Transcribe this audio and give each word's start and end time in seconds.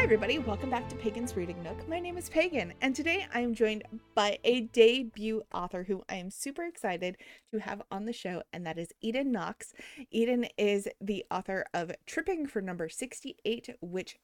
Hi, 0.00 0.04
everybody. 0.04 0.38
Welcome 0.38 0.70
back 0.70 0.88
to 0.88 0.96
Pagan's 0.96 1.36
Reading 1.36 1.62
Nook. 1.62 1.86
My 1.86 2.00
name 2.00 2.16
is 2.16 2.30
Pagan, 2.30 2.72
and 2.80 2.96
today 2.96 3.26
I 3.34 3.40
am 3.40 3.54
joined 3.54 3.82
by 4.14 4.38
a 4.44 4.62
debut 4.62 5.42
author 5.52 5.84
who 5.84 6.02
I 6.08 6.14
am 6.14 6.30
super 6.30 6.64
excited 6.64 7.18
to 7.52 7.60
have 7.60 7.82
on 7.90 8.06
the 8.06 8.12
show, 8.14 8.42
and 8.54 8.64
that 8.64 8.78
is 8.78 8.88
Eden 9.02 9.30
Knox. 9.30 9.74
Eden 10.10 10.46
is 10.56 10.88
the 11.02 11.26
author 11.30 11.66
of 11.74 11.92
Tripping 12.06 12.46
for 12.46 12.62
number 12.62 12.88
68, 12.88 13.76
which 13.82 14.16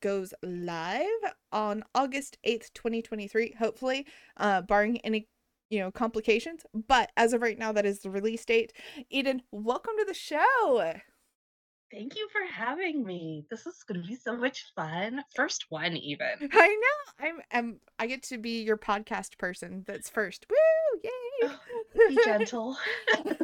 goes 0.00 0.32
live 0.44 1.08
on 1.50 1.82
August 1.96 2.38
8th, 2.46 2.72
2023, 2.72 3.56
hopefully, 3.58 4.06
uh, 4.36 4.62
barring 4.62 4.98
any 4.98 5.26
you 5.68 5.80
know 5.80 5.90
complications 5.90 6.64
but 6.86 7.10
as 7.16 7.32
of 7.32 7.40
right 7.40 7.58
now 7.58 7.72
that 7.72 7.86
is 7.86 8.00
the 8.00 8.10
release 8.10 8.44
date 8.44 8.74
eden 9.08 9.40
welcome 9.50 9.94
to 9.98 10.04
the 10.04 10.12
show 10.12 10.92
Thank 11.94 12.16
you 12.16 12.28
for 12.32 12.40
having 12.52 13.04
me. 13.04 13.46
This 13.50 13.66
is 13.66 13.84
going 13.84 14.02
to 14.02 14.06
be 14.06 14.16
so 14.16 14.36
much 14.36 14.64
fun. 14.74 15.22
First 15.36 15.66
one, 15.68 15.96
even. 15.96 16.26
I 16.52 16.66
know. 16.66 17.26
I'm. 17.26 17.40
I'm. 17.52 17.76
I 18.00 18.08
get 18.08 18.24
to 18.24 18.38
be 18.38 18.62
your 18.62 18.76
podcast 18.76 19.38
person. 19.38 19.84
That's 19.86 20.10
first. 20.10 20.44
Woo! 20.50 21.00
Yay! 21.04 21.10
Oh, 21.44 21.58
be 22.08 22.18
gentle. 22.24 22.76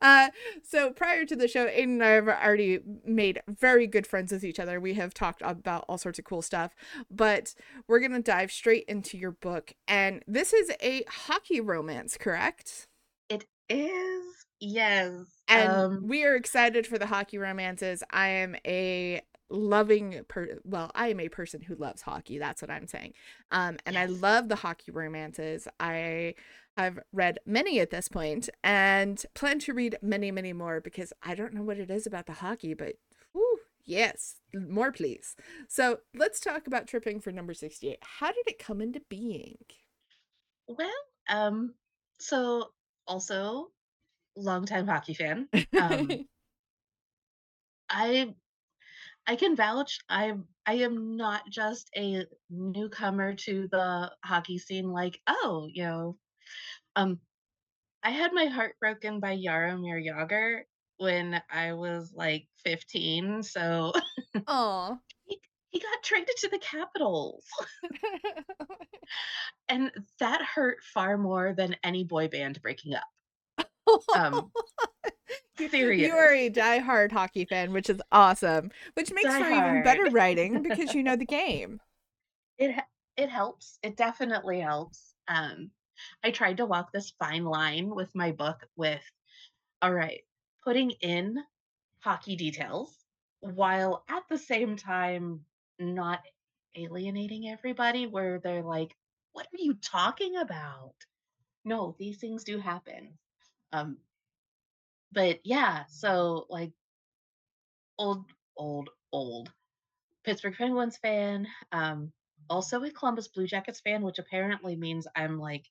uh, 0.00 0.28
so 0.62 0.92
prior 0.92 1.24
to 1.24 1.34
the 1.34 1.48
show, 1.48 1.66
Eden 1.66 1.94
and 1.94 2.04
I 2.04 2.10
have 2.10 2.28
already 2.28 2.78
made 3.04 3.42
very 3.48 3.88
good 3.88 4.06
friends 4.06 4.30
with 4.30 4.44
each 4.44 4.60
other. 4.60 4.78
We 4.78 4.94
have 4.94 5.12
talked 5.14 5.42
about 5.44 5.84
all 5.88 5.98
sorts 5.98 6.20
of 6.20 6.24
cool 6.24 6.42
stuff, 6.42 6.72
but 7.10 7.52
we're 7.88 8.00
gonna 8.00 8.22
dive 8.22 8.52
straight 8.52 8.84
into 8.86 9.18
your 9.18 9.32
book. 9.32 9.72
And 9.88 10.22
this 10.28 10.52
is 10.52 10.70
a 10.80 11.02
hockey 11.08 11.60
romance, 11.60 12.16
correct? 12.16 12.86
It 13.28 13.46
is. 13.68 14.46
Yes. 14.64 15.10
And 15.48 15.72
um, 15.72 16.06
we 16.06 16.24
are 16.24 16.36
excited 16.36 16.86
for 16.86 16.96
the 16.96 17.06
hockey 17.06 17.36
romances. 17.36 18.04
I 18.12 18.28
am 18.28 18.54
a 18.64 19.22
loving 19.50 20.24
per 20.28 20.58
well 20.64 20.90
i 20.94 21.08
am 21.08 21.20
a 21.20 21.28
person 21.28 21.60
who 21.60 21.74
loves 21.74 22.00
hockey 22.00 22.38
that's 22.38 22.62
what 22.62 22.70
i'm 22.70 22.86
saying 22.86 23.12
um 23.50 23.76
and 23.84 23.96
yes. 23.96 24.02
i 24.02 24.06
love 24.06 24.48
the 24.48 24.56
hockey 24.56 24.90
romances 24.90 25.68
i 25.78 26.34
have 26.78 26.98
read 27.12 27.38
many 27.44 27.78
at 27.78 27.90
this 27.90 28.08
point 28.08 28.48
and 28.64 29.26
plan 29.34 29.58
to 29.58 29.74
read 29.74 29.94
many 30.00 30.30
many 30.30 30.54
more 30.54 30.80
because 30.80 31.12
i 31.22 31.34
don't 31.34 31.52
know 31.52 31.62
what 31.62 31.76
it 31.76 31.90
is 31.90 32.06
about 32.06 32.24
the 32.24 32.32
hockey 32.32 32.72
but 32.72 32.94
whew, 33.32 33.58
yes 33.84 34.36
more 34.54 34.90
please 34.90 35.36
so 35.68 35.98
let's 36.14 36.40
talk 36.40 36.66
about 36.66 36.86
tripping 36.86 37.20
for 37.20 37.30
number 37.30 37.52
68 37.52 37.98
how 38.00 38.28
did 38.28 38.46
it 38.46 38.58
come 38.58 38.80
into 38.80 39.02
being 39.10 39.58
well 40.66 40.88
um 41.28 41.74
so 42.18 42.70
also 43.06 43.68
longtime 44.36 44.86
hockey 44.86 45.14
fan. 45.14 45.48
Um, 45.78 46.10
I 47.90 48.34
I 49.26 49.36
can 49.36 49.56
vouch. 49.56 49.98
I 50.08 50.34
I 50.66 50.74
am 50.74 51.16
not 51.16 51.48
just 51.48 51.90
a 51.96 52.26
newcomer 52.50 53.34
to 53.34 53.68
the 53.70 54.10
hockey 54.24 54.58
scene. 54.58 54.90
Like, 54.90 55.20
oh, 55.26 55.68
you 55.72 55.84
know, 55.84 56.18
um, 56.96 57.20
I 58.02 58.10
had 58.10 58.32
my 58.32 58.46
heart 58.46 58.74
broken 58.80 59.20
by 59.20 59.36
Jaromir 59.36 60.04
Jagr 60.04 60.62
when 60.98 61.40
I 61.50 61.74
was 61.74 62.12
like 62.14 62.46
15. 62.64 63.42
So, 63.42 63.92
oh, 64.46 64.98
he, 65.24 65.38
he 65.70 65.80
got 65.80 66.02
traded 66.02 66.36
to 66.38 66.48
the 66.48 66.58
Capitals, 66.58 67.44
and 69.68 69.90
that 70.18 70.42
hurt 70.42 70.78
far 70.94 71.16
more 71.16 71.54
than 71.56 71.76
any 71.84 72.04
boy 72.04 72.28
band 72.28 72.60
breaking 72.62 72.94
up. 72.94 73.04
Um, 74.16 74.50
serious. 75.56 76.08
You 76.12 76.14
are 76.18 76.32
a 76.32 76.48
die-hard 76.48 77.12
hockey 77.12 77.44
fan, 77.44 77.72
which 77.72 77.90
is 77.90 78.00
awesome. 78.10 78.70
Which 78.94 79.12
makes 79.12 79.28
die 79.28 79.38
for 79.38 79.54
hard. 79.54 79.70
even 79.70 79.82
better 79.82 80.10
writing 80.10 80.62
because 80.68 80.94
you 80.94 81.02
know 81.02 81.16
the 81.16 81.26
game. 81.26 81.80
It 82.58 82.74
it 83.16 83.28
helps. 83.28 83.78
It 83.82 83.96
definitely 83.96 84.60
helps. 84.60 85.14
Um, 85.28 85.70
I 86.24 86.30
tried 86.30 86.56
to 86.58 86.66
walk 86.66 86.92
this 86.92 87.12
fine 87.18 87.44
line 87.44 87.94
with 87.94 88.14
my 88.14 88.32
book 88.32 88.66
with, 88.76 89.02
all 89.80 89.92
right, 89.92 90.22
putting 90.64 90.90
in 91.02 91.36
hockey 92.00 92.36
details 92.36 92.96
while 93.40 94.04
at 94.08 94.22
the 94.28 94.38
same 94.38 94.76
time 94.76 95.40
not 95.78 96.20
alienating 96.74 97.48
everybody 97.48 98.06
where 98.06 98.38
they're 98.38 98.62
like, 98.62 98.96
what 99.32 99.46
are 99.46 99.62
you 99.62 99.74
talking 99.74 100.36
about? 100.36 100.94
No, 101.64 101.94
these 101.98 102.18
things 102.18 102.44
do 102.44 102.58
happen. 102.58 103.18
Um, 103.72 103.98
but 105.12 105.40
yeah, 105.44 105.84
so 105.86 106.46
like 106.48 106.72
old, 107.98 108.26
old, 108.56 108.90
old 109.12 109.52
Pittsburgh 110.24 110.54
Penguins 110.56 110.96
fan. 110.96 111.46
Um, 111.72 112.12
also 112.50 112.82
a 112.82 112.90
Columbus 112.90 113.28
Blue 113.28 113.46
Jackets 113.46 113.80
fan, 113.80 114.02
which 114.02 114.18
apparently 114.18 114.76
means 114.76 115.06
I'm 115.14 115.38
like, 115.38 115.66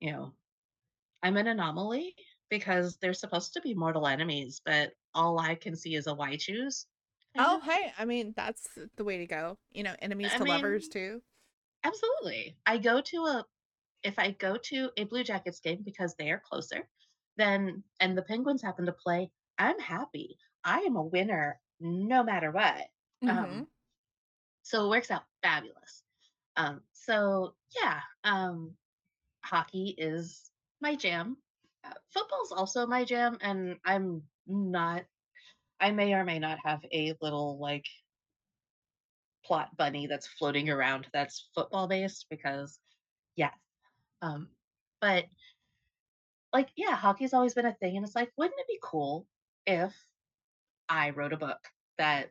you 0.00 0.12
know, 0.12 0.32
I'm 1.22 1.36
an 1.36 1.46
anomaly 1.46 2.14
because 2.50 2.98
they're 2.98 3.14
supposed 3.14 3.54
to 3.54 3.60
be 3.60 3.74
mortal 3.74 4.06
enemies, 4.06 4.60
but 4.64 4.92
all 5.14 5.38
I 5.38 5.54
can 5.54 5.76
see 5.76 5.94
is 5.94 6.06
a 6.06 6.14
Y 6.14 6.36
choose. 6.36 6.86
Oh, 7.38 7.60
hey, 7.60 7.92
I 7.98 8.04
mean, 8.04 8.34
that's 8.36 8.68
the 8.96 9.04
way 9.04 9.18
to 9.18 9.26
go. 9.26 9.56
You 9.72 9.84
know, 9.84 9.94
enemies 10.00 10.32
I 10.34 10.38
to 10.38 10.44
mean, 10.44 10.52
lovers 10.52 10.88
too. 10.88 11.22
Absolutely. 11.84 12.56
I 12.66 12.78
go 12.78 13.00
to 13.00 13.16
a 13.24 13.46
if 14.02 14.18
I 14.18 14.32
go 14.32 14.56
to 14.56 14.90
a 14.96 15.04
Blue 15.04 15.24
Jackets 15.24 15.60
game 15.60 15.82
because 15.84 16.14
they 16.16 16.30
are 16.30 16.42
closer, 16.44 16.88
then 17.36 17.82
and 18.00 18.16
the 18.16 18.22
Penguins 18.22 18.62
happen 18.62 18.86
to 18.86 18.92
play, 18.92 19.30
I'm 19.58 19.78
happy. 19.78 20.38
I 20.64 20.80
am 20.80 20.96
a 20.96 21.02
winner 21.02 21.58
no 21.80 22.22
matter 22.22 22.50
what. 22.50 22.86
Um, 23.22 23.28
mm-hmm. 23.28 23.38
Um, 23.38 23.66
so 24.62 24.86
it 24.86 24.90
works 24.90 25.10
out 25.10 25.22
fabulous. 25.42 26.02
Um, 26.56 26.80
so 26.92 27.54
yeah, 27.80 28.00
um, 28.24 28.72
hockey 29.44 29.94
is 29.98 30.50
my 30.80 30.94
jam. 30.94 31.36
Uh, 31.84 31.94
football's 32.12 32.52
also 32.52 32.86
my 32.86 33.04
jam, 33.04 33.38
and 33.40 33.76
I'm 33.84 34.22
not. 34.46 35.04
I 35.80 35.90
may 35.90 36.14
or 36.14 36.24
may 36.24 36.38
not 36.38 36.58
have 36.64 36.80
a 36.92 37.14
little 37.20 37.58
like 37.58 37.86
plot 39.44 39.76
bunny 39.76 40.06
that's 40.06 40.28
floating 40.38 40.70
around 40.70 41.08
that's 41.12 41.48
football 41.54 41.88
based 41.88 42.26
because 42.30 42.78
yeah. 43.34 43.50
Um, 44.20 44.48
but 45.00 45.24
like, 46.52 46.68
yeah, 46.76 46.96
hockey's 46.96 47.34
always 47.34 47.54
been 47.54 47.66
a 47.66 47.74
thing. 47.74 47.96
And 47.96 48.04
it's 48.04 48.16
like, 48.16 48.32
wouldn't 48.36 48.58
it 48.60 48.68
be 48.68 48.78
cool 48.82 49.26
if 49.66 49.94
I 50.88 51.10
wrote 51.10 51.32
a 51.32 51.38
book 51.38 51.58
that 51.98 52.30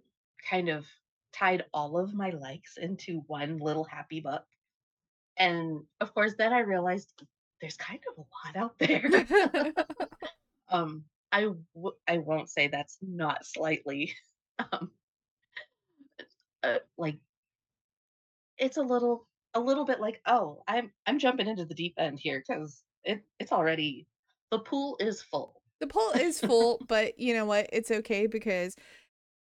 kind 0.49 0.69
of 0.69 0.85
tied 1.33 1.65
all 1.73 1.97
of 1.97 2.13
my 2.13 2.31
likes 2.31 2.77
into 2.77 3.23
one 3.27 3.57
little 3.57 3.83
happy 3.83 4.19
book? 4.19 4.43
And 5.37 5.81
of 5.99 6.13
course, 6.13 6.33
then 6.37 6.53
I 6.53 6.59
realized 6.59 7.11
there's 7.61 7.77
kind 7.77 7.99
of 8.09 8.25
a 8.25 8.59
lot 8.59 8.63
out 8.63 8.77
there. 8.79 9.73
um, 10.69 11.05
I 11.31 11.41
w- 11.75 11.95
I 12.07 12.17
won't 12.17 12.49
say 12.49 12.67
that's 12.67 12.97
not 13.01 13.45
slightly, 13.45 14.13
um, 14.71 14.91
uh, 16.63 16.79
like 16.97 17.17
it's 18.57 18.77
a 18.77 18.81
little 18.81 19.27
a 19.53 19.59
little 19.59 19.85
bit 19.85 19.99
like 19.99 20.21
oh 20.25 20.63
I'm 20.67 20.91
I'm 21.07 21.19
jumping 21.19 21.47
into 21.47 21.65
the 21.65 21.73
deep 21.73 21.95
end 21.97 22.19
here 22.19 22.43
because 22.45 22.83
it 23.03 23.23
it's 23.39 23.51
already 23.51 24.07
the 24.51 24.59
pool 24.59 24.97
is 24.99 25.21
full. 25.21 25.61
The 25.79 25.87
pool 25.87 26.11
is 26.11 26.39
full, 26.39 26.79
but 26.87 27.19
you 27.19 27.33
know 27.33 27.45
what? 27.45 27.69
It's 27.73 27.89
okay 27.89 28.27
because 28.27 28.75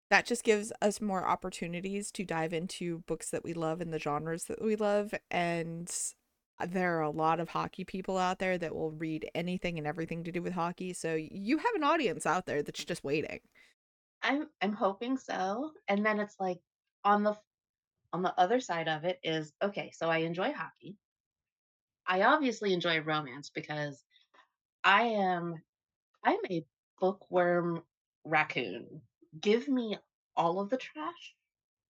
that 0.09 0.25
just 0.25 0.43
gives 0.43 0.71
us 0.81 1.01
more 1.01 1.25
opportunities 1.25 2.11
to 2.11 2.23
dive 2.23 2.53
into 2.53 2.99
books 3.07 3.29
that 3.31 3.43
we 3.43 3.53
love 3.53 3.81
and 3.81 3.93
the 3.93 3.99
genres 3.99 4.45
that 4.45 4.61
we 4.61 4.75
love. 4.75 5.13
And 5.29 5.89
uh, 6.59 6.67
there 6.69 6.97
are 6.97 7.03
a 7.03 7.09
lot 7.09 7.39
of 7.39 7.49
hockey 7.49 7.83
people 7.83 8.17
out 8.17 8.39
there 8.39 8.57
that 8.57 8.75
will 8.75 8.91
read 8.91 9.29
anything 9.33 9.77
and 9.77 9.87
everything 9.87 10.23
to 10.25 10.31
do 10.31 10.41
with 10.41 10.53
hockey. 10.53 10.93
So 10.93 11.15
you 11.15 11.57
have 11.57 11.75
an 11.75 11.83
audience 11.83 12.25
out 12.25 12.45
there 12.45 12.61
that's 12.61 12.83
just 12.83 13.03
waiting. 13.03 13.39
I'm 14.21 14.47
I'm 14.61 14.73
hoping 14.73 15.17
so. 15.17 15.71
And 15.87 16.05
then 16.05 16.19
it's 16.19 16.35
like 16.39 16.59
on 17.03 17.23
the 17.23 17.35
on 18.13 18.21
the 18.21 18.33
other 18.37 18.59
side 18.59 18.87
of 18.87 19.05
it 19.05 19.19
is 19.23 19.53
okay, 19.63 19.91
so 19.93 20.09
I 20.09 20.19
enjoy 20.19 20.51
hockey. 20.53 20.97
I 22.05 22.23
obviously 22.23 22.73
enjoy 22.73 22.99
romance 22.99 23.49
because 23.49 24.03
I 24.83 25.03
am 25.03 25.61
I'm 26.23 26.39
a 26.49 26.65
bookworm 26.99 27.83
raccoon. 28.25 29.01
Give 29.39 29.67
me 29.67 29.97
all 30.35 30.59
of 30.59 30.69
the 30.69 30.77
trash, 30.77 31.35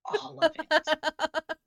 all 0.06 0.40
of 0.42 0.52
it. 0.56 0.88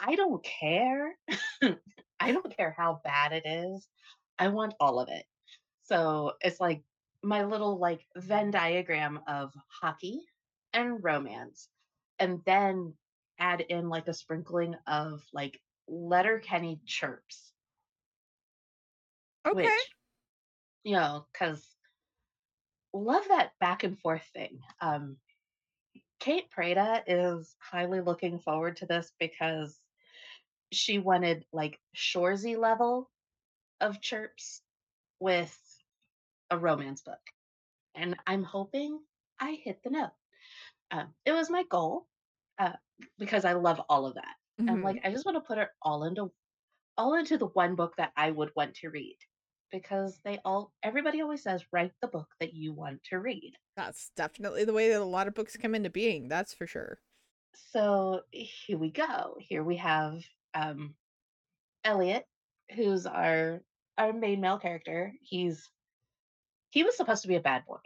I 0.00 0.14
don't 0.16 0.42
care. 0.44 1.16
I 2.20 2.32
don't 2.32 2.56
care 2.56 2.74
how 2.76 3.00
bad 3.04 3.32
it 3.32 3.44
is. 3.46 3.88
I 4.38 4.48
want 4.48 4.74
all 4.80 4.98
of 5.00 5.08
it. 5.10 5.24
So 5.84 6.32
it's 6.40 6.60
like 6.60 6.82
my 7.22 7.44
little 7.44 7.78
like 7.78 8.04
Venn 8.16 8.50
diagram 8.50 9.20
of 9.26 9.52
hockey 9.68 10.20
and 10.72 11.02
romance, 11.02 11.68
and 12.18 12.40
then 12.46 12.94
add 13.38 13.60
in 13.60 13.88
like 13.88 14.08
a 14.08 14.14
sprinkling 14.14 14.74
of 14.86 15.22
like 15.32 15.60
Letterkenny 15.88 16.80
chirps. 16.86 17.52
Okay. 19.46 19.62
Which 19.62 19.70
you 20.84 20.94
know, 20.94 21.26
because 21.32 21.76
love 22.92 23.26
that 23.28 23.52
back 23.60 23.84
and 23.84 23.98
forth 23.98 24.24
thing. 24.32 24.60
Um, 24.80 25.18
Kate 26.20 26.50
Prada 26.50 27.02
is 27.06 27.56
highly 27.60 28.00
looking 28.00 28.38
forward 28.38 28.76
to 28.76 28.86
this 28.86 29.12
because 29.18 29.80
she 30.72 30.98
wanted 30.98 31.46
like 31.52 31.80
Shoresy 31.96 32.56
level 32.56 33.10
of 33.80 34.00
chirps 34.00 34.62
with 35.20 35.56
a 36.50 36.58
romance 36.58 37.02
book. 37.02 37.20
And 37.94 38.16
I'm 38.26 38.44
hoping 38.44 39.00
I 39.40 39.52
hit 39.52 39.82
the 39.82 39.90
note. 39.90 40.12
Um, 40.90 41.14
it 41.24 41.32
was 41.32 41.50
my 41.50 41.64
goal 41.64 42.08
uh, 42.58 42.74
because 43.18 43.44
I 43.44 43.52
love 43.54 43.80
all 43.88 44.06
of 44.06 44.14
that. 44.14 44.36
And 44.66 44.82
Mhm. 44.82 44.84
like, 44.84 45.00
I 45.04 45.10
just 45.10 45.24
want 45.26 45.36
to 45.36 45.40
put 45.46 45.58
it 45.58 45.68
all 45.82 46.04
into 46.04 46.32
all 46.96 47.14
into 47.14 47.38
the 47.38 47.46
one 47.46 47.74
book 47.76 47.96
that 47.96 48.12
I 48.16 48.30
would 48.30 48.52
want 48.56 48.74
to 48.76 48.90
read 48.90 49.16
because 49.72 50.20
they 50.24 50.38
all 50.44 50.72
everybody 50.82 51.22
always 51.22 51.42
says 51.42 51.64
write 51.72 51.92
the 52.00 52.08
book 52.08 52.28
that 52.38 52.54
you 52.54 52.72
want 52.72 53.02
to 53.04 53.18
read. 53.18 53.54
That's 53.76 54.10
definitely 54.14 54.64
the 54.64 54.72
way 54.72 54.90
that 54.90 55.00
a 55.00 55.04
lot 55.04 55.26
of 55.26 55.34
books 55.34 55.56
come 55.56 55.74
into 55.74 55.90
being, 55.90 56.28
that's 56.28 56.54
for 56.54 56.66
sure. 56.66 56.98
So 57.72 58.20
here 58.30 58.78
we 58.78 58.90
go. 58.90 59.36
Here 59.40 59.64
we 59.64 59.76
have 59.78 60.22
um 60.54 60.94
Elliot, 61.84 62.26
who's 62.74 63.06
our 63.06 63.62
our 63.98 64.12
main 64.12 64.40
male 64.40 64.58
character. 64.58 65.12
He's 65.22 65.68
he 66.70 66.84
was 66.84 66.96
supposed 66.96 67.22
to 67.22 67.28
be 67.28 67.36
a 67.36 67.40
bad 67.40 67.64
boy. 67.66 67.80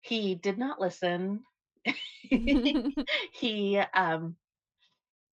He 0.00 0.34
did 0.34 0.56
not 0.58 0.80
listen. 0.80 1.40
he 3.32 3.78
um 3.94 4.36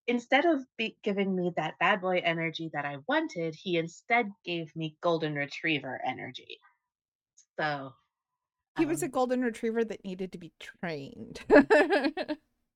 instead 0.07 0.45
of 0.45 0.65
be- 0.77 0.97
giving 1.03 1.35
me 1.35 1.53
that 1.55 1.79
bad 1.79 2.01
boy 2.01 2.21
energy 2.23 2.69
that 2.73 2.85
I 2.85 2.97
wanted, 3.07 3.55
he 3.55 3.77
instead 3.77 4.31
gave 4.45 4.75
me 4.75 4.97
golden 5.01 5.35
retriever 5.35 5.99
energy. 6.05 6.59
So, 7.59 7.93
He 8.75 8.85
was 8.85 9.03
a 9.03 9.07
um, 9.07 9.09
golden 9.09 9.41
retriever 9.41 9.83
that 9.83 10.03
needed 10.03 10.31
to 10.33 10.37
be 10.37 10.51
trained. 10.59 11.41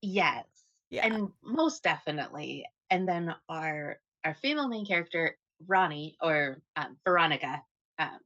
yes, 0.02 0.46
Yeah. 0.90 1.06
and 1.06 1.28
most 1.42 1.82
definitely. 1.82 2.64
And 2.90 3.08
then 3.08 3.34
our 3.48 3.98
our 4.24 4.34
female 4.34 4.68
main 4.68 4.86
character, 4.86 5.36
Ronnie 5.66 6.16
or 6.20 6.62
um, 6.76 6.96
Veronica, 7.04 7.62
um, 7.98 8.18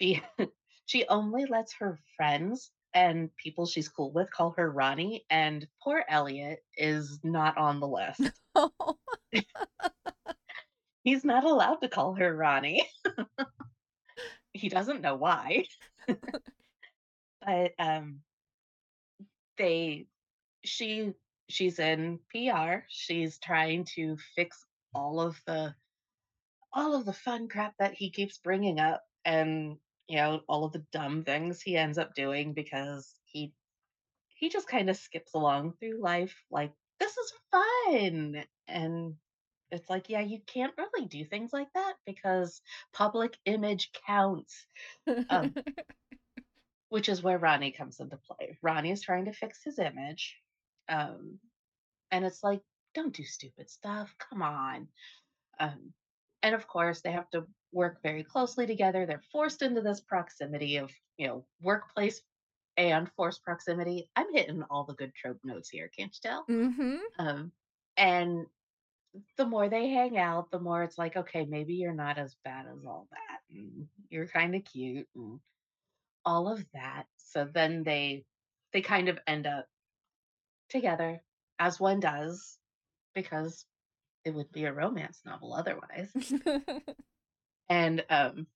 she 0.00 0.22
she 0.86 1.06
only 1.08 1.46
lets 1.46 1.74
her 1.74 1.98
friends 2.16 2.70
and 2.94 3.30
people 3.36 3.66
she's 3.66 3.88
cool 3.88 4.12
with 4.12 4.30
call 4.32 4.54
her 4.56 4.70
Ronnie, 4.70 5.24
and 5.30 5.66
poor 5.82 6.04
Elliot 6.08 6.60
is 6.76 7.20
not 7.22 7.56
on 7.58 7.80
the 7.80 7.88
list. 7.88 8.20
He's 11.04 11.24
not 11.24 11.44
allowed 11.44 11.76
to 11.82 11.88
call 11.88 12.14
her 12.14 12.34
Ronnie. 12.34 12.88
he 14.52 14.68
doesn't 14.68 15.02
know 15.02 15.14
why. 15.14 15.64
but 17.46 17.72
um 17.78 18.20
they 19.58 20.06
she 20.64 21.12
she's 21.48 21.78
in 21.78 22.18
PR. 22.30 22.78
She's 22.88 23.38
trying 23.38 23.84
to 23.96 24.16
fix 24.34 24.64
all 24.94 25.20
of 25.20 25.40
the 25.46 25.74
all 26.72 26.94
of 26.94 27.04
the 27.04 27.12
fun 27.12 27.48
crap 27.48 27.74
that 27.78 27.94
he 27.94 28.10
keeps 28.10 28.38
bringing 28.38 28.80
up 28.80 29.02
and 29.24 29.76
you 30.08 30.16
know 30.16 30.40
all 30.48 30.64
of 30.64 30.72
the 30.72 30.84
dumb 30.92 31.24
things 31.24 31.60
he 31.60 31.76
ends 31.76 31.98
up 31.98 32.14
doing 32.14 32.52
because 32.52 33.14
he 33.24 33.52
he 34.28 34.48
just 34.48 34.68
kind 34.68 34.90
of 34.90 34.96
skips 34.96 35.34
along 35.34 35.72
through 35.78 36.00
life 36.00 36.34
like 36.50 36.72
this 37.00 37.16
is 37.16 37.32
fun 37.50 38.44
and 38.68 39.14
it's 39.70 39.90
like 39.90 40.08
yeah 40.08 40.20
you 40.20 40.38
can't 40.46 40.74
really 40.78 41.06
do 41.08 41.24
things 41.24 41.52
like 41.52 41.68
that 41.74 41.94
because 42.06 42.60
public 42.92 43.36
image 43.46 43.90
counts 44.06 44.66
um 45.30 45.52
which 46.88 47.08
is 47.08 47.22
where 47.22 47.38
Ronnie 47.38 47.72
comes 47.72 48.00
into 48.00 48.16
play. 48.16 48.58
Ronnie 48.62 48.90
is 48.90 49.02
trying 49.02 49.26
to 49.26 49.32
fix 49.32 49.62
his 49.64 49.78
image. 49.78 50.36
Um, 50.88 51.38
and 52.10 52.24
it's 52.24 52.42
like, 52.42 52.60
don't 52.94 53.14
do 53.14 53.24
stupid 53.24 53.68
stuff. 53.68 54.14
Come 54.18 54.42
on. 54.42 54.88
Um, 55.58 55.92
and 56.46 56.54
of 56.54 56.68
course, 56.68 57.02
they 57.02 57.10
have 57.10 57.28
to 57.30 57.44
work 57.72 58.00
very 58.04 58.22
closely 58.22 58.68
together. 58.68 59.04
They're 59.04 59.20
forced 59.32 59.62
into 59.62 59.80
this 59.82 60.00
proximity 60.00 60.76
of, 60.76 60.92
you 61.18 61.26
know, 61.26 61.44
workplace 61.60 62.22
and 62.76 63.10
forced 63.16 63.42
proximity. 63.42 64.08
I'm 64.14 64.32
hitting 64.32 64.62
all 64.70 64.84
the 64.84 64.94
good 64.94 65.12
trope 65.16 65.40
notes 65.44 65.68
here, 65.68 65.88
can't 65.88 66.14
you 66.14 66.20
tell? 66.22 66.46
Mhm. 66.46 67.00
Um, 67.18 67.52
and 67.96 68.46
the 69.36 69.46
more 69.46 69.68
they 69.68 69.88
hang 69.88 70.16
out, 70.18 70.52
the 70.52 70.60
more 70.60 70.84
it's 70.84 70.98
like, 70.98 71.16
okay, 71.16 71.44
maybe 71.46 71.74
you're 71.74 71.92
not 71.92 72.16
as 72.16 72.36
bad 72.44 72.66
as 72.68 72.84
all 72.86 73.08
that. 73.10 73.40
And 73.50 73.88
you're 74.08 74.28
kind 74.28 74.54
of 74.54 74.64
cute. 74.64 75.08
And 75.16 75.40
all 76.24 76.48
of 76.48 76.64
that. 76.74 77.06
So 77.18 77.44
then 77.44 77.82
they 77.82 78.24
they 78.72 78.82
kind 78.82 79.08
of 79.08 79.18
end 79.26 79.48
up 79.48 79.66
together 80.68 81.24
as 81.58 81.80
one 81.80 82.00
does 82.00 82.58
because 83.14 83.66
it 84.26 84.34
would 84.34 84.52
be 84.52 84.64
a 84.64 84.72
romance 84.72 85.22
novel 85.24 85.54
otherwise. 85.54 86.10
And 87.68 88.04
um 88.10 88.46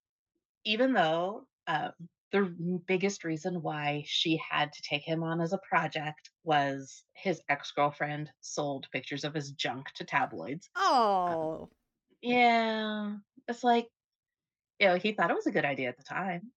even 0.65 0.93
though 0.93 1.47
um 1.67 1.93
the 2.33 2.55
biggest 2.87 3.25
reason 3.25 3.61
why 3.61 4.05
she 4.07 4.41
had 4.51 4.73
to 4.73 4.83
take 4.83 5.03
him 5.03 5.25
on 5.25 5.41
as 5.41 5.53
a 5.53 5.59
project 5.69 6.31
was 6.45 7.03
his 7.15 7.41
ex-girlfriend 7.49 8.31
sold 8.41 8.87
pictures 8.93 9.25
of 9.25 9.35
his 9.35 9.51
junk 9.51 9.87
to 9.97 10.05
tabloids. 10.05 10.69
Um, 10.77 10.85
Oh, 10.85 11.69
yeah, 12.23 13.15
it's 13.49 13.65
like, 13.65 13.89
you 14.79 14.87
know, 14.87 14.97
he 14.97 15.11
thought 15.13 15.31
it 15.31 15.35
was 15.35 15.49
a 15.49 15.51
good 15.51 15.65
idea 15.65 15.89
at 15.89 15.97
the 15.97 16.05
time. 16.05 16.53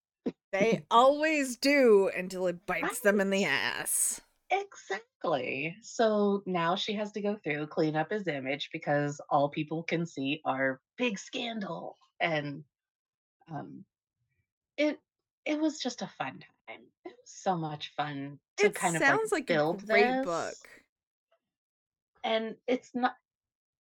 they 0.52 0.86
always 0.92 1.58
do 1.58 2.12
until 2.16 2.46
it 2.46 2.64
bites 2.68 3.00
them 3.00 3.20
in 3.20 3.32
the 3.32 3.46
ass. 3.46 4.22
Exactly. 4.54 5.76
So 5.82 6.44
now 6.46 6.76
she 6.76 6.94
has 6.94 7.12
to 7.14 7.22
go 7.22 7.38
through, 7.44 7.68
clean 7.68 7.96
up 7.96 8.12
his 8.12 8.28
image 8.28 8.70
because 8.72 9.20
all 9.30 9.50
people 9.50 9.84
can 9.84 10.06
see 10.06 10.42
are 10.46 10.80
big 10.98 11.18
scandal. 11.18 11.98
And 12.20 12.64
um 13.52 13.86
it 14.78 15.00
it 15.46 15.60
was 15.60 15.80
just 15.80 16.02
a 16.02 16.08
fun 16.08 16.44
time. 16.68 16.82
It 17.06 17.16
was 17.20 17.32
so 17.32 17.58
much 17.58 17.94
fun 17.98 18.40
to 18.58 18.68
It 18.68 18.76
kind 18.76 18.96
of 18.96 19.02
like 19.02 19.10
sounds 19.10 19.32
like 19.32 19.50
a 19.50 19.54
build 19.54 19.88
great 19.88 20.24
book. 20.24 20.56
And 22.24 22.56
it's 22.68 22.92
not 22.94 23.16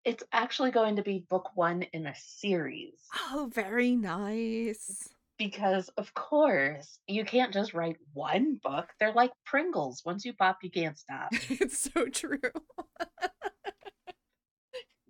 it's 0.06 0.24
actually 0.32 0.72
going 0.72 0.96
to 0.96 1.04
be 1.04 1.26
book 1.30 1.52
one 1.56 1.84
in 1.84 2.08
a 2.08 2.16
series. 2.16 3.00
Oh, 3.32 3.50
very 3.54 3.96
nice. 3.96 5.10
Because 5.40 5.88
of 5.98 6.14
course 6.14 7.00
you 7.08 7.26
can't 7.26 7.54
just 7.54 7.74
write 7.74 7.96
one 8.14 8.60
book. 8.62 8.90
They're 9.00 9.14
like 9.14 9.32
Pringles. 9.46 10.04
Once 10.06 10.26
you 10.26 10.34
pop, 10.34 10.60
you 10.62 10.70
can't 10.70 10.98
stop. 11.00 11.30
It's 11.50 11.90
so 11.92 12.06
true. 12.08 12.40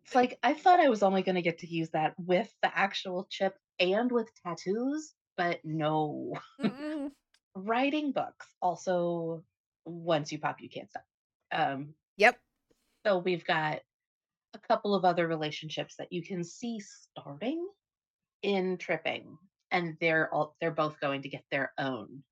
It's 0.06 0.16
like 0.16 0.40
I 0.42 0.54
thought 0.54 0.80
I 0.80 0.90
was 0.90 1.04
only 1.04 1.22
gonna 1.24 1.42
get 1.42 1.60
to 1.60 1.68
use 1.68 1.90
that 1.92 2.14
with 2.18 2.52
the 2.64 2.76
actual 2.78 3.28
chip 3.30 3.56
and 3.80 4.12
with 4.12 4.30
tattoos, 4.44 5.14
but 5.38 5.60
no. 5.64 6.34
Writing 7.56 8.12
books 8.12 8.48
also 8.62 9.44
once 9.86 10.32
you 10.32 10.40
pop, 10.40 10.62
you 10.62 10.70
can't 10.70 10.90
stop. 10.90 11.04
Um, 11.52 11.94
Yep. 12.18 12.38
so 13.06 13.18
we've 13.20 13.46
got 13.46 13.80
a 14.54 14.60
couple 14.60 14.94
of 14.96 15.06
other 15.06 15.28
relationships 15.28 15.96
that 15.98 16.12
you 16.12 16.22
can 16.24 16.44
see 16.44 16.80
starting 16.80 17.68
in 18.42 18.78
tripping, 18.78 19.38
and 19.72 19.98
they're 20.02 20.34
all 20.34 20.56
they're 20.62 20.72
both 20.72 21.00
going 21.00 21.22
to 21.24 21.30
get 21.30 21.44
their 21.52 21.74
own, 21.78 22.24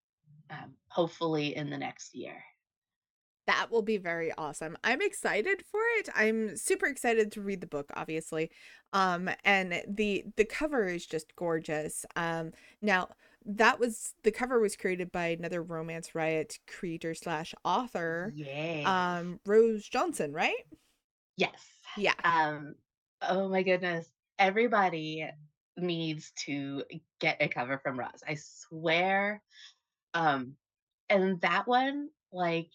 um, 0.49 0.73
hopefully 0.89 1.55
in 1.55 1.69
the 1.69 1.77
next 1.77 2.15
year. 2.15 2.43
That 3.47 3.71
will 3.71 3.81
be 3.81 3.95
very 3.97 4.33
awesome. 4.37 4.77
I'm 4.83 5.01
excited 5.01 5.63
for 5.71 5.79
it. 5.99 6.09
I'm 6.13 6.57
super 6.57 6.85
excited 6.85 7.31
to 7.31 7.41
read 7.41 7.61
the 7.61 7.67
book, 7.67 7.89
obviously. 7.95 8.51
Um, 8.91 9.29
and 9.45 9.81
the 9.87 10.25
the 10.35 10.43
cover 10.43 10.85
is 10.85 11.05
just 11.05 11.33
gorgeous. 11.37 12.05
Um, 12.17 12.51
now 12.81 13.07
that 13.45 13.79
was 13.79 14.13
the 14.23 14.31
cover 14.31 14.59
was 14.59 14.75
created 14.75 15.13
by 15.13 15.27
another 15.27 15.63
Romance 15.63 16.13
Riot 16.13 16.59
creator 16.67 17.13
slash 17.13 17.55
author, 17.63 18.33
Yes. 18.35 18.85
um, 18.85 19.39
Rose 19.45 19.87
Johnson, 19.87 20.33
right? 20.33 20.65
Yes. 21.37 21.63
Yeah. 21.95 22.15
Um, 22.25 22.75
oh 23.21 23.47
my 23.47 23.63
goodness. 23.63 24.07
Everybody 24.39 25.25
needs 25.77 26.31
to 26.45 26.83
get 27.19 27.37
a 27.39 27.47
cover 27.47 27.79
from 27.83 27.99
Roz. 27.99 28.23
I 28.27 28.35
swear. 28.35 29.41
Um, 30.13 30.55
and 31.09 31.39
that 31.41 31.67
one, 31.67 32.09
like, 32.31 32.69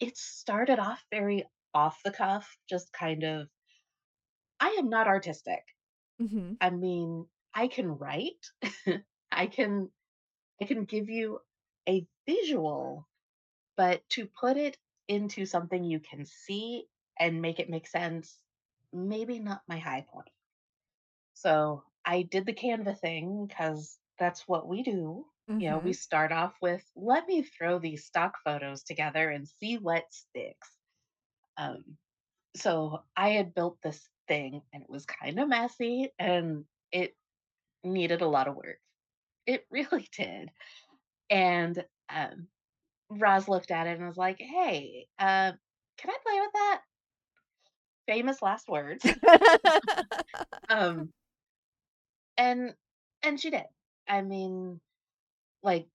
it 0.00 0.16
started 0.16 0.78
off 0.78 1.04
very 1.10 1.44
off 1.74 1.98
the 2.04 2.10
cuff, 2.10 2.56
just 2.68 2.92
kind 2.92 3.24
of, 3.24 3.48
I 4.60 4.76
am 4.78 4.88
not 4.88 5.06
artistic. 5.06 5.62
Mm-hmm. 6.20 6.54
I 6.60 6.70
mean, 6.70 7.26
I 7.54 7.68
can 7.68 7.98
write. 7.98 8.46
I 9.32 9.46
can 9.46 9.88
I 10.60 10.66
can 10.66 10.84
give 10.84 11.08
you 11.08 11.40
a 11.88 12.06
visual, 12.28 13.08
but 13.76 14.02
to 14.10 14.26
put 14.26 14.56
it 14.56 14.76
into 15.08 15.44
something 15.46 15.82
you 15.82 15.98
can 15.98 16.24
see 16.26 16.84
and 17.18 17.42
make 17.42 17.58
it 17.58 17.68
make 17.68 17.88
sense, 17.88 18.38
maybe 18.92 19.38
not 19.38 19.62
my 19.66 19.78
high 19.78 20.04
point. 20.08 20.30
So 21.34 21.82
I 22.04 22.22
did 22.22 22.46
the 22.46 22.54
Canva 22.54 22.98
thing 22.98 23.46
because 23.46 23.98
that's 24.18 24.46
what 24.48 24.68
we 24.68 24.82
do. 24.82 25.26
You 25.58 25.70
know, 25.70 25.78
we 25.78 25.92
Mhm. 25.92 25.94
start 25.94 26.32
off 26.32 26.54
with, 26.62 26.84
"Let 26.96 27.26
me 27.28 27.42
throw 27.42 27.78
these 27.78 28.06
stock 28.06 28.38
photos 28.44 28.82
together 28.84 29.30
and 29.30 29.48
see 29.48 29.78
what 29.78 30.12
sticks." 30.12 30.76
Um, 31.56 31.98
so 32.56 33.04
I 33.16 33.30
had 33.30 33.54
built 33.54 33.80
this 33.82 34.08
thing, 34.28 34.62
and 34.72 34.82
it 34.84 34.90
was 34.90 35.06
kinda 35.06 35.46
messy, 35.46 36.12
and 36.18 36.66
it 36.92 37.16
needed 37.84 38.22
a 38.22 38.28
lot 38.28 38.48
of 38.48 38.56
work. 38.56 38.80
It 39.46 39.66
really 39.70 40.08
did. 40.16 40.50
And, 41.30 41.84
um, 42.10 42.48
Roz 43.10 43.48
looked 43.48 43.70
at 43.72 43.86
it 43.86 43.98
and 43.98 44.06
was 44.06 44.16
like, 44.18 44.38
"Hey, 44.40 45.08
uh, 45.18 45.52
can 45.98 46.10
I 46.10 46.18
play 46.24 46.40
with 46.40 46.52
that?" 46.54 46.82
Famous 48.06 48.42
last 48.42 48.68
words. 48.68 49.04
Um, 50.68 51.12
and 52.36 52.76
and 53.22 53.40
she 53.40 53.50
did. 53.50 53.66
I 54.08 54.22
mean, 54.22 54.80
like, 55.62 55.88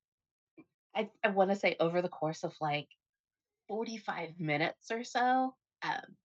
I 0.93 1.09
I 1.23 1.29
wanna 1.29 1.55
say 1.55 1.77
over 1.79 2.01
the 2.01 2.09
course 2.09 2.43
of, 2.43 2.55
like, 2.59 2.89
45 3.69 4.39
minutes 4.39 4.91
or 4.91 5.03
so, 5.05 5.55
um, 5.81 6.17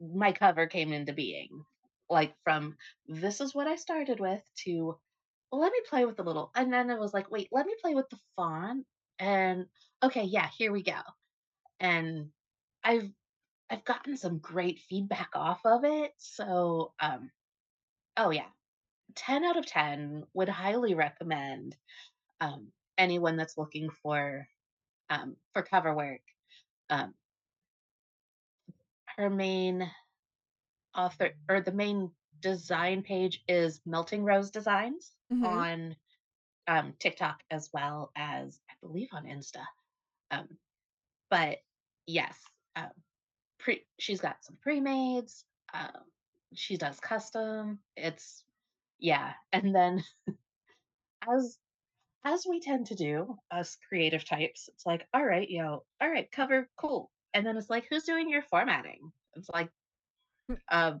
my 0.00 0.32
cover 0.32 0.66
came 0.66 0.92
into 0.92 1.12
being. 1.12 1.64
Like, 2.08 2.34
from, 2.42 2.76
"This 3.06 3.40
is 3.40 3.54
what 3.54 3.68
I 3.68 3.76
started 3.76 4.18
with," 4.18 4.42
to, 4.64 4.98
"Let 5.52 5.72
me 5.72 5.80
play 5.88 6.04
with 6.06 6.18
a 6.20 6.24
little" 6.24 6.50
and 6.56 6.72
then 6.72 6.90
it 6.90 6.98
was 6.98 7.14
like, 7.14 7.30
"Wait, 7.30 7.48
let 7.52 7.66
me 7.66 7.76
play 7.80 7.94
with 7.94 8.08
the 8.10 8.18
font," 8.36 8.86
and, 9.18 9.68
"Okay, 10.02 10.24
yeah, 10.24 10.48
here 10.48 10.72
we 10.72 10.82
go." 10.82 11.00
And 11.80 12.32
I've 12.84 13.12
I've 13.70 13.84
gotten 13.84 14.16
some 14.18 14.38
great 14.40 14.80
feedback 14.80 15.30
off 15.36 15.64
of 15.66 15.84
it, 15.84 16.14
so, 16.18 16.94
um 17.00 17.32
oh, 18.18 18.30
yeah. 18.30 18.50
10 19.14 19.44
out 19.44 19.56
of 19.56 19.66
10, 19.66 20.24
would 20.34 20.48
highly 20.48 20.94
recommend, 20.94 21.76
um, 22.40 22.72
anyone 22.98 23.36
that's 23.36 23.58
looking 23.58 23.90
for, 23.90 24.48
um, 25.10 25.36
for 25.54 25.62
cover 25.62 25.94
work. 25.94 26.22
Um, 26.90 27.14
her 29.16 29.28
main 29.28 29.90
author 30.94 31.36
or 31.48 31.60
the 31.60 31.72
main 31.72 32.12
design 32.40 33.02
page 33.02 33.42
is 33.48 33.80
Melting 33.86 34.24
Rose 34.24 34.50
Designs 34.50 35.16
Mhm. 35.30 35.64
on, 35.66 35.96
um, 36.68 36.94
TikTok 36.98 37.42
as 37.50 37.70
well 37.72 38.12
as, 38.16 38.60
I 38.70 38.74
believe, 38.80 39.10
on 39.12 39.24
Insta. 39.26 39.64
Um, 40.30 40.58
but 41.30 41.60
yes, 42.06 42.42
um, 42.76 42.92
pre 43.58 43.86
she's 43.98 44.20
got 44.20 44.44
some 44.44 44.56
pre-mades, 44.58 45.46
um, 45.74 46.04
she 46.54 46.76
does 46.78 47.00
custom, 47.00 47.82
it's 47.96 48.44
yeah, 49.00 49.34
and 49.52 49.74
then 49.74 50.04
as 51.28 51.58
as 52.24 52.46
we 52.48 52.60
tend 52.60 52.86
to 52.88 52.96
do, 52.96 53.38
us 53.50 53.76
creative 53.88 54.24
types, 54.24 54.68
it's 54.68 54.86
like, 54.86 55.08
"All 55.14 55.24
right, 55.24 55.48
yo 55.50 55.84
all 56.00 56.10
right, 56.10 56.30
cover, 56.32 56.70
cool." 56.76 57.12
And 57.34 57.46
then 57.46 57.56
it's 57.56 57.70
like, 57.70 57.86
"Who's 57.90 58.04
doing 58.04 58.30
your 58.30 58.42
formatting?" 58.42 59.12
It's 59.34 59.50
like, 59.50 59.70
"Uh, 60.68 60.98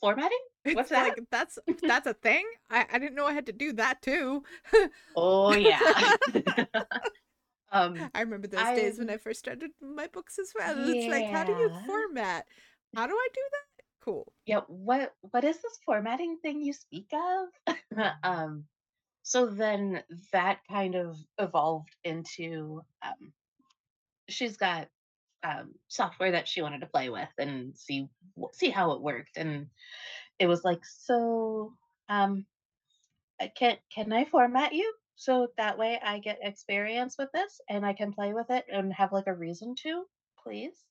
formatting? 0.00 0.38
What's 0.72 0.90
It's 0.90 0.90
that?" 0.90 1.16
like, 1.16 1.18
that's 1.30 1.58
that's 1.86 2.06
a 2.06 2.14
thing? 2.14 2.48
I 2.68 2.86
I 2.90 2.98
didn't 2.98 3.14
know 3.14 3.26
I 3.26 3.32
had 3.32 3.46
to 3.46 3.52
do 3.52 3.72
that 3.74 4.02
too. 4.02 4.44
Oh, 5.14 5.54
yeah. 5.54 5.80
Um, 7.72 8.10
I 8.14 8.20
remember 8.20 8.48
those 8.48 8.70
days 8.70 8.98
when 8.98 9.10
I'm 9.10 9.18
first 9.18 9.40
started 9.40 9.72
my 9.80 10.06
books 10.06 10.38
as 10.38 10.52
well. 10.54 10.88
It's 10.90 11.08
like, 11.08 11.26
"How 11.28 11.44
do 11.44 11.52
you 11.52 11.70
format? 11.86 12.48
How 12.94 13.06
do 13.06 13.14
I 13.14 13.28
do 13.32 13.40
that?" 13.52 13.66
Cool. 14.00 14.32
Yeah, 14.46 14.60
what 14.66 15.14
what 15.20 15.44
is 15.44 15.60
this 15.60 15.78
formatting 15.84 16.38
thing 16.38 16.62
you 16.62 16.72
speak 16.72 17.08
of? 17.12 17.48
Um, 18.22 18.68
so 19.22 19.46
then 19.46 20.04
that 20.32 20.62
kind 20.68 20.94
of 20.96 21.16
evolved 21.38 21.96
into, 22.04 22.82
um 23.02 23.34
she's 24.28 24.56
got, 24.56 24.90
um, 25.44 25.74
software 25.88 26.32
that 26.32 26.48
she 26.48 26.62
wanted 26.62 26.80
to 26.80 26.86
play 26.88 27.10
with 27.10 27.30
and 27.38 27.76
see 27.78 28.08
see 28.52 28.70
how 28.70 28.92
it 28.92 29.02
worked, 29.02 29.36
and 29.38 29.70
it 30.40 30.46
was 30.48 30.64
like, 30.64 30.84
"So, 30.86 31.76
um, 32.08 32.46
can 33.56 33.78
can 33.90 34.12
I 34.12 34.24
format 34.26 34.72
you 34.74 34.94
so 35.16 35.48
that 35.58 35.78
way 35.78 36.00
I 36.00 36.20
get 36.20 36.38
experience 36.42 37.16
with 37.18 37.30
this 37.32 37.60
and 37.68 37.86
I 37.86 37.94
can 37.94 38.12
play 38.14 38.34
with 38.34 38.50
it 38.50 38.66
and 38.68 38.92
have, 38.94 39.12
like, 39.12 39.26
a 39.28 39.34
reason 39.34 39.74
to, 39.84 40.06
please?" 40.42 40.86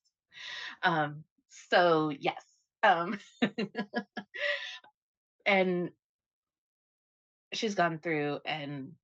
Um, 0.83 1.25
so 1.49 2.09
yes, 2.09 2.45
um, 2.83 3.19
and 5.45 5.91
she's 7.53 7.75
gone 7.75 7.99
through 7.99 8.39
and 8.45 8.95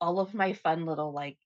all 0.00 0.20
of 0.20 0.34
my 0.34 0.54
fun 0.54 0.86
little, 0.86 1.12
like 1.12 1.38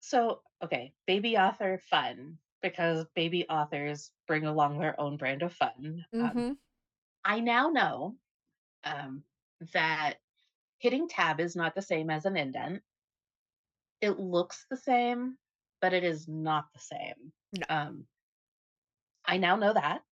so, 0.00 0.42
okay, 0.62 0.94
baby 1.06 1.36
author 1.36 1.78
fun, 1.78 2.38
because 2.62 3.06
baby 3.14 3.48
authors 3.48 4.12
bring 4.26 4.46
along 4.46 4.78
their 4.78 4.98
own 5.00 5.16
brand 5.16 5.42
of 5.42 5.52
fun. 5.52 6.04
Um, 6.20 6.34
Mhm. 6.34 6.58
I 7.24 7.40
now 7.40 7.70
know, 7.70 8.18
um, 8.84 9.24
that 9.74 10.20
hitting 10.78 11.08
tab 11.08 11.40
is 11.40 11.56
not 11.56 11.74
the 11.74 11.82
same 11.82 12.10
as 12.10 12.26
an 12.26 12.36
indent. 12.36 12.82
It 14.02 14.18
looks 14.18 14.66
the 14.68 14.76
same, 14.76 15.38
but 15.80 15.94
it 15.94 16.04
is 16.04 16.28
not 16.28 16.70
the 16.74 16.80
same. 16.80 17.32
No. 17.52 17.66
Um, 17.70 18.06
I 19.30 19.36
now 19.36 19.54
know 19.54 19.72
that. 19.72 20.02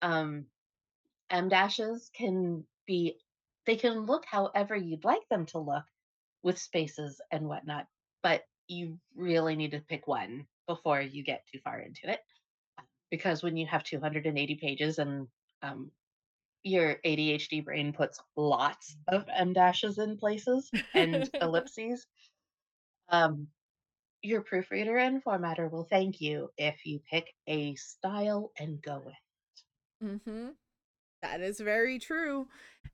Um, 0.00 0.46
em 1.28 1.50
dashes 1.50 2.10
can 2.16 2.64
be 2.86 3.18
they 3.66 3.76
can 3.76 4.06
look 4.06 4.24
however 4.24 4.74
you'd 4.74 5.04
like 5.04 5.28
them 5.28 5.44
to 5.46 5.58
look 5.58 5.84
with 6.42 6.58
spaces 6.58 7.20
and 7.30 7.48
whatnot, 7.48 7.86
but 8.22 8.44
you 8.66 8.98
really 9.14 9.56
need 9.56 9.72
to 9.72 9.80
pick 9.80 10.08
one 10.08 10.46
before 10.66 11.02
you 11.02 11.22
get 11.22 11.44
too 11.52 11.58
far 11.64 11.78
into 11.80 12.10
it. 12.10 12.20
Because 13.10 13.42
when 13.42 13.58
you 13.58 13.66
have 13.66 13.84
280 13.84 14.54
pages 14.54 14.98
and 14.98 15.28
um, 15.62 15.90
your 16.62 16.96
ADHD 17.04 17.62
brain 17.62 17.92
puts 17.92 18.20
lots 18.36 18.96
of 19.08 19.26
em 19.28 19.52
dashes 19.52 19.98
in 19.98 20.16
places 20.16 20.70
and 20.94 21.28
ellipses, 21.42 22.06
um, 23.10 23.48
your 24.26 24.42
proofreader 24.42 24.98
and 24.98 25.22
formatter 25.24 25.70
will 25.70 25.84
thank 25.84 26.20
you 26.20 26.50
if 26.58 26.84
you 26.84 27.00
pick 27.10 27.34
a 27.46 27.74
style 27.76 28.52
and 28.58 28.82
go 28.82 29.02
with 29.04 29.14
mm-hmm 30.02 30.48
That 31.22 31.40
is 31.40 31.60
very 31.60 31.98
true. 31.98 32.48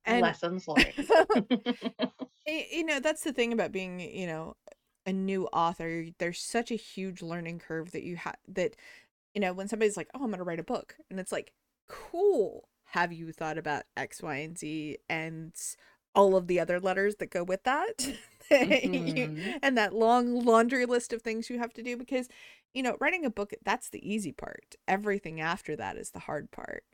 And 0.04 0.22
lessons 0.22 0.66
learned. 0.68 0.94
You 2.46 2.84
know 2.84 2.98
that's 2.98 3.22
the 3.22 3.32
thing 3.32 3.52
about 3.52 3.70
being 3.72 4.00
you 4.00 4.26
know 4.26 4.56
a 5.06 5.12
new 5.12 5.46
author 5.46 6.06
there's 6.18 6.40
such 6.40 6.70
a 6.70 6.76
huge 6.76 7.22
learning 7.22 7.60
curve 7.60 7.92
that 7.92 8.02
you 8.02 8.16
have 8.16 8.36
that 8.48 8.76
you 9.34 9.40
know 9.40 9.52
when 9.52 9.68
somebody's 9.68 9.96
like 9.96 10.08
oh 10.14 10.22
i'm 10.24 10.30
gonna 10.30 10.44
write 10.44 10.60
a 10.60 10.64
book 10.64 10.96
and 11.10 11.18
it's 11.20 11.32
like 11.32 11.52
cool 11.88 12.68
have 12.86 13.12
you 13.12 13.32
thought 13.32 13.58
about 13.58 13.84
x 13.96 14.22
y 14.22 14.36
and 14.36 14.58
z 14.58 14.98
and 15.08 15.54
all 16.14 16.36
of 16.36 16.46
the 16.46 16.58
other 16.60 16.78
letters 16.80 17.16
that 17.16 17.30
go 17.30 17.42
with 17.44 17.62
that 17.64 18.06
You- 18.50 18.58
Mhm. 18.60 19.58
and 19.62 19.78
that 19.78 19.94
long 19.94 20.44
laundry 20.44 20.84
list 20.86 21.12
of 21.12 21.22
things 21.22 21.48
you 21.48 21.58
have 21.58 21.72
to 21.74 21.82
do 21.82 21.96
because 21.96 22.28
you 22.74 22.82
know 22.82 22.96
writing 23.00 23.24
a 23.24 23.30
book 23.30 23.52
that's 23.64 23.88
the 23.88 24.06
easy 24.06 24.32
part 24.32 24.74
everything 24.86 25.40
after 25.40 25.74
that 25.76 25.96
is 25.96 26.10
the 26.10 26.18
hard 26.20 26.50
part 26.50 26.84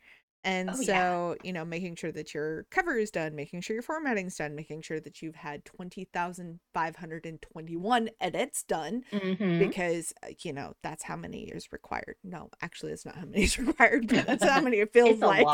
and 0.45 0.71
Oh, 0.73 0.81
yeah. 0.81 1.03
so, 1.03 1.37
you 1.43 1.53
know, 1.53 1.65
making 1.65 1.97
sure 1.97 2.13
that 2.13 2.33
your 2.33 2.63
cover 2.71 2.97
is 2.97 3.11
done, 3.11 3.35
making 3.35 3.61
sure 3.61 3.75
your 3.75 3.83
formatting's 3.83 4.37
done, 4.37 4.55
making 4.55 4.83
sure 4.83 5.01
that 5.01 5.21
you've 5.21 5.35
had 5.35 5.65
20,521 5.65 8.11
edits 8.21 8.63
done 8.63 9.03
Mhm. 9.13 9.59
because, 9.59 10.13
uh, 10.23 10.29
you 10.43 10.53
know, 10.53 10.75
that's 10.83 11.03
how 11.03 11.17
many 11.17 11.49
is 11.49 11.73
required. 11.73 12.15
No, 12.23 12.51
actually, 12.63 12.93
it's 12.93 13.05
not 13.05 13.17
how 13.17 13.25
many 13.27 13.43
is 13.43 13.59
required, 13.67 14.07
but 14.07 14.27
that's 14.27 14.45
how 14.45 14.61
many 14.61 14.79
it 14.79 14.93
feels 14.93 15.19
like. 15.21 15.49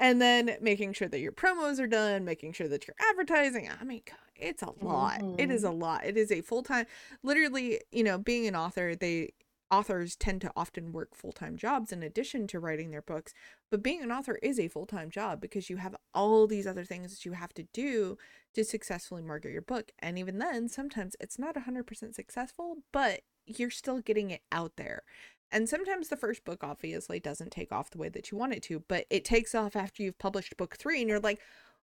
And 0.00 0.20
then 0.20 0.56
making 0.60 0.94
sure 0.94 1.08
that 1.08 1.20
your 1.20 1.32
promos 1.32 1.78
are 1.78 1.86
done, 1.86 2.24
making 2.24 2.52
sure 2.54 2.68
that 2.68 2.88
you're 2.88 2.96
advertising. 3.10 3.70
I 3.80 3.84
mean, 3.84 4.02
God, 4.06 4.18
it's 4.36 4.62
a 4.62 4.72
lot. 4.82 5.22
It 5.38 5.50
is 5.50 5.62
a 5.64 5.70
Mhm. 5.70 5.78
lot. 5.78 6.04
It 6.06 6.16
is 6.16 6.32
a 6.32 6.40
full 6.42 6.64
time, 6.64 6.86
literally, 7.22 7.80
you 7.92 8.02
know, 8.02 8.18
being 8.18 8.46
an 8.48 8.56
author, 8.56 8.96
they, 8.96 9.30
authors 9.70 10.16
tend 10.16 10.40
to 10.40 10.50
often 10.56 10.92
work 10.92 11.14
full-time 11.14 11.56
jobs 11.56 11.92
in 11.92 12.02
addition 12.02 12.48
to 12.48 12.58
writing 12.58 12.90
their 12.90 13.02
books 13.02 13.32
but 13.70 13.84
being 13.84 14.02
an 14.02 14.10
author 14.10 14.36
is 14.42 14.58
a 14.58 14.66
full-time 14.66 15.10
job 15.10 15.40
because 15.40 15.70
you 15.70 15.76
have 15.76 15.94
all 16.12 16.48
these 16.48 16.66
other 16.66 16.84
things 16.84 17.12
that 17.12 17.24
you 17.24 17.32
have 17.34 17.54
to 17.54 17.62
do 17.72 18.18
to 18.52 18.64
successfully 18.64 19.22
market 19.22 19.52
your 19.52 19.62
book 19.62 19.92
and 20.00 20.18
even 20.18 20.38
then 20.38 20.68
sometimes 20.68 21.14
it's 21.20 21.38
not 21.38 21.54
100% 21.56 22.16
successful 22.16 22.78
but 22.90 23.20
you're 23.46 23.70
still 23.70 24.00
getting 24.00 24.30
it 24.32 24.42
out 24.50 24.72
there 24.76 25.02
and 25.52 25.68
sometimes 25.68 26.08
the 26.08 26.16
first 26.16 26.44
book 26.44 26.62
obviously 26.62 27.20
doesn't 27.20 27.50
take 27.52 27.72
off 27.72 27.90
the 27.90 27.98
way 27.98 28.08
that 28.08 28.30
you 28.30 28.38
want 28.38 28.52
it 28.54 28.62
to 28.62 28.82
but 28.88 29.06
it 29.10 29.24
takes 29.24 29.54
off 29.54 29.76
after 29.76 30.02
you've 30.02 30.18
published 30.18 30.56
book 30.56 30.76
3 30.76 31.00
and 31.00 31.08
you're 31.08 31.20
like 31.20 31.40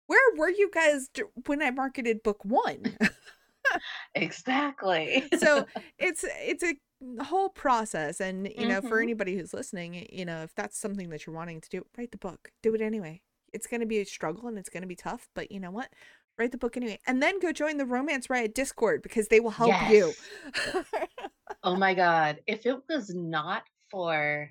where 0.08 0.36
were 0.38 0.50
you 0.50 0.70
guys 0.72 1.10
d- 1.14 1.24
when 1.48 1.62
I 1.62 1.72
marketed 1.72 2.24
book 2.24 2.44
1 2.46 2.98
Exactly. 4.16 5.24
so 5.38 5.66
it's 6.00 6.24
it's 6.28 6.64
a 6.64 6.76
whole 7.24 7.50
process 7.50 8.22
and 8.22 8.48
you 8.56 8.66
know 8.66 8.82
for 8.82 8.98
Mhm. 8.98 9.04
anybody 9.04 9.36
who's 9.36 9.54
listening 9.54 10.08
you 10.12 10.26
know 10.26 10.44
if 10.44 10.56
that's 10.56 10.78
something 10.78 11.10
that 11.10 11.26
you're 11.26 11.36
wanting 11.36 11.62
to 11.62 11.70
do 11.70 11.86
write 11.98 12.12
the 12.12 12.18
book 12.18 12.52
do 12.64 12.74
it 12.74 12.82
anyway 12.82 13.22
it's 13.54 13.68
going 13.68 13.82
to 13.82 13.86
be 13.86 14.00
a 14.00 14.06
struggle 14.06 14.48
and 14.48 14.58
it's 14.58 14.68
going 14.70 14.82
to 14.82 14.88
be 14.88 14.98
tough, 14.98 15.30
but 15.34 15.50
you 15.50 15.62
know 15.62 15.72
what? 15.72 15.88
Write 16.38 16.51
the 16.51 16.58
book 16.58 16.75
anyway. 16.75 17.00
And 17.08 17.22
then 17.22 17.39
go 17.39 17.51
join 17.51 17.77
the 17.77 17.86
Romance 17.86 18.30
Riot 18.30 18.54
Discord 18.54 19.01
because 19.01 19.30
they 19.30 19.39
will 19.39 19.51
help 19.51 19.70
yes. 19.70 19.92
you. 19.92 20.84
oh 21.63 21.75
my 21.75 21.94
god, 21.94 22.39
if 22.46 22.65
it 22.65 22.77
was 22.89 23.13
not 23.13 23.63
for 23.89 24.50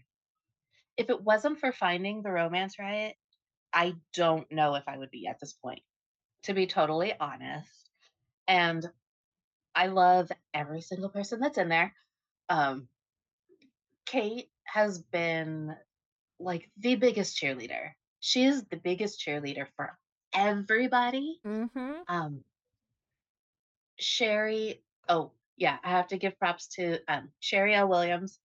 if 0.97 1.11
it 1.11 1.23
wasn't 1.23 1.59
for 1.59 1.73
finding 1.73 2.23
the 2.23 2.31
Romance 2.31 2.79
Riot, 2.79 3.17
I 3.73 3.95
don't 4.15 4.51
know 4.51 4.77
if 4.77 4.85
I 4.87 4.97
would 4.97 5.11
be 5.11 5.27
at 5.27 5.41
this 5.41 5.53
point. 5.53 5.81
To 6.45 6.55
be 6.55 6.67
totally 6.67 7.13
honest. 7.19 7.69
And 8.47 8.89
I 9.75 9.87
love 9.87 10.31
every 10.53 10.81
single 10.81 11.09
person 11.09 11.41
that's 11.41 11.59
in 11.59 11.69
there. 11.69 11.93
Um, 12.49 12.89
Kate 14.07 14.49
has 14.65 14.99
been 14.99 15.75
like 16.39 16.71
the 16.79 16.95
biggest 16.95 17.39
cheerleader. 17.41 17.91
She 18.21 18.45
is 18.45 18.65
the 18.65 18.77
biggest 18.77 19.21
cheerleader 19.21 19.67
for 19.77 19.99
everybody. 20.35 21.41
Mm-hmm. 21.47 21.93
Um, 22.09 22.41
Sherry, 23.99 24.83
oh 25.09 25.33
yeah, 25.57 25.79
I 25.85 25.91
have 25.91 26.09
to 26.09 26.17
give 26.17 26.39
props 26.39 26.67
to 26.77 26.99
um, 27.09 27.31
Sherry 27.41 27.75
L. 27.75 27.89
Williams. 27.89 28.39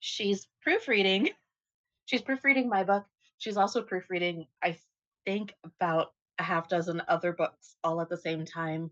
She's 0.00 0.46
proofreading. 0.62 1.30
She's 2.06 2.22
proofreading 2.22 2.68
my 2.68 2.84
book. 2.84 3.04
She's 3.38 3.56
also 3.56 3.82
proofreading, 3.82 4.46
I 4.62 4.76
think, 5.24 5.54
about 5.64 6.12
a 6.38 6.42
half 6.42 6.68
dozen 6.68 7.02
other 7.08 7.32
books 7.32 7.76
all 7.82 8.00
at 8.00 8.08
the 8.08 8.16
same 8.16 8.44
time. 8.44 8.90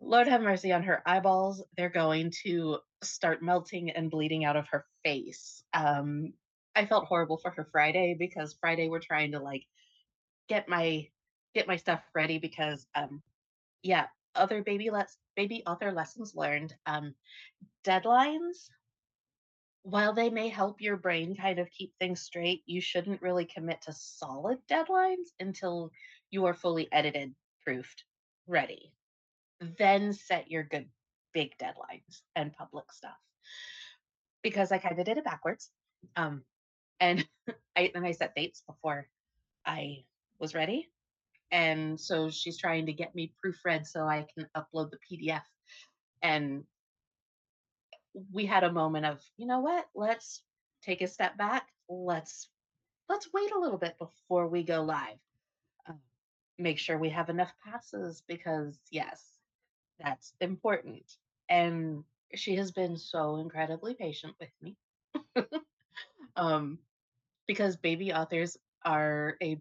Lord 0.00 0.26
have 0.26 0.42
mercy 0.42 0.72
on 0.72 0.82
her 0.82 1.02
eyeballs. 1.06 1.62
They're 1.76 1.88
going 1.88 2.32
to 2.44 2.78
start 3.02 3.42
melting 3.42 3.90
and 3.90 4.10
bleeding 4.10 4.44
out 4.44 4.56
of 4.56 4.66
her 4.70 4.84
face. 5.04 5.62
Um, 5.72 6.32
I 6.74 6.86
felt 6.86 7.06
horrible 7.06 7.38
for 7.38 7.50
her 7.50 7.68
Friday 7.70 8.16
because 8.18 8.56
Friday 8.60 8.88
we're 8.88 8.98
trying 9.00 9.32
to 9.32 9.38
like 9.38 9.64
get 10.48 10.68
my 10.68 11.06
get 11.54 11.68
my 11.68 11.76
stuff 11.76 12.02
ready 12.14 12.38
because 12.38 12.86
um 12.94 13.22
yeah, 13.82 14.08
other 14.34 14.62
baby 14.62 14.90
lets 14.90 15.18
baby 15.36 15.62
author 15.66 15.92
lessons 15.92 16.34
learned. 16.34 16.74
Um 16.86 17.14
deadlines 17.84 18.68
while 19.84 20.12
they 20.12 20.30
may 20.30 20.48
help 20.48 20.80
your 20.80 20.96
brain 20.96 21.36
kind 21.36 21.58
of 21.58 21.70
keep 21.70 21.92
things 21.98 22.22
straight, 22.22 22.62
you 22.66 22.80
shouldn't 22.80 23.20
really 23.22 23.44
commit 23.46 23.82
to 23.82 23.92
solid 23.92 24.58
deadlines 24.68 25.30
until 25.40 25.90
you 26.30 26.44
are 26.46 26.54
fully 26.54 26.90
edited, 26.92 27.34
proofed, 27.64 28.04
ready 28.46 28.92
then 29.78 30.12
set 30.12 30.50
your 30.50 30.64
good 30.64 30.90
big 31.32 31.56
deadlines 31.58 32.22
and 32.36 32.52
public 32.52 32.92
stuff. 32.92 33.16
Because 34.42 34.72
I 34.72 34.78
kind 34.78 34.98
of 34.98 35.06
did 35.06 35.18
it 35.18 35.24
backwards. 35.24 35.70
Um, 36.16 36.44
and 37.00 37.26
I 37.76 37.90
then 37.94 38.04
I 38.04 38.12
set 38.12 38.34
dates 38.34 38.62
before 38.66 39.08
I 39.64 40.04
was 40.38 40.54
ready. 40.54 40.91
And 41.52 42.00
so 42.00 42.30
she's 42.30 42.58
trying 42.58 42.86
to 42.86 42.92
get 42.92 43.14
me 43.14 43.34
proofread 43.44 43.86
so 43.86 44.06
I 44.06 44.26
can 44.34 44.48
upload 44.56 44.90
the 44.90 44.98
PDF. 45.06 45.42
And 46.22 46.64
we 48.32 48.46
had 48.46 48.64
a 48.64 48.72
moment 48.72 49.06
of, 49.06 49.20
you 49.36 49.46
know 49.46 49.60
what? 49.60 49.86
Let's 49.94 50.42
take 50.82 51.02
a 51.02 51.06
step 51.06 51.36
back. 51.36 51.68
Let's 51.88 52.48
let's 53.08 53.28
wait 53.34 53.52
a 53.52 53.58
little 53.58 53.78
bit 53.78 53.98
before 53.98 54.48
we 54.48 54.62
go 54.62 54.82
live. 54.82 55.18
Um, 55.86 55.98
make 56.58 56.78
sure 56.78 56.96
we 56.96 57.10
have 57.10 57.28
enough 57.28 57.52
passes 57.64 58.22
because 58.26 58.78
yes, 58.90 59.22
that's 60.00 60.32
important. 60.40 61.04
And 61.50 62.04
she 62.34 62.56
has 62.56 62.70
been 62.70 62.96
so 62.96 63.36
incredibly 63.36 63.94
patient 63.94 64.34
with 64.40 64.50
me. 64.62 64.76
um, 66.36 66.78
because 67.46 67.76
baby 67.76 68.12
authors 68.12 68.56
are 68.84 69.36
a 69.42 69.60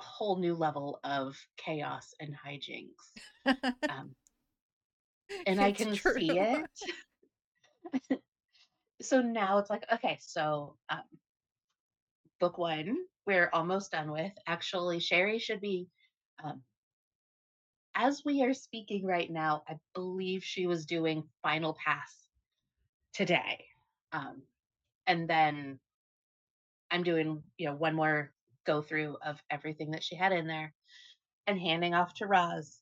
whole 0.00 0.38
new 0.38 0.54
level 0.54 1.00
of 1.04 1.36
chaos 1.56 2.14
and 2.20 2.34
hijinks. 2.34 3.12
Um, 3.88 4.14
and 5.46 5.60
I 5.60 5.72
can 5.72 5.94
true. 5.94 6.14
see 6.14 6.38
it. 6.38 6.70
so 9.02 9.20
now 9.20 9.58
it's 9.58 9.70
like, 9.70 9.84
okay, 9.92 10.18
so 10.20 10.76
um, 10.88 11.02
book 12.38 12.58
one, 12.58 12.96
we're 13.26 13.50
almost 13.52 13.92
done 13.92 14.10
with. 14.10 14.32
Actually, 14.46 15.00
Sherry 15.00 15.38
should 15.38 15.60
be 15.60 15.88
um, 16.42 16.62
as 17.94 18.22
we 18.24 18.42
are 18.42 18.54
speaking 18.54 19.04
right 19.04 19.30
now, 19.30 19.62
I 19.68 19.76
believe 19.94 20.44
she 20.44 20.66
was 20.66 20.86
doing 20.86 21.24
Final 21.42 21.76
Pass 21.84 22.14
today. 23.12 23.64
Um, 24.12 24.42
and 25.06 25.28
then 25.28 25.78
I'm 26.90 27.02
doing, 27.02 27.42
you 27.58 27.66
know, 27.66 27.74
one 27.74 27.94
more 27.94 28.32
go 28.66 28.82
through 28.82 29.16
of 29.24 29.40
everything 29.50 29.90
that 29.92 30.04
she 30.04 30.14
had 30.14 30.32
in 30.32 30.46
there 30.46 30.72
and 31.46 31.58
handing 31.58 31.94
off 31.94 32.14
to 32.14 32.26
Roz. 32.26 32.78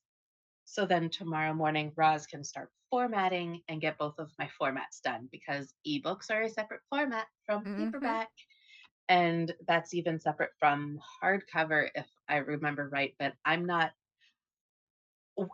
So 0.65 0.85
then 0.85 1.09
tomorrow 1.11 1.55
morning, 1.55 1.93
Roz 1.97 2.27
can 2.27 2.45
start 2.45 2.71
formatting 2.91 3.63
and 3.69 3.81
get 3.81 3.99
both 3.99 4.19
of 4.19 4.31
my 4.39 4.49
formats 4.61 5.01
done 5.03 5.29
because 5.31 5.73
ebooks 5.87 6.31
are 6.31 6.43
a 6.43 6.49
separate 6.49 6.81
format 6.91 7.27
from 7.47 7.65
mm-hmm. 7.65 7.85
paperback. 7.85 8.29
And 9.09 9.55
that's 9.67 9.95
even 9.95 10.21
separate 10.21 10.51
from 10.59 11.01
hardcover, 11.23 11.89
if 11.95 12.07
I 12.29 12.37
remember 12.37 12.89
right. 12.93 13.15
But 13.19 13.33
I'm 13.45 13.65
not 13.65 13.93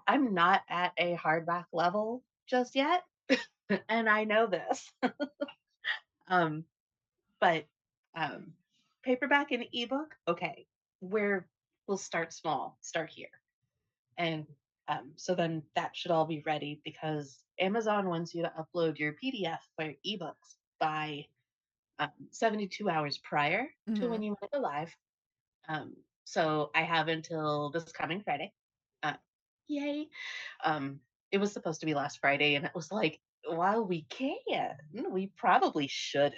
I'm 0.06 0.34
not 0.34 0.62
at 0.68 0.92
a 0.98 1.16
hardback 1.16 1.66
level 1.72 2.22
just 2.48 2.74
yet, 2.74 3.02
and 3.88 4.08
I 4.08 4.24
know 4.24 4.46
this. 4.46 4.90
um, 6.28 6.64
but 7.40 7.66
um, 8.16 8.52
paperback 9.04 9.52
and 9.52 9.64
ebook, 9.72 10.14
okay, 10.28 10.66
where 11.00 11.46
we'll 11.86 11.96
start 11.96 12.32
small, 12.32 12.78
start 12.80 13.10
here, 13.10 13.28
and 14.18 14.46
um, 14.88 15.12
so 15.16 15.34
then 15.34 15.62
that 15.76 15.96
should 15.96 16.10
all 16.10 16.26
be 16.26 16.42
ready 16.44 16.80
because 16.84 17.38
Amazon 17.58 18.08
wants 18.08 18.34
you 18.34 18.42
to 18.42 18.52
upload 18.58 18.98
your 18.98 19.14
PDF 19.22 19.58
for 19.76 19.86
your 19.86 19.94
ebooks 20.06 20.56
by 20.78 21.24
um, 21.98 22.10
72 22.30 22.88
hours 22.90 23.18
prior 23.18 23.68
mm-hmm. 23.88 23.94
to 23.94 24.08
when 24.08 24.20
mm-hmm. 24.20 24.24
you 24.24 24.36
went 24.40 24.62
live. 24.62 24.94
Um, 25.68 25.94
so 26.24 26.70
I 26.74 26.82
have 26.82 27.08
until 27.08 27.70
this 27.70 27.90
coming 27.92 28.20
Friday 28.20 28.52
uh, 29.04 29.12
yay. 29.68 30.08
Um, 30.64 30.98
it 31.30 31.38
was 31.38 31.52
supposed 31.52 31.80
to 31.80 31.86
be 31.86 31.94
last 31.94 32.18
Friday, 32.20 32.56
and 32.56 32.64
it 32.64 32.72
was 32.74 32.90
like, 32.90 33.20
while 33.46 33.84
we 33.84 34.06
can, 34.08 34.36
we 35.10 35.30
probably 35.36 35.86
shouldn't. 35.88 36.34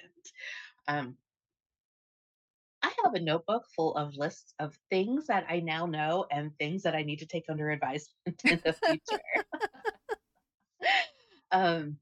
Um, 0.88 1.16
I 2.86 2.94
have 3.02 3.14
a 3.14 3.20
notebook 3.20 3.64
full 3.74 3.96
of 3.96 4.16
lists 4.16 4.54
of 4.60 4.78
things 4.90 5.26
that 5.26 5.44
I 5.48 5.58
now 5.58 5.86
know 5.86 6.24
and 6.30 6.56
things 6.56 6.84
that 6.84 6.94
I 6.94 7.02
need 7.02 7.18
to 7.18 7.26
take 7.26 7.46
under 7.48 7.70
advisement 7.70 8.40
in 8.44 8.60
the 8.64 8.72
future. 8.74 9.22
um, 11.50 11.96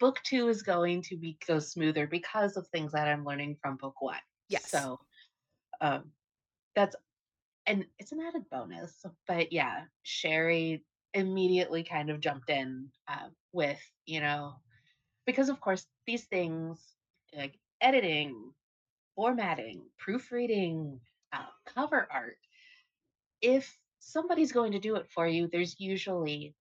book 0.00 0.20
two 0.24 0.48
is 0.48 0.62
going 0.62 1.02
to 1.02 1.18
be 1.18 1.36
go 1.46 1.58
smoother 1.58 2.06
because 2.06 2.56
of 2.56 2.66
things 2.68 2.92
that 2.92 3.08
I'm 3.08 3.26
learning 3.26 3.58
from 3.60 3.76
book 3.76 4.00
one. 4.00 4.16
Yes. 4.48 4.70
So 4.70 5.00
um, 5.82 6.04
that's 6.74 6.96
and 7.66 7.84
it's 7.98 8.12
an 8.12 8.20
added 8.26 8.44
bonus. 8.50 9.04
But 9.28 9.52
yeah, 9.52 9.82
Sherry 10.02 10.82
immediately 11.12 11.84
kind 11.84 12.08
of 12.08 12.20
jumped 12.20 12.48
in 12.48 12.88
uh, 13.06 13.28
with, 13.52 13.80
you 14.06 14.20
know, 14.20 14.54
because 15.26 15.50
of 15.50 15.60
course 15.60 15.84
these 16.06 16.24
things 16.24 16.80
like 17.36 17.58
editing, 17.82 18.54
formatting, 19.14 19.82
proofreading, 19.98 21.00
uh, 21.32 21.44
cover 21.74 22.08
art, 22.10 22.38
if 23.40 23.76
somebody's 23.98 24.52
going 24.52 24.72
to 24.72 24.78
do 24.78 24.96
it 24.96 25.06
for 25.08 25.26
you, 25.26 25.48
there's 25.48 25.78
usually 25.78 26.54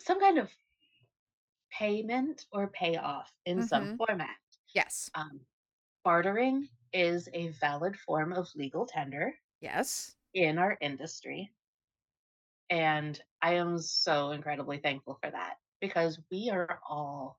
some 0.00 0.20
kind 0.20 0.38
of 0.38 0.50
payment 1.70 2.46
or 2.52 2.68
payoff 2.68 3.32
in 3.46 3.58
mm-hmm. 3.58 3.66
some 3.66 3.96
format. 3.96 4.36
Yes. 4.74 5.10
Um, 5.14 5.40
bartering 6.04 6.68
is 6.92 7.28
a 7.34 7.48
valid 7.60 7.96
form 7.96 8.32
of 8.32 8.48
legal 8.54 8.86
tender. 8.86 9.34
Yes. 9.60 10.14
In 10.34 10.58
our 10.58 10.78
industry. 10.80 11.50
And 12.70 13.18
I 13.42 13.54
am 13.54 13.78
so 13.78 14.32
incredibly 14.32 14.78
thankful 14.78 15.18
for 15.22 15.30
that 15.30 15.54
because 15.80 16.18
we 16.30 16.50
are 16.52 16.80
all 16.88 17.38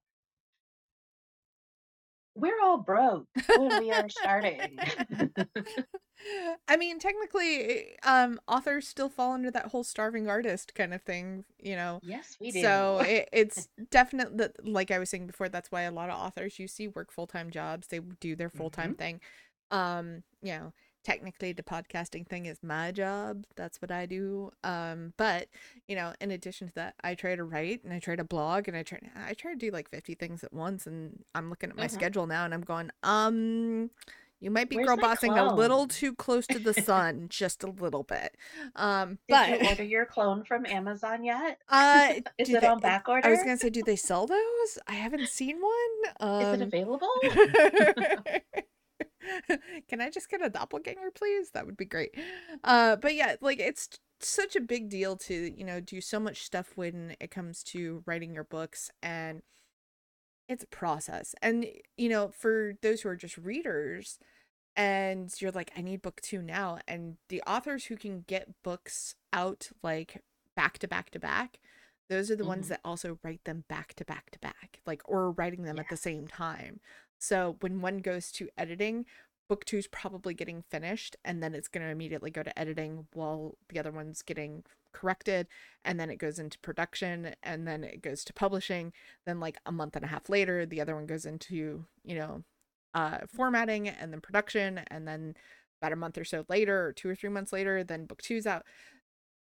we're 2.39 2.61
all 2.61 2.77
broke 2.77 3.27
when 3.57 3.79
we 3.79 3.91
are 3.91 4.09
starting. 4.09 4.79
I 6.67 6.77
mean, 6.77 6.99
technically, 6.99 7.97
um, 8.03 8.39
authors 8.47 8.87
still 8.87 9.09
fall 9.09 9.33
under 9.33 9.51
that 9.51 9.67
whole 9.67 9.83
starving 9.83 10.29
artist 10.29 10.75
kind 10.75 10.93
of 10.93 11.01
thing, 11.01 11.45
you 11.57 11.75
know. 11.75 11.99
Yes, 12.03 12.37
we 12.39 12.51
do. 12.51 12.61
So 12.61 12.99
it, 13.05 13.29
it's 13.31 13.67
definitely 13.89 14.47
like 14.63 14.91
I 14.91 14.99
was 14.99 15.09
saying 15.09 15.27
before. 15.27 15.49
That's 15.49 15.71
why 15.71 15.83
a 15.83 15.91
lot 15.91 16.09
of 16.09 16.19
authors 16.19 16.59
you 16.59 16.67
see 16.67 16.87
work 16.87 17.11
full 17.11 17.27
time 17.27 17.49
jobs. 17.51 17.87
They 17.87 17.99
do 17.99 18.35
their 18.35 18.49
full 18.49 18.69
time 18.69 18.91
mm-hmm. 18.91 18.95
thing. 18.95 19.21
Um, 19.71 20.23
you 20.41 20.53
know, 20.53 20.73
technically 21.03 21.53
the 21.53 21.63
podcasting 21.63 22.27
thing 22.27 22.45
is 22.45 22.57
my 22.61 22.91
job 22.91 23.45
that's 23.55 23.81
what 23.81 23.91
i 23.91 24.05
do 24.05 24.51
um 24.63 25.13
but 25.17 25.47
you 25.87 25.95
know 25.95 26.13
in 26.19 26.31
addition 26.31 26.67
to 26.67 26.73
that 26.75 26.93
i 27.03 27.15
try 27.15 27.35
to 27.35 27.43
write 27.43 27.83
and 27.83 27.93
i 27.93 27.99
try 27.99 28.15
to 28.15 28.23
blog 28.23 28.67
and 28.67 28.75
i 28.75 28.83
try 28.83 28.99
i 29.27 29.33
try 29.33 29.51
to 29.51 29.57
do 29.57 29.71
like 29.71 29.89
50 29.89 30.15
things 30.15 30.43
at 30.43 30.51
once 30.53 30.85
and 30.85 31.23
i'm 31.33 31.49
looking 31.49 31.69
at 31.69 31.75
my 31.77 31.85
mm-hmm. 31.85 31.93
schedule 31.95 32.27
now 32.27 32.45
and 32.45 32.53
i'm 32.53 32.61
going 32.61 32.91
um 33.03 33.89
You 34.41 34.51
might 34.51 34.69
be 34.69 34.77
Where's 34.77 34.87
girl 34.87 34.97
bossing 34.97 35.37
a 35.37 35.53
little 35.53 35.85
too 35.85 36.15
close 36.15 36.47
to 36.47 36.59
the 36.59 36.73
sun, 36.73 37.27
just 37.29 37.61
a 37.61 37.67
little 37.69 38.03
bit. 38.03 38.37
Um, 38.75 39.19
Did 39.27 39.49
you 39.49 39.57
but 39.59 39.67
order 39.67 39.83
your 39.83 40.05
clone 40.05 40.45
from 40.45 40.65
Amazon 40.65 41.25
yet? 41.25 41.59
uh, 41.67 42.13
Is 42.37 42.49
it 42.49 42.61
they? 42.61 42.67
on 42.67 42.79
back 42.79 43.03
I 43.09 43.29
was 43.29 43.39
gonna 43.39 43.57
say, 43.57 43.69
do 43.69 43.83
they 43.83 43.97
sell 43.97 44.27
those? 44.27 44.79
I 44.87 44.93
haven't 44.93 45.27
seen 45.27 45.59
one. 45.59 46.41
Is 46.41 46.47
it 46.53 46.61
Um, 46.61 46.61
available? 46.61 47.11
can 49.87 50.01
I 50.01 50.09
just 50.09 50.29
get 50.29 50.43
a 50.45 50.49
doppelganger, 50.49 51.11
please? 51.13 51.51
That 51.51 51.65
would 51.65 51.77
be 51.77 51.85
great. 51.85 52.15
Uh, 52.63 52.95
but 52.95 53.15
yeah, 53.15 53.35
like 53.41 53.59
it's 53.59 53.89
such 54.21 54.55
a 54.55 54.61
big 54.61 54.89
deal 54.89 55.15
to 55.15 55.33
you 55.33 55.63
know 55.63 55.79
do 55.79 56.01
so 56.01 56.19
much 56.19 56.43
stuff 56.43 56.73
when 56.75 57.15
it 57.19 57.31
comes 57.31 57.63
to 57.63 58.03
writing 58.05 58.33
your 58.33 58.43
books 58.43 58.91
and 59.01 59.41
it's 60.47 60.63
a 60.63 60.67
process. 60.67 61.35
And 61.41 61.65
you 61.97 62.09
know, 62.09 62.29
for 62.29 62.73
those 62.81 63.01
who 63.01 63.09
are 63.09 63.15
just 63.15 63.37
readers 63.37 64.19
and 64.75 65.31
you're 65.41 65.51
like, 65.51 65.71
I 65.77 65.81
need 65.81 66.01
book 66.03 66.21
two 66.21 66.41
now, 66.41 66.79
and 66.87 67.17
the 67.29 67.43
authors 67.47 67.85
who 67.85 67.97
can 67.97 68.23
get 68.27 68.49
books 68.63 69.15
out 69.33 69.69
like 69.83 70.23
back 70.55 70.79
to 70.79 70.87
back 70.89 71.11
to 71.11 71.19
back, 71.19 71.59
those 72.09 72.31
are 72.31 72.37
the 72.37 72.45
ones 72.45 72.67
Mhm. 72.67 72.69
that 72.69 72.81
also 72.85 73.19
write 73.23 73.45
them 73.45 73.65
back 73.69 73.95
to 73.95 74.05
back 74.05 74.31
to 74.31 74.39
back, 74.39 74.81
like 74.85 75.01
or 75.05 75.31
writing 75.31 75.63
them 75.63 75.79
at 75.79 75.89
the 75.89 75.97
same 75.97 76.27
time. 76.27 76.81
So 77.19 77.57
when 77.59 77.81
one 77.81 77.99
goes 77.99 78.31
to 78.33 78.49
editing, 78.57 79.05
book 79.47 79.65
two's 79.65 79.87
probably 79.87 80.33
getting 80.33 80.63
finished, 80.69 81.15
and 81.25 81.43
then 81.43 81.53
it's 81.53 81.67
going 81.67 81.85
to 81.85 81.91
immediately 81.91 82.31
go 82.31 82.43
to 82.43 82.57
editing 82.57 83.07
while 83.13 83.55
the 83.69 83.79
other 83.79 83.91
one's 83.91 84.21
getting 84.21 84.63
corrected, 84.93 85.47
and 85.83 85.99
then 85.99 86.09
it 86.09 86.17
goes 86.17 86.39
into 86.39 86.57
production, 86.59 87.35
and 87.43 87.67
then 87.67 87.83
it 87.83 88.01
goes 88.01 88.23
to 88.25 88.33
publishing. 88.33 88.93
Then 89.25 89.39
like 89.39 89.57
a 89.65 89.71
month 89.71 89.95
and 89.95 90.05
a 90.05 90.09
half 90.09 90.29
later, 90.29 90.65
the 90.65 90.81
other 90.81 90.95
one 90.95 91.05
goes 91.05 91.25
into, 91.25 91.85
you 92.03 92.15
know, 92.15 92.43
uh 92.93 93.19
formatting 93.27 93.87
and 93.87 94.11
then 94.11 94.21
production 94.21 94.79
and 94.87 95.07
then 95.07 95.35
about 95.81 95.93
a 95.93 95.95
month 95.95 96.17
or 96.17 96.25
so 96.25 96.45
later 96.49 96.87
or 96.87 96.93
two 96.93 97.09
or 97.09 97.15
three 97.15 97.29
months 97.29 97.53
later 97.53 97.83
then 97.83 98.05
book 98.05 98.21
two's 98.21 98.47
out 98.47 98.63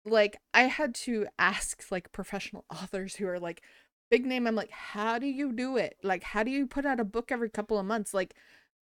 like 0.06 0.38
i 0.54 0.64
had 0.64 0.94
to 0.94 1.26
ask 1.38 1.86
like 1.90 2.12
professional 2.12 2.66
authors 2.72 3.16
who 3.16 3.28
are 3.28 3.40
like 3.40 3.62
big 4.10 4.26
name 4.26 4.48
i'm 4.48 4.56
like 4.56 4.72
how 4.72 5.20
do 5.20 5.28
you 5.28 5.52
do 5.52 5.78
it? 5.78 5.98
Like 6.04 6.24
how 6.24 6.44
do 6.44 6.52
you 6.52 6.68
put 6.68 6.86
out 6.86 7.00
a 7.00 7.06
book 7.06 7.32
every 7.32 7.50
couple 7.50 7.78
of 7.80 7.86
months? 7.86 8.14
Like 8.14 8.34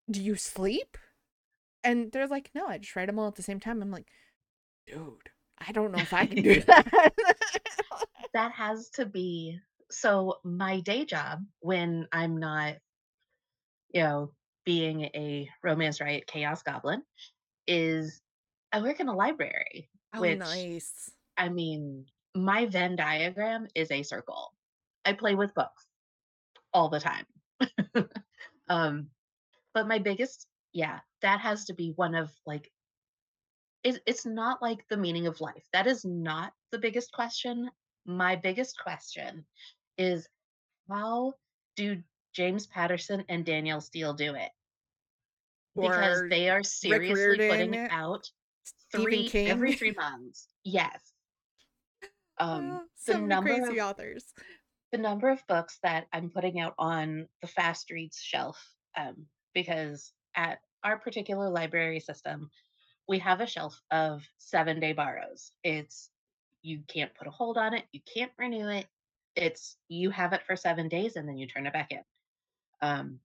do 0.09 0.21
you 0.21 0.35
sleep? 0.35 0.97
And 1.83 2.11
they're 2.11 2.27
like 2.27 2.51
no 2.55 2.67
i 2.67 2.77
just 2.77 2.95
write 2.95 3.07
them 3.07 3.19
all 3.19 3.27
at 3.27 3.35
the 3.35 3.43
same 3.43 3.59
time. 3.59 3.81
I'm 3.81 3.91
like 3.91 4.07
dude 4.85 5.29
i 5.59 5.71
don't 5.71 5.91
know 5.91 5.97
if 5.99 6.13
i 6.13 6.25
can 6.25 6.43
do 6.43 6.61
that. 6.67 7.13
That 8.33 8.51
has 8.51 8.89
to 8.91 9.05
be 9.05 9.59
so 9.89 10.35
my 10.43 10.81
day 10.81 11.05
job 11.05 11.43
when 11.59 12.07
I'm 12.11 12.37
not, 12.37 12.75
you 13.93 14.03
know, 14.03 14.31
being 14.65 15.03
a 15.03 15.49
romance 15.63 16.01
riot 16.01 16.27
chaos 16.27 16.61
goblin 16.61 17.01
is 17.67 18.21
I 18.71 18.81
work 18.81 18.99
in 18.99 19.07
a 19.07 19.15
library, 19.15 19.89
oh 20.13 20.21
which 20.21 20.39
nice. 20.39 21.09
I 21.37 21.49
mean, 21.49 22.05
my 22.35 22.65
Venn 22.65 22.95
diagram 22.95 23.67
is 23.75 23.91
a 23.91 24.03
circle. 24.03 24.53
I 25.07 25.13
play 25.13 25.35
with 25.35 25.55
books 25.55 25.85
all 26.73 26.89
the 26.89 26.99
time. 26.99 27.25
um, 28.67 29.07
but 29.73 29.87
my 29.87 29.99
biggest, 29.99 30.47
yeah, 30.73 30.99
that 31.21 31.39
has 31.39 31.63
to 31.65 31.73
be 31.73 31.93
one 31.95 32.13
of 32.13 32.29
like 32.45 32.69
it, 33.85 34.01
it's 34.05 34.25
not 34.25 34.61
like 34.61 34.85
the 34.89 34.97
meaning 34.97 35.25
of 35.25 35.39
life. 35.39 35.63
That 35.71 35.87
is 35.87 36.03
not 36.03 36.51
the 36.73 36.77
biggest 36.77 37.13
question. 37.13 37.69
My 38.05 38.35
biggest 38.35 38.77
question 38.83 39.45
is 39.97 40.27
how 40.89 41.35
do 41.77 42.03
James 42.33 42.67
Patterson 42.67 43.23
and 43.29 43.45
Danielle 43.45 43.79
Steel 43.79 44.13
do 44.13 44.35
it? 44.35 44.49
Because 45.79 46.23
or 46.23 46.29
they 46.29 46.49
are 46.49 46.63
seriously 46.63 47.47
putting 47.47 47.77
out 47.77 48.29
three 48.91 49.31
every 49.33 49.73
three 49.73 49.93
months. 49.93 50.49
Yes. 50.65 50.99
Um, 52.39 52.69
Oh, 52.71 52.81
the 53.07 53.13
so 53.13 53.17
many 53.17 53.27
number 53.27 53.49
crazy 53.49 53.79
of 53.79 53.87
authors 53.87 54.25
the 54.91 54.97
number 54.97 55.29
of 55.29 55.45
books 55.47 55.79
that 55.83 56.07
I'm 56.13 56.29
putting 56.29 56.59
out 56.59 56.73
on 56.77 57.27
the 57.41 57.47
fast 57.47 57.89
reads 57.89 58.21
shelf, 58.21 58.57
um, 58.97 59.25
because 59.53 60.11
at 60.35 60.59
our 60.83 60.97
particular 60.97 61.49
library 61.49 61.99
system, 61.99 62.49
we 63.07 63.19
have 63.19 63.41
a 63.41 63.47
shelf 63.47 63.81
of 63.91 64.23
seven 64.37 64.79
day 64.79 64.93
borrows. 64.93 65.51
It's 65.63 66.09
you 66.61 66.81
can't 66.87 67.13
put 67.15 67.27
a 67.27 67.31
hold 67.31 67.57
on 67.57 67.73
it, 67.73 67.85
you 67.91 68.01
can't 68.13 68.31
renew 68.37 68.67
it. 68.69 68.87
It's 69.35 69.77
you 69.87 70.09
have 70.09 70.33
it 70.33 70.41
for 70.45 70.55
seven 70.55 70.87
days 70.87 71.15
and 71.15 71.27
then 71.27 71.37
you 71.37 71.47
turn 71.47 71.67
it 71.67 71.73
back 71.73 71.91
in. 71.91 72.03
Um, 72.81 73.19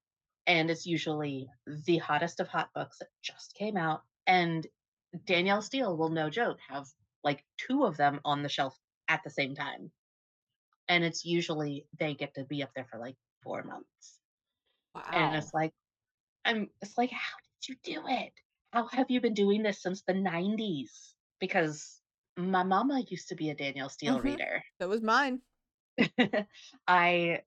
and 0.47 0.71
it's 0.71 0.87
usually 0.87 1.49
the 1.87 1.99
hottest 1.99 2.41
of 2.41 2.49
hot 2.49 2.71
books 2.75 2.99
that 2.99 3.09
just 3.23 3.55
came 3.55 3.77
out. 3.77 4.03
And 4.27 4.67
Danielle 5.27 5.63
Steel 5.63 5.97
will, 5.97 6.09
no 6.09 6.31
joke, 6.31 6.59
have 6.69 6.87
like 7.23 7.45
two 7.59 7.85
of 7.85 7.97
them 7.97 8.21
on 8.25 8.43
the 8.43 8.49
shelf 8.49 8.77
at 9.09 9.23
the 9.25 9.31
same 9.31 9.55
time. 9.55 9.91
And 10.89 11.05
it's 11.05 11.25
usually 11.25 11.89
they 11.99 12.15
get 12.15 12.35
to 12.35 12.45
be 12.45 12.63
up 12.63 12.73
there 12.75 12.87
for 12.91 12.99
like 12.99 13.17
four 13.43 13.63
months. 13.65 14.21
And 15.13 15.35
it's 15.37 15.53
like, 15.55 15.75
I'm 16.45 16.71
it's 16.83 16.99
like, 16.99 17.11
how 17.11 17.37
did 17.63 17.69
you 17.71 17.77
do 17.83 18.09
it? 18.09 18.35
How 18.73 18.87
have 18.89 19.11
you 19.11 19.21
been 19.21 19.35
doing 19.35 19.63
this 19.63 19.83
since 19.83 20.03
the 20.05 20.15
90s? 20.15 21.17
Because 21.41 22.03
my 22.37 22.65
mama 22.65 23.03
used 23.09 23.29
to 23.29 23.37
be 23.37 23.51
a 23.51 23.55
Danielle 23.57 23.91
Steel 23.91 24.21
hmm 24.21 24.23
reader. 24.23 24.65
that 24.79 24.89
was 24.89 25.03
mine 25.03 25.43
I 26.87 27.43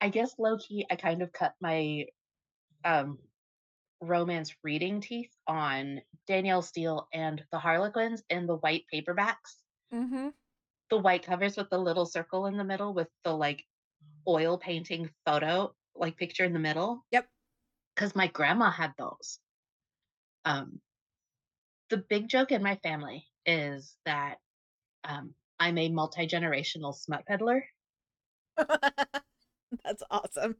I 0.00 0.08
guess 0.10 0.38
low 0.38 0.58
key 0.58 0.86
I 0.90 0.96
kind 0.96 1.22
of 1.22 1.32
cut 1.32 1.56
my 1.60 2.06
um 2.84 3.18
romance 4.00 4.56
reading 4.64 5.00
teeth 5.00 5.36
on 5.46 6.02
Danielle 6.26 6.62
Steel 6.62 7.08
and 7.12 7.46
the 7.52 7.58
Harlequins 7.60 8.24
in 8.30 8.46
the 8.46 8.56
white 8.56 8.84
paperbacks. 8.92 9.62
hmm 9.90 10.28
The 10.94 11.00
white 11.00 11.24
covers 11.24 11.56
with 11.56 11.70
the 11.70 11.78
little 11.78 12.06
circle 12.06 12.46
in 12.46 12.56
the 12.56 12.62
middle 12.62 12.94
with 12.94 13.08
the 13.24 13.32
like 13.32 13.64
oil 14.28 14.56
painting 14.56 15.10
photo, 15.26 15.74
like 15.96 16.16
picture 16.16 16.44
in 16.44 16.52
the 16.52 16.60
middle. 16.60 17.04
yep 17.10 17.26
Because 17.96 18.14
my 18.14 18.28
grandma 18.28 18.70
had 18.70 18.92
those. 18.96 19.40
Um, 20.44 20.80
the 21.90 21.96
big 21.96 22.28
joke 22.28 22.52
in 22.52 22.62
my 22.62 22.76
family 22.76 23.26
is 23.44 23.96
that 24.06 24.36
um, 25.02 25.34
I'm 25.58 25.78
a 25.78 25.88
multi 25.88 26.28
generational 26.28 26.94
smut 26.94 27.26
peddler 27.26 27.64
That's 29.84 30.04
awesome. 30.12 30.54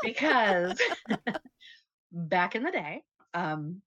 because 0.00 0.80
back 2.12 2.54
in 2.54 2.62
the 2.62 2.70
day, 2.70 3.02
um, 3.34 3.82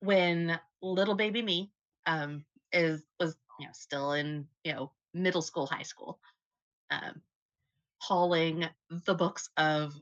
when 0.00 0.58
little 0.80 1.16
baby 1.16 1.42
me 1.42 1.70
um, 2.06 2.46
is 2.72 3.04
was 3.20 3.36
you 3.60 3.66
know 3.66 3.72
still 3.74 4.12
in 4.12 4.46
you 4.64 4.72
know 4.72 4.92
middle 5.14 5.42
school, 5.42 5.66
high 5.66 5.82
school, 5.82 6.20
um, 6.90 7.22
hauling 8.00 8.66
the 8.90 9.14
books 9.14 9.50
of 9.56 9.94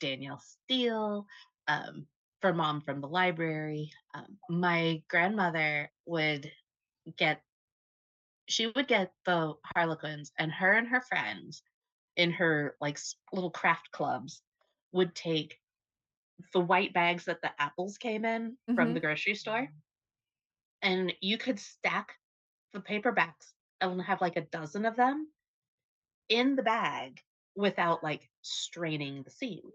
Danielle 0.00 0.40
Steel 0.40 1.26
um, 1.68 2.08
for 2.40 2.52
mom 2.54 2.82
from 2.82 3.00
the 3.00 3.08
library. 3.08 3.92
Um, 4.14 4.38
my 4.50 5.02
grandmother 5.08 5.92
would 6.06 6.52
get 7.16 7.42
she 8.48 8.66
would 8.66 8.88
get 8.88 9.14
the 9.24 9.54
Harlequins, 9.76 10.32
and 10.38 10.50
her 10.52 10.72
and 10.72 10.88
her 10.88 11.00
friends 11.00 11.62
in 12.16 12.32
her 12.32 12.76
like 12.80 12.98
little 13.32 13.50
craft 13.52 13.90
clubs 13.92 14.42
would 14.92 15.14
take 15.14 15.60
the 16.52 16.60
white 16.60 16.92
bags 16.94 17.26
that 17.26 17.42
the 17.42 17.60
apples 17.60 17.98
came 17.98 18.24
in 18.24 18.58
from 18.74 18.94
hmm 18.94 18.94
the 18.94 19.00
grocery 19.00 19.34
store, 19.34 19.70
and 20.82 21.12
you 21.20 21.38
could 21.38 21.58
stack 21.58 22.14
the 22.72 22.80
paperbacks 22.80 23.54
and 23.80 24.02
have 24.02 24.20
like 24.20 24.36
a 24.36 24.42
dozen 24.42 24.86
of 24.86 24.96
them 24.96 25.32
in 26.28 26.56
the 26.56 26.62
bag 26.62 27.20
without 27.54 28.02
like 28.02 28.30
straining 28.42 29.22
the 29.22 29.30
seams. 29.30 29.72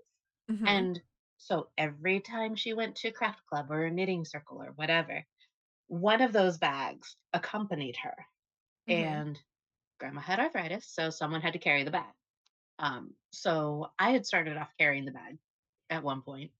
hmm 0.49 0.83
And 0.85 1.01
so 1.37 1.71
every 1.77 2.21
time 2.21 2.55
she 2.55 2.73
went 2.73 2.97
to 2.97 3.11
craft 3.11 3.45
club 3.47 3.71
or 3.71 3.85
a 3.85 3.91
knitting 3.91 4.25
circle 4.25 4.61
or 4.63 4.71
whatever, 4.73 5.25
one 5.87 6.21
of 6.21 6.33
those 6.33 6.57
bags 6.59 7.17
accompanied 7.33 7.97
her. 7.97 8.15
hmm 8.87 9.21
And 9.21 9.39
grandma 9.99 10.21
had 10.21 10.39
arthritis, 10.39 10.87
so 10.87 11.09
someone 11.09 11.41
had 11.41 11.53
to 11.53 11.59
carry 11.59 11.83
the 11.83 11.91
bag. 11.91 12.13
Um, 12.79 13.15
so 13.31 13.91
I 13.99 14.11
had 14.11 14.25
started 14.25 14.57
off 14.57 14.71
carrying 14.79 15.05
the 15.05 15.11
bag 15.11 15.37
at 15.89 16.03
one 16.03 16.23
point, 16.23 16.51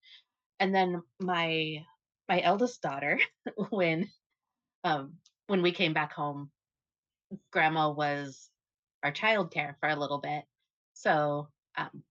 and 0.60 0.76
then 0.76 1.04
my 1.20 1.86
my 2.30 2.42
eldest 2.42 2.82
daughter, 2.82 3.20
when 3.70 4.12
um 4.84 5.20
when 5.48 5.62
we 5.62 5.72
came 5.72 5.94
back 5.94 6.14
home, 6.14 6.52
grandma 7.52 7.92
was 7.92 8.50
our 9.04 9.12
childcare 9.12 9.76
for 9.80 9.90
a 9.90 9.96
little 9.96 10.20
bit. 10.20 10.44
So 10.94 11.50
um, 11.78 12.04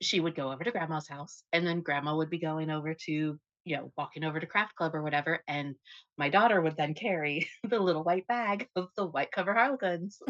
she 0.00 0.20
would 0.20 0.34
go 0.34 0.52
over 0.52 0.64
to 0.64 0.70
grandma's 0.70 1.08
house 1.08 1.44
and 1.52 1.66
then 1.66 1.82
grandma 1.82 2.16
would 2.16 2.30
be 2.30 2.38
going 2.38 2.70
over 2.70 2.94
to 2.94 3.38
you 3.64 3.76
know 3.76 3.92
walking 3.96 4.24
over 4.24 4.40
to 4.40 4.46
craft 4.46 4.74
club 4.76 4.94
or 4.94 5.02
whatever 5.02 5.42
and 5.48 5.76
my 6.16 6.30
daughter 6.30 6.60
would 6.60 6.76
then 6.76 6.94
carry 6.94 7.48
the 7.68 7.78
little 7.78 8.04
white 8.04 8.26
bag 8.26 8.68
of 8.76 8.88
the 8.96 9.06
white 9.06 9.32
cover 9.32 9.54
harlequins 9.54 10.20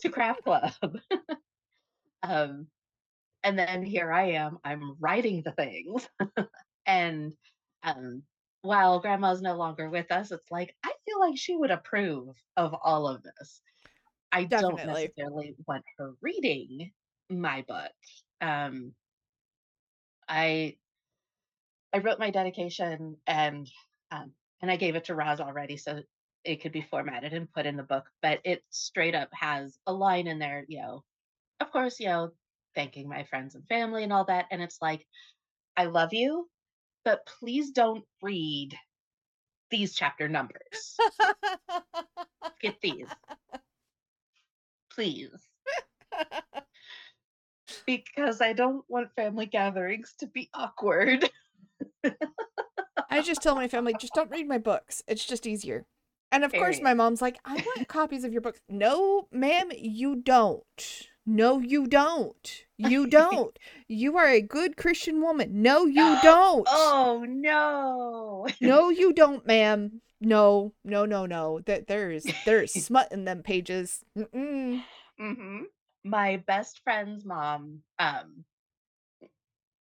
to 0.00 0.08
craft 0.08 0.42
club 0.44 0.72
um, 2.22 2.66
and 3.44 3.58
then 3.58 3.82
here 3.82 4.12
i 4.12 4.32
am 4.32 4.58
i'm 4.64 4.96
writing 5.00 5.42
the 5.44 5.52
things 5.52 6.08
and 6.86 7.34
Um, 7.82 8.22
while 8.66 9.00
grandma's 9.00 9.42
no 9.42 9.56
longer 9.56 9.88
with 9.88 10.10
us, 10.10 10.32
it's 10.32 10.50
like, 10.50 10.74
I 10.84 10.92
feel 11.04 11.20
like 11.20 11.36
she 11.36 11.56
would 11.56 11.70
approve 11.70 12.36
of 12.56 12.74
all 12.74 13.08
of 13.08 13.22
this. 13.22 13.60
I 14.32 14.44
don't 14.44 14.76
necessarily 14.76 15.54
want 15.66 15.84
her 15.98 16.14
reading 16.20 16.92
my 17.30 17.64
book. 17.66 17.92
Um, 18.40 18.92
I 20.28 20.76
I 21.92 21.98
wrote 21.98 22.18
my 22.18 22.30
dedication 22.30 23.16
and 23.26 23.70
um, 24.10 24.32
and 24.60 24.70
I 24.70 24.76
gave 24.76 24.96
it 24.96 25.04
to 25.04 25.14
Roz 25.14 25.40
already, 25.40 25.76
so 25.76 26.02
it 26.44 26.60
could 26.60 26.72
be 26.72 26.82
formatted 26.82 27.32
and 27.32 27.52
put 27.52 27.66
in 27.66 27.76
the 27.76 27.82
book. 27.82 28.04
But 28.22 28.40
it 28.44 28.62
straight 28.70 29.14
up 29.14 29.30
has 29.32 29.78
a 29.86 29.92
line 29.92 30.26
in 30.26 30.38
there, 30.38 30.64
you 30.68 30.80
know, 30.80 31.04
of 31.60 31.70
course, 31.70 31.98
you 32.00 32.06
know, 32.06 32.32
thanking 32.74 33.08
my 33.08 33.24
friends 33.24 33.54
and 33.54 33.66
family 33.66 34.04
and 34.04 34.12
all 34.12 34.24
that. 34.24 34.46
And 34.50 34.60
it's 34.62 34.78
like, 34.82 35.06
I 35.76 35.86
love 35.86 36.12
you, 36.12 36.48
but 37.06 37.24
please 37.24 37.70
don't 37.70 38.04
read 38.20 38.76
these 39.70 39.94
chapter 39.94 40.28
numbers. 40.28 40.96
Get 42.60 42.80
these, 42.82 43.06
please, 44.90 45.30
because 47.86 48.40
I 48.40 48.52
don't 48.52 48.84
want 48.88 49.14
family 49.14 49.46
gatherings 49.46 50.14
to 50.18 50.26
be 50.26 50.50
awkward. 50.52 51.30
I 53.08 53.22
just 53.22 53.40
tell 53.40 53.54
my 53.54 53.68
family, 53.68 53.94
"Just 53.94 54.14
don't 54.14 54.30
read 54.30 54.48
my 54.48 54.58
books. 54.58 55.02
It's 55.06 55.24
just 55.24 55.46
easier." 55.46 55.86
And 56.32 56.42
of 56.42 56.52
course, 56.52 56.80
my 56.80 56.92
mom's 56.92 57.22
like, 57.22 57.38
"I 57.44 57.54
want 57.54 57.86
copies 57.86 58.24
of 58.24 58.32
your 58.32 58.40
books." 58.42 58.60
"No, 58.68 59.28
ma'am, 59.30 59.70
you 59.76 60.16
don't. 60.16 61.08
No, 61.26 61.58
you 61.58 61.86
don't. 61.86 62.64
You 62.78 63.06
don't. 63.10 63.58
You 63.88 64.16
are 64.16 64.28
a 64.28 64.40
good 64.40 64.76
Christian 64.76 65.20
woman. 65.20 65.62
No, 65.62 65.86
you 65.86 66.16
don't. 66.22 66.66
oh 66.70 67.24
no. 67.28 68.46
No, 68.60 68.90
you 68.90 69.12
don't, 69.12 69.44
ma'am. 69.46 70.00
No, 70.20 70.72
no, 70.84 71.04
no, 71.04 71.26
no. 71.26 71.60
That 71.66 71.88
there's 71.88 72.26
there's 72.44 72.72
smut 72.72 73.12
in 73.12 73.24
them 73.24 73.42
pages. 73.42 74.04
Mm-mm. 74.16 74.82
hmm 75.18 75.62
My 76.04 76.38
best 76.46 76.80
friend's 76.84 77.24
mom, 77.24 77.82
um, 77.98 78.44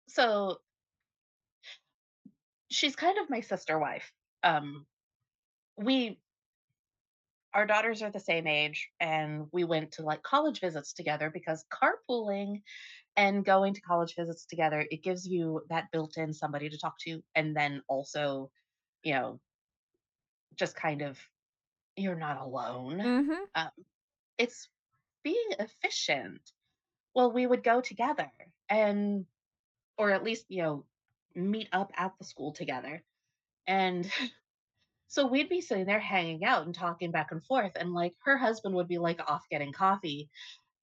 so 0.08 0.60
she's 2.70 2.96
kind 2.96 3.18
of 3.18 3.30
my 3.30 3.42
sister 3.42 3.78
wife. 3.80 4.12
Um, 4.44 4.86
we 5.78 6.20
our 7.54 7.66
daughters 7.66 8.02
are 8.02 8.12
the 8.12 8.20
same 8.20 8.48
age 8.48 8.90
and 9.00 9.48
we 9.52 9.64
went 9.64 9.92
to 9.94 10.04
like 10.04 10.24
college 10.24 10.60
visits 10.60 10.94
together 10.94 11.30
because 11.34 11.66
carpooling 11.72 12.62
and 13.16 13.46
going 13.46 13.74
to 13.74 13.82
college 13.82 14.16
visits 14.16 14.46
together 14.46 14.86
it 14.90 15.04
gives 15.04 15.28
you 15.28 15.62
that 15.70 15.92
built-in 15.92 16.34
somebody 16.34 16.70
to 16.70 16.78
talk 16.78 16.96
to 17.00 17.22
and 17.36 17.56
then 17.56 17.82
also 17.88 18.50
you 19.04 19.14
know 19.14 19.40
just 20.56 20.76
kind 20.76 21.02
of 21.02 21.20
you're 21.96 22.16
not 22.16 22.40
alone 22.42 23.00
Mm-hmm. 23.04 23.44
um, 23.56 23.70
it's 24.38 24.70
being 25.24 25.50
efficient 25.60 26.42
well 27.16 27.32
we 27.32 27.46
would 27.48 27.64
go 27.64 27.82
together 27.82 28.32
and 28.70 29.26
or 29.98 30.12
at 30.12 30.24
least 30.24 30.46
you 30.50 30.62
know 30.64 30.86
meet 31.36 31.70
up 31.72 31.92
at 31.98 32.14
the 32.18 32.26
school 32.26 32.54
together 32.54 33.04
and 33.68 34.12
So 35.14 35.28
we'd 35.28 35.48
be 35.48 35.62
sitting 35.62 35.86
there 35.86 36.00
hanging 36.00 36.44
out 36.44 36.66
and 36.66 36.74
talking 36.74 37.12
back 37.12 37.32
and 37.32 37.44
forth, 37.44 37.74
and 37.76 37.94
like 37.94 38.16
her 38.26 38.36
husband 38.36 38.74
would 38.74 38.88
be 38.88 38.98
like 38.98 39.20
off 39.30 39.44
getting 39.48 39.72
coffee, 39.72 40.28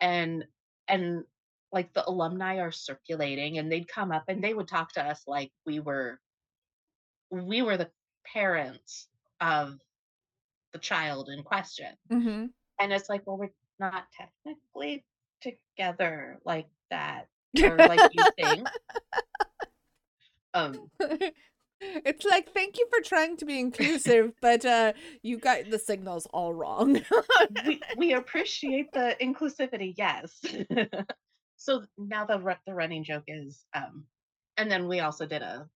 and 0.00 0.44
and 0.86 1.24
like 1.72 1.92
the 1.94 2.08
alumni 2.08 2.60
are 2.60 2.70
circulating, 2.70 3.58
and 3.58 3.72
they'd 3.72 3.88
come 3.88 4.12
up 4.12 4.22
and 4.28 4.40
they 4.40 4.54
would 4.54 4.68
talk 4.68 4.92
to 4.92 5.04
us 5.04 5.20
like 5.26 5.50
we 5.66 5.80
were 5.80 6.20
we 7.32 7.62
were 7.62 7.76
the 7.76 7.90
parents 8.32 9.08
of 9.40 9.80
the 10.72 10.78
child 10.78 11.28
in 11.28 11.42
question. 11.42 11.92
Mm-hmm. 12.08 12.46
And 12.78 12.92
it's 12.92 13.08
like, 13.08 13.26
well, 13.26 13.36
we're 13.36 13.50
not 13.80 14.04
technically 14.16 15.04
together 15.42 16.38
like 16.44 16.68
that, 16.92 17.24
or 17.64 17.76
like 17.76 18.12
you 18.12 18.24
think. 18.38 18.68
Um, 20.54 20.88
It's 21.80 22.24
like, 22.24 22.52
thank 22.52 22.78
you 22.78 22.86
for 22.90 23.00
trying 23.02 23.36
to 23.38 23.44
be 23.44 23.58
inclusive, 23.58 24.32
but 24.40 24.64
uh 24.64 24.92
you 25.22 25.38
got 25.38 25.70
the 25.70 25.78
signals 25.78 26.26
all 26.32 26.52
wrong. 26.54 27.00
we 27.64 27.84
we 27.94 28.12
appreciate 28.14 28.92
the 28.92 29.16
inclusivity, 29.20 29.94
yes. 29.96 30.40
so 31.56 31.84
now 31.98 32.24
the 32.24 32.56
the 32.66 32.74
running 32.74 33.04
joke 33.04 33.24
is, 33.28 33.64
um, 33.74 34.04
and 34.56 34.70
then 34.70 34.88
we 34.88 35.00
also 35.00 35.26
did 35.26 35.42
a 35.42 35.68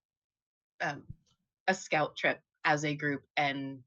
um, 0.81 1.03
a 1.69 1.75
scout 1.75 2.17
trip 2.17 2.41
as 2.65 2.85
a 2.85 2.95
group, 2.95 3.23
and 3.37 3.81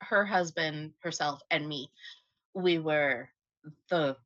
her 0.00 0.24
husband, 0.24 0.92
herself, 1.00 1.40
and 1.50 1.66
me, 1.68 1.90
we 2.54 2.78
were 2.78 3.28
the 3.90 4.16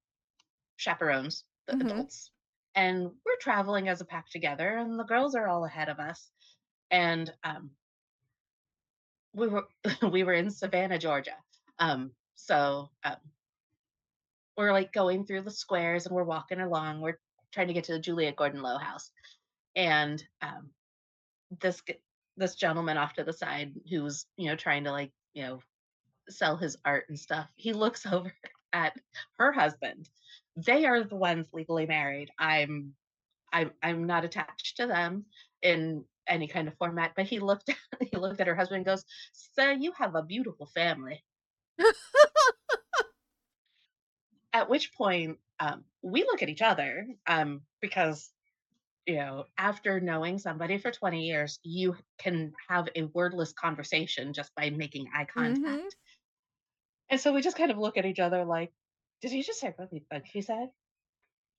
chaperones, 0.76 1.44
the 1.66 1.74
hmm 1.74 1.80
adults, 1.80 2.30
and 2.74 3.04
we're 3.04 3.36
traveling 3.40 3.88
as 3.88 4.00
a 4.00 4.04
pack 4.06 4.30
together, 4.30 4.76
and 4.78 4.98
the 4.98 5.04
girls 5.04 5.34
are 5.34 5.48
all 5.48 5.64
ahead 5.64 5.88
of 5.88 5.98
us, 6.00 6.30
and 6.90 7.32
um, 7.44 7.70
we 9.34 9.48
were 9.48 9.66
we 10.10 10.24
were 10.24 10.32
in 10.32 10.50
Savannah, 10.50 10.98
Georgia. 10.98 11.36
Um, 11.78 12.12
so 12.34 12.90
um, 13.04 13.16
we're 14.56 14.72
like 14.72 14.92
going 14.92 15.24
through 15.24 15.42
the 15.42 15.50
squares 15.50 16.06
and 16.06 16.14
we're 16.14 16.24
walking 16.24 16.60
along. 16.60 17.00
We're 17.00 17.18
trying 17.52 17.68
to 17.68 17.74
get 17.74 17.84
to 17.84 17.92
the 17.92 17.98
Juliette 17.98 18.36
Gordon 18.36 18.62
Low 18.62 18.78
house. 18.78 19.10
And 19.74 20.22
um, 20.40 20.70
this 21.60 21.82
this 22.36 22.54
gentleman 22.54 22.98
off 22.98 23.14
to 23.14 23.24
the 23.24 23.32
side 23.32 23.72
who's 23.88 24.26
you 24.36 24.48
know 24.48 24.56
trying 24.56 24.84
to 24.84 24.90
like 24.90 25.12
you 25.34 25.42
know 25.42 25.60
sell 26.28 26.56
his 26.56 26.76
art 26.84 27.04
and 27.08 27.18
stuff. 27.18 27.48
He 27.56 27.72
looks 27.72 28.06
over 28.10 28.32
at 28.72 28.94
her 29.38 29.52
husband. 29.52 30.08
They 30.56 30.86
are 30.86 31.04
the 31.04 31.16
ones 31.16 31.48
legally 31.52 31.86
married. 31.86 32.30
I'm 32.38 32.94
I'm 33.52 33.70
I'm 33.82 34.06
not 34.06 34.24
attached 34.24 34.78
to 34.78 34.86
them 34.86 35.26
in 35.62 36.04
any 36.28 36.48
kind 36.48 36.68
of 36.68 36.76
format. 36.78 37.12
But 37.16 37.26
he 37.26 37.40
looked 37.40 37.70
he 38.00 38.16
looked 38.16 38.40
at 38.40 38.46
her 38.48 38.56
husband 38.56 38.78
and 38.78 38.86
goes, 38.86 39.04
"So 39.32 39.70
you 39.70 39.92
have 39.92 40.14
a 40.14 40.22
beautiful 40.22 40.66
family." 40.66 41.24
At 44.52 44.68
which 44.70 44.92
point 44.94 45.38
um, 45.60 45.84
we 46.02 46.22
look 46.24 46.42
at 46.42 46.48
each 46.48 46.62
other 46.62 47.06
um, 47.26 47.62
because 47.80 48.32
you 49.06 49.16
know, 49.16 49.46
after 49.58 50.00
knowing 50.00 50.38
somebody 50.38 50.78
for 50.78 50.90
20 50.90 51.26
years, 51.26 51.58
you 51.62 51.96
can 52.18 52.52
have 52.68 52.88
a 52.96 53.04
wordless 53.04 53.52
conversation 53.52 54.32
just 54.32 54.54
by 54.54 54.70
making 54.70 55.08
eye 55.14 55.26
hmm 55.36 55.54
contact. 55.54 55.96
And 57.10 57.20
so 57.20 57.32
we 57.32 57.42
just 57.42 57.56
kind 57.56 57.70
of 57.70 57.78
look 57.78 57.96
at 57.96 58.06
each 58.06 58.20
other 58.20 58.44
like, 58.44 58.72
did 59.20 59.32
he 59.32 59.42
just 59.42 59.60
say 59.60 59.74
what 59.76 60.24
he 60.24 60.42
said? 60.42 60.70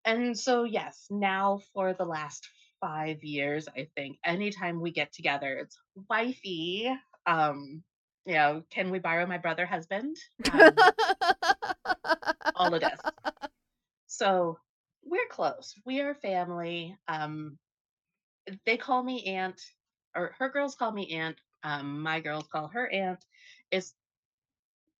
And 0.05 0.37
so, 0.37 0.63
yes, 0.63 1.07
now 1.09 1.59
for 1.73 1.93
the 1.93 2.05
last 2.05 2.47
five 2.79 3.23
years, 3.23 3.67
I 3.67 3.87
think 3.95 4.17
anytime 4.23 4.81
we 4.81 4.91
get 4.91 5.13
together, 5.13 5.57
it's 5.57 5.77
wifey. 6.09 6.91
Um, 7.25 7.83
you 8.25 8.33
know, 8.33 8.63
can 8.69 8.91
we 8.91 8.99
borrow 8.99 9.25
my 9.25 9.37
brother 9.37 9.65
husband? 9.65 10.17
Um, 10.51 10.71
all 12.55 12.73
of 12.73 12.81
this. 12.81 12.99
So 14.07 14.57
we're 15.05 15.27
close. 15.29 15.75
We 15.85 16.01
are 16.01 16.15
family. 16.15 16.97
Um, 17.07 17.57
they 18.65 18.77
call 18.77 19.03
me 19.03 19.25
aunt, 19.25 19.61
or 20.15 20.33
her 20.39 20.49
girls 20.49 20.75
call 20.75 20.91
me 20.91 21.13
aunt. 21.13 21.37
Um, 21.63 22.01
my 22.01 22.19
girls 22.19 22.47
call 22.51 22.67
her 22.69 22.89
aunt. 22.91 23.19
Is 23.71 23.93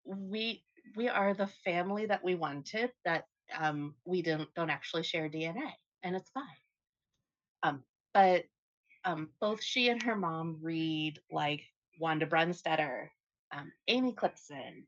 we 0.06 0.64
we 0.96 1.10
are 1.10 1.34
the 1.34 1.48
family 1.66 2.06
that 2.06 2.24
we 2.24 2.36
wanted. 2.36 2.92
That 3.06 3.26
um, 3.58 3.96
we 4.06 4.22
don't 4.22 4.54
don't 4.56 4.70
actually 4.70 5.04
share 5.04 5.30
DNA, 5.30 5.72
and 6.04 6.16
it's 6.16 6.30
fine. 6.30 6.44
Um, 7.64 7.84
but 8.14 8.46
um, 9.04 9.30
both 9.40 9.64
she 9.64 9.90
and 9.90 10.02
her 10.04 10.16
mom 10.16 10.60
read 10.62 11.20
like 11.32 11.64
Wanda 12.00 12.26
Brunstetter, 12.26 13.10
um, 13.52 13.72
Amy 13.88 14.14
Clipston, 14.14 14.84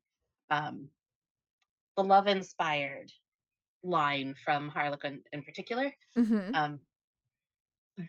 um, 0.50 0.90
the 1.98 2.04
love 2.04 2.28
inspired 2.28 3.12
line 3.84 4.36
from 4.44 4.70
Harlequin 4.70 5.24
in 5.32 5.44
particular. 5.44 5.94
hmm 6.16 6.52
Um, 6.54 6.80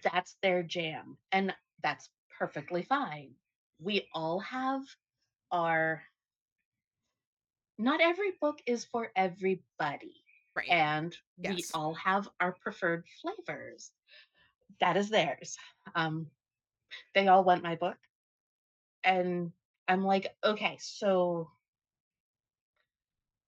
that's 0.03 0.37
their 0.43 0.63
jam, 0.63 1.19
and 1.33 1.55
that's 1.83 2.09
perfectly 2.39 2.83
fine. 2.83 3.35
We 3.81 4.09
all 4.15 4.41
have 4.41 4.83
our 5.51 6.03
not 7.79 8.01
every 8.01 8.33
book 8.41 8.61
is 8.67 8.85
for 8.85 9.11
everybody, 9.17 10.25
Right. 10.55 10.69
and 10.69 11.17
we 11.39 11.65
all 11.75 11.95
have 11.95 12.29
our 12.41 12.53
preferred 12.53 13.07
flavors. 13.23 13.93
That 14.81 14.97
is 14.97 15.11
theirs. 15.11 15.57
Um, 15.95 16.27
they 17.15 17.29
all 17.29 17.45
want 17.45 17.63
my 17.63 17.77
book, 17.77 17.97
and 19.05 19.53
I'm 19.89 20.05
like, 20.05 20.29
okay, 20.45 20.77
so 20.81 21.51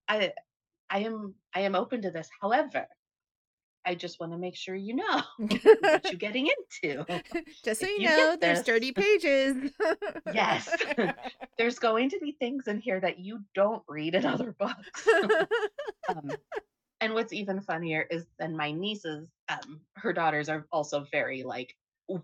I 0.08 0.32
I 0.90 1.00
am 1.00 1.34
I 1.54 1.60
am 1.60 1.74
open 1.74 2.02
to 2.02 2.10
this. 2.10 2.28
However, 2.40 2.86
I 3.84 3.94
just 3.94 4.20
wanna 4.20 4.38
make 4.38 4.56
sure 4.56 4.74
you 4.74 4.94
know 4.94 5.22
what 5.38 6.04
you're 6.04 6.14
getting 6.14 6.48
into. 6.48 7.04
Just 7.64 7.80
so 7.80 7.86
If 7.86 7.98
you 7.98 8.08
know, 8.08 8.36
there's 8.40 8.58
this 8.58 8.66
dirty 8.66 8.92
pages. 8.92 9.72
Yes. 10.32 10.68
There's 11.58 11.78
going 11.78 12.10
to 12.10 12.18
be 12.20 12.32
things 12.32 12.66
in 12.66 12.80
here 12.80 12.98
that 13.00 13.18
you 13.18 13.40
don't 13.54 13.82
read 13.86 14.14
in 14.14 14.24
other 14.24 14.52
books. 14.58 15.06
Um, 16.08 16.30
and 17.02 17.14
what's 17.14 17.32
even 17.32 17.60
funnier 17.60 18.06
is 18.10 18.26
then 18.38 18.56
my 18.56 18.70
nieces, 18.70 19.28
um, 19.48 19.80
her 19.96 20.12
daughters 20.12 20.48
are 20.48 20.66
also 20.72 21.00
very 21.12 21.42
like, 21.42 21.76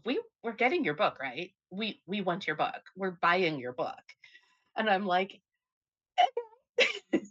"We 0.04 0.22
we're 0.42 0.52
getting 0.52 0.84
your 0.84 0.94
book, 0.94 1.18
right? 1.20 1.50
We 1.70 2.00
we 2.06 2.20
want 2.22 2.46
your 2.46 2.56
book. 2.56 2.82
We're 2.96 3.18
buying 3.20 3.58
your 3.58 3.72
book." 3.72 4.02
And 4.76 4.88
I'm 4.88 5.04
like, 5.04 5.42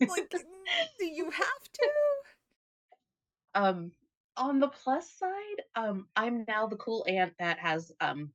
Like, 0.09 0.29
mm, 0.29 0.87
do 0.99 1.05
you 1.05 1.31
have 1.31 1.63
to? 1.73 1.89
um, 3.55 3.91
on 4.35 4.59
the 4.59 4.67
plus 4.67 5.09
side, 5.11 5.61
um, 5.75 6.07
I'm 6.15 6.45
now 6.47 6.67
the 6.67 6.75
cool 6.77 7.05
aunt 7.07 7.33
that 7.39 7.59
has 7.59 7.91
um 8.01 8.33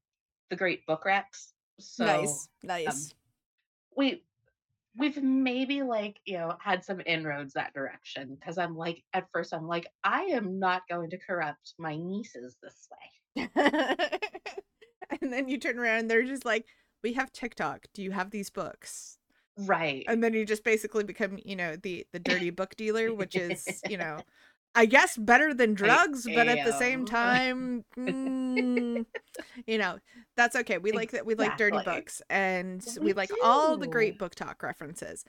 the 0.51 0.57
great 0.57 0.87
book 0.87 1.05
racks. 1.05 1.53
So 1.79 2.05
Nice, 2.07 2.49
um 2.65 2.65
nice. 2.65 3.15
we 3.97 4.25
we've 4.97 5.23
maybe 5.23 5.83
like, 5.83 6.19
you 6.25 6.39
know, 6.39 6.57
had 6.61 6.85
some 6.85 7.01
inroads 7.05 7.55
that 7.55 7.75
direction 7.75 8.35
because 8.35 8.59
I'm 8.59 8.77
like, 8.77 9.03
at 9.13 9.29
first 9.33 9.55
I'm 9.55 9.67
like, 9.67 9.87
I 10.05 10.23
am 10.25 10.59
not 10.59 10.83
going 10.89 11.11
to 11.11 11.19
corrupt 11.19 11.75
my 11.79 11.97
nieces 11.97 12.57
this 12.63 12.89
way. 12.91 13.49
And 15.21 15.33
then 15.33 15.49
you 15.49 15.59
turn 15.59 15.79
around 15.79 16.01
and 16.01 16.11
they're 16.11 16.23
just 16.25 16.45
like, 16.45 16.67
"We 17.03 17.13
have 17.15 17.33
TikTok. 17.33 17.87
Do 17.95 18.03
you 18.03 18.11
have 18.13 18.31
these 18.31 18.51
books?" 18.51 19.19
Right. 19.57 20.05
And 20.09 20.23
then 20.23 20.35
you 20.35 20.45
just 20.45 20.65
basically 20.65 21.05
become, 21.05 21.39
you 21.45 21.57
know, 21.57 21.77
the 21.77 22.07
the 22.13 22.19
dirty 22.19 22.51
book 22.51 22.77
dealer, 22.77 23.15
which 23.15 23.37
is, 23.37 23.83
you 23.87 23.97
know, 23.99 24.23
I 24.75 24.87
guess 24.87 25.17
better 25.19 25.53
than 25.55 25.75
I 25.83 25.99
drugs, 25.99 26.29
but 26.29 26.49
at 26.49 26.63
the 26.63 26.73
same 26.73 27.05
time, 27.05 27.85
mm, 27.97 29.05
you 29.67 29.79
know, 29.79 29.99
that's 30.37 30.57
okay. 30.57 30.79
We 30.79 30.93
like 30.93 31.11
that. 31.13 31.27
We 31.27 31.35
like 31.35 31.57
dirty 31.57 31.79
books, 31.79 32.23
and 32.31 32.87
we 33.01 33.13
We 33.13 33.13
like 33.13 33.33
all 33.41 33.77
the 33.77 33.87
great 33.87 34.19
book 34.19 34.35
talk 34.35 34.63
references. 34.63 35.25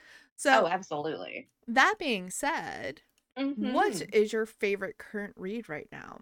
Oh, 0.53 0.65
So 0.65 0.67
absolutely. 0.67 1.49
that 1.67 1.95
being 1.99 2.29
said, 2.29 3.01
what 3.55 4.01
Mhm. 4.01 4.09
is 4.13 4.33
your 4.33 4.45
favorite 4.45 4.97
current 4.97 5.33
read 5.37 5.69
right 5.69 5.87
now? 5.91 6.21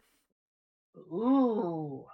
Ooh. 0.96 2.08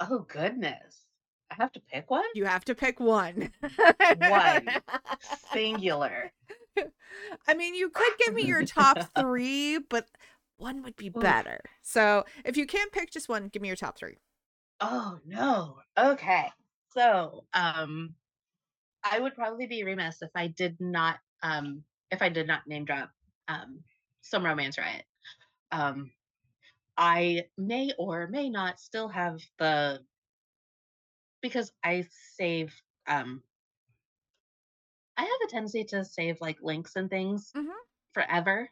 Oh, 0.00 0.20
goodness. 0.28 1.06
I 1.50 1.54
have 1.54 1.72
to 1.72 1.80
pick 1.80 2.10
one? 2.10 2.24
You 2.32 2.44
have 2.44 2.64
to 2.66 2.74
pick 2.74 3.00
one. 3.00 3.50
One. 4.08 4.76
Singular. 5.20 6.32
I 7.46 7.54
mean, 7.54 7.74
you 7.74 7.90
could 7.90 8.12
give 8.18 8.34
me 8.34 8.44
your 8.44 8.64
top 8.64 8.98
three, 9.16 9.78
but 9.78 10.06
one 10.56 10.82
would 10.82 10.96
be 10.96 11.08
better. 11.14 11.60
So 11.82 12.24
if 12.44 12.56
you 12.56 12.66
can't 12.66 12.92
pick 12.92 13.10
just 13.10 13.28
one, 13.28 13.48
give 13.48 13.62
me 13.62 13.68
your 13.68 13.76
top 13.76 13.98
three. 13.98 14.18
Oh, 14.80 15.18
no. 15.26 15.76
Okay. 15.98 16.48
So, 16.92 17.44
um, 17.52 18.14
I 19.04 19.18
would 19.18 19.34
probably 19.34 19.66
be 19.66 19.84
remiss 19.84 20.22
if 20.22 20.30
I 20.34 20.48
did 20.48 20.76
not, 20.80 21.18
um, 21.42 21.84
if 22.10 22.22
I 22.22 22.28
did 22.28 22.46
not 22.46 22.66
name 22.66 22.84
drop, 22.84 23.10
um, 23.48 23.80
some 24.22 24.44
Romance 24.44 24.78
Riot. 24.78 25.04
Um, 25.72 26.10
I 26.96 27.44
may 27.56 27.92
or 27.98 28.26
may 28.26 28.50
not 28.50 28.80
still 28.80 29.08
have 29.08 29.40
the 29.58 30.00
because 31.40 31.72
I 31.82 32.06
save 32.36 32.74
um 33.06 33.42
I 35.20 35.24
have 35.24 35.40
a 35.44 35.48
tendency 35.50 35.84
to 35.86 36.04
save 36.04 36.40
like 36.40 36.62
links 36.62 36.96
and 36.96 37.10
things 37.10 37.54
Mhm. 37.54 37.74
forever. 38.14 38.70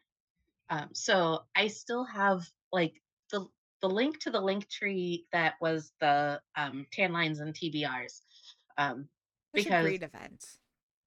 Um 0.70 0.94
so 0.94 1.46
I 1.56 1.68
still 1.68 2.04
have 2.04 2.50
like 2.72 3.02
the 3.32 3.48
the 3.82 3.90
link 3.90 4.20
to 4.20 4.30
the 4.30 4.40
link 4.40 4.68
tree 4.70 5.28
that 5.32 5.56
was 5.60 5.92
the 6.00 6.42
um 6.56 6.86
tan 6.92 7.12
lines 7.12 7.40
and 7.40 7.54
TBRs. 7.54 8.22
Um 8.78 9.10
Such 9.54 9.66
a 9.66 9.72
great 9.72 10.02
event. 10.02 10.58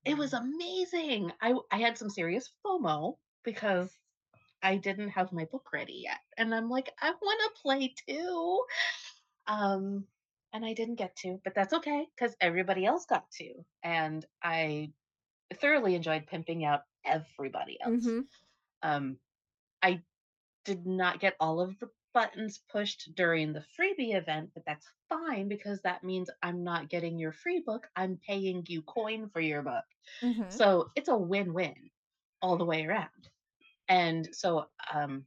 it 0.06 0.17
was 0.17 0.34
amazing. 0.34 1.32
I 1.41 1.54
I 1.71 1.77
had 1.80 1.97
some 1.97 2.10
serious 2.10 2.51
FOMO 2.65 3.17
because 3.43 3.97
I 4.63 4.77
didn't 4.77 5.10
have 5.12 5.34
my 5.34 5.45
book 5.45 5.71
ready 5.73 6.01
yet. 6.06 6.21
And 6.38 6.56
I'm 6.56 6.69
like, 6.69 6.93
I 6.99 7.12
want 7.12 7.56
to 7.56 7.62
play 7.62 7.95
too. 8.08 8.65
Um, 9.47 10.08
and 10.54 10.65
I 10.65 10.73
didn't 10.73 10.95
get 10.95 11.15
to, 11.17 11.39
but 11.43 11.56
that's 11.56 11.73
okay 11.73 12.08
because 12.15 12.36
everybody 12.41 12.86
else 12.86 13.06
got 13.06 13.30
to. 13.34 13.63
And 13.84 14.25
I 14.43 14.93
thoroughly 15.54 15.96
enjoyed 15.96 16.28
pimping 16.28 16.66
out 16.66 16.82
everybody 17.06 17.80
else. 17.82 18.08
hmm 18.08 18.22
Um, 18.84 19.20
I 19.82 20.04
did 20.66 20.86
not 20.88 21.20
get 21.20 21.36
all 21.40 21.62
of 21.62 21.78
the 21.80 21.90
buttons 22.14 22.60
pushed 22.70 23.16
during 23.16 23.54
the 23.54 23.66
freebie 23.80 24.16
event, 24.16 24.52
but 24.54 24.64
that's 24.66 24.90
fine 25.10 25.48
because 25.48 25.82
that 25.84 26.04
means 26.04 26.30
I'm 26.42 26.64
not 26.64 26.90
getting 26.90 27.20
your 27.20 27.32
free 27.34 27.62
book. 27.66 27.88
I'm 27.96 28.18
paying 28.18 28.66
you 28.68 28.82
coin 28.84 29.30
for 29.30 29.42
your 29.42 29.62
book. 29.64 29.86
hmm 30.22 30.50
So 30.50 30.92
it's 30.96 31.10
a 31.10 31.18
win 31.18 31.54
win 31.54 31.92
all 32.42 32.58
the 32.58 32.66
way 32.66 32.86
around. 32.86 33.30
And 33.88 34.34
so, 34.36 34.70
um, 34.94 35.26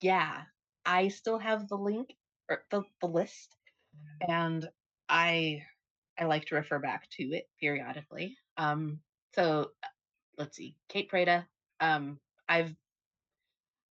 yeah, 0.00 0.44
I 0.84 1.08
still 1.08 1.38
have 1.38 1.68
the 1.68 1.76
link 1.76 2.14
or 2.48 2.64
the, 2.70 2.82
the 3.00 3.08
list 3.08 3.56
and 4.28 4.68
I 5.08 5.62
I 6.18 6.24
like 6.24 6.46
to 6.46 6.56
refer 6.56 6.78
back 6.78 7.08
to 7.12 7.24
it 7.34 7.48
periodically. 7.60 8.36
Um, 8.56 9.00
so 9.34 9.70
uh, 9.82 9.88
let's 10.38 10.56
see, 10.56 10.76
Kate 10.88 11.08
Prada. 11.08 11.46
Um, 11.80 12.20
I've 12.48 12.74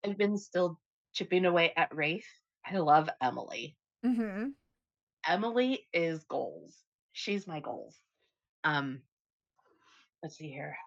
I've 0.05 0.17
been 0.17 0.37
still 0.37 0.79
chipping 1.13 1.45
away 1.45 1.73
at 1.75 1.95
Wraith. 1.95 2.27
I 2.65 2.77
love 2.77 3.09
Emily. 3.21 3.77
hmm 4.03 4.55
Emily 5.27 5.87
is 5.93 6.23
goals. 6.25 6.83
She's 7.13 7.47
my 7.47 7.59
goals. 7.59 7.99
Um, 8.63 9.03
let's 10.23 10.37
see 10.37 10.49
here. 10.51 10.77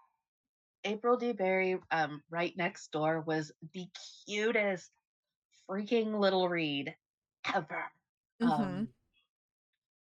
April 0.85 1.17
D. 1.17 1.33
Berry, 1.33 1.79
um, 1.91 2.23
right 2.31 2.57
next 2.57 2.93
door 2.93 3.21
was 3.21 3.53
the 3.75 3.87
cutest 4.27 4.91
freaking 5.69 6.19
little 6.19 6.49
read 6.49 6.95
ever. 7.55 7.85
hmm 8.41 8.51
Um, 8.51 8.89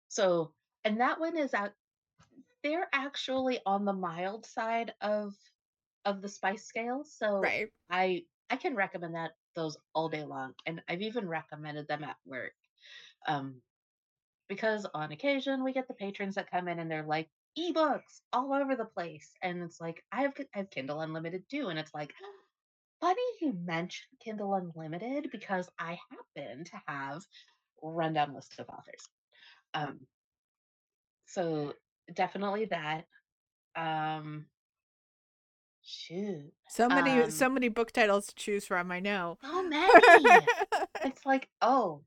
so 0.10 0.54
and 0.86 1.00
that 1.02 1.20
one 1.20 1.38
is 1.38 1.54
out 1.54 1.72
they're 2.64 2.88
actually 2.94 3.60
on 3.66 3.86
the 3.86 3.94
mild 3.94 4.46
side 4.46 4.94
of 5.02 5.34
of 6.06 6.22
the 6.22 6.30
spice 6.30 6.66
scale 6.66 7.04
so 7.06 7.42
Right. 7.42 7.72
i 7.90 8.24
i 8.50 8.56
can 8.58 8.76
recommend 8.76 9.16
that 9.16 9.32
those 9.56 9.78
all 9.94 10.10
day 10.10 10.24
long 10.24 10.54
and 10.66 10.82
i've 10.88 11.02
even 11.02 11.28
recommended 11.28 11.88
them 11.88 12.04
at 12.04 12.18
work 12.26 12.54
um 13.28 13.62
because 14.50 14.86
on 14.94 15.12
occasion 15.12 15.64
we 15.64 15.74
get 15.74 15.88
the 15.88 15.94
patrons 15.94 16.36
that 16.36 16.52
come 16.52 16.68
in 16.68 16.80
and 16.80 16.90
they're 16.92 17.06
like 17.06 17.30
ebooks 17.58 18.22
all 18.34 18.54
over 18.54 18.76
the 18.76 18.86
place 18.86 19.34
and 19.42 19.64
it's 19.64 19.80
like 19.80 20.04
i 20.12 20.22
have 20.24 20.34
i 20.56 20.60
have 20.60 20.70
kindle 20.70 21.02
unlimited 21.02 21.44
too 21.50 21.70
and 21.70 21.80
it's 21.80 21.94
like 21.94 22.14
funny 23.02 23.22
you 23.42 23.54
mentioned 23.54 24.20
kindle 24.20 24.54
unlimited 24.56 25.30
because 25.32 25.70
i 25.80 26.00
happen 26.10 26.64
to 26.66 26.82
have 26.88 27.24
rundown 27.84 28.34
list 28.34 28.60
of 28.60 28.70
authors 28.70 29.08
um 29.74 30.00
so 31.26 31.74
definitely 32.14 32.66
that 32.66 33.06
um 33.76 34.46
Shoot. 35.86 36.54
So 36.70 36.88
many, 36.88 37.24
Um, 37.24 37.30
so 37.32 37.50
many 37.50 37.68
book 37.68 37.92
titles 37.92 38.28
to 38.28 38.36
choose 38.36 38.66
from. 38.66 38.90
I 38.92 39.00
know. 39.02 39.38
so 39.42 39.64
many. 39.64 39.92
It's 41.04 41.26
like, 41.26 41.50
oh, 41.62 42.04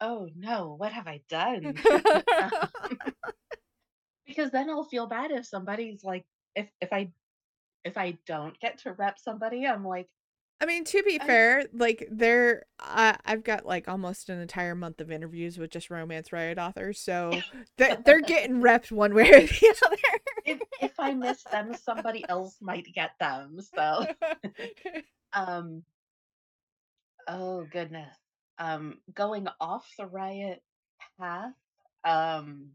oh 0.00 0.28
no, 0.36 0.76
what 0.78 0.92
have 0.92 1.08
I 1.08 1.20
done? 1.28 1.74
because 4.26 4.50
then 4.52 4.70
I'll 4.70 4.84
feel 4.84 5.08
bad 5.08 5.32
if 5.32 5.46
somebody's 5.46 6.04
like, 6.04 6.24
if 6.54 6.68
if 6.80 6.92
I 6.92 7.10
if 7.84 7.98
I 7.98 8.16
don't 8.26 8.56
get 8.60 8.78
to 8.78 8.92
rep 8.92 9.18
somebody, 9.18 9.66
I'm 9.66 9.84
like, 9.84 10.08
I 10.60 10.66
mean, 10.66 10.84
to 10.84 11.02
be 11.04 11.20
I, 11.20 11.26
fair, 11.26 11.64
like 11.72 12.08
there, 12.10 12.64
uh, 12.80 13.14
I've 13.24 13.44
got 13.44 13.64
like 13.64 13.86
almost 13.86 14.28
an 14.28 14.40
entire 14.40 14.74
month 14.74 15.00
of 15.00 15.10
interviews 15.10 15.56
with 15.56 15.70
just 15.70 15.88
Romance 15.88 16.32
Riot 16.32 16.58
authors, 16.58 16.98
so 17.00 17.32
they're, 17.76 17.96
they're 18.04 18.20
getting 18.20 18.60
repped 18.60 18.90
one 18.90 19.14
way 19.14 19.30
or 19.30 19.40
the 19.40 19.98
if 20.44 20.60
if 20.80 20.98
I 20.98 21.14
miss 21.14 21.44
them, 21.44 21.74
somebody 21.74 22.24
else 22.28 22.56
might 22.60 22.86
get 22.92 23.10
them. 23.20 23.60
So, 23.60 24.06
um, 25.32 25.84
oh 27.28 27.64
goodness, 27.70 28.16
um, 28.58 28.98
going 29.14 29.46
off 29.60 29.88
the 29.96 30.06
riot 30.06 30.60
path, 31.20 31.52
um, 32.04 32.70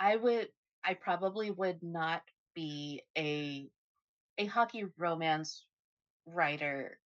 I 0.00 0.16
would, 0.16 0.48
I 0.84 0.94
probably 0.94 1.52
would 1.52 1.82
not 1.82 2.22
be 2.54 3.02
a 3.16 3.70
a 4.38 4.46
hockey 4.46 4.84
romance 4.96 5.64
writer 6.26 6.98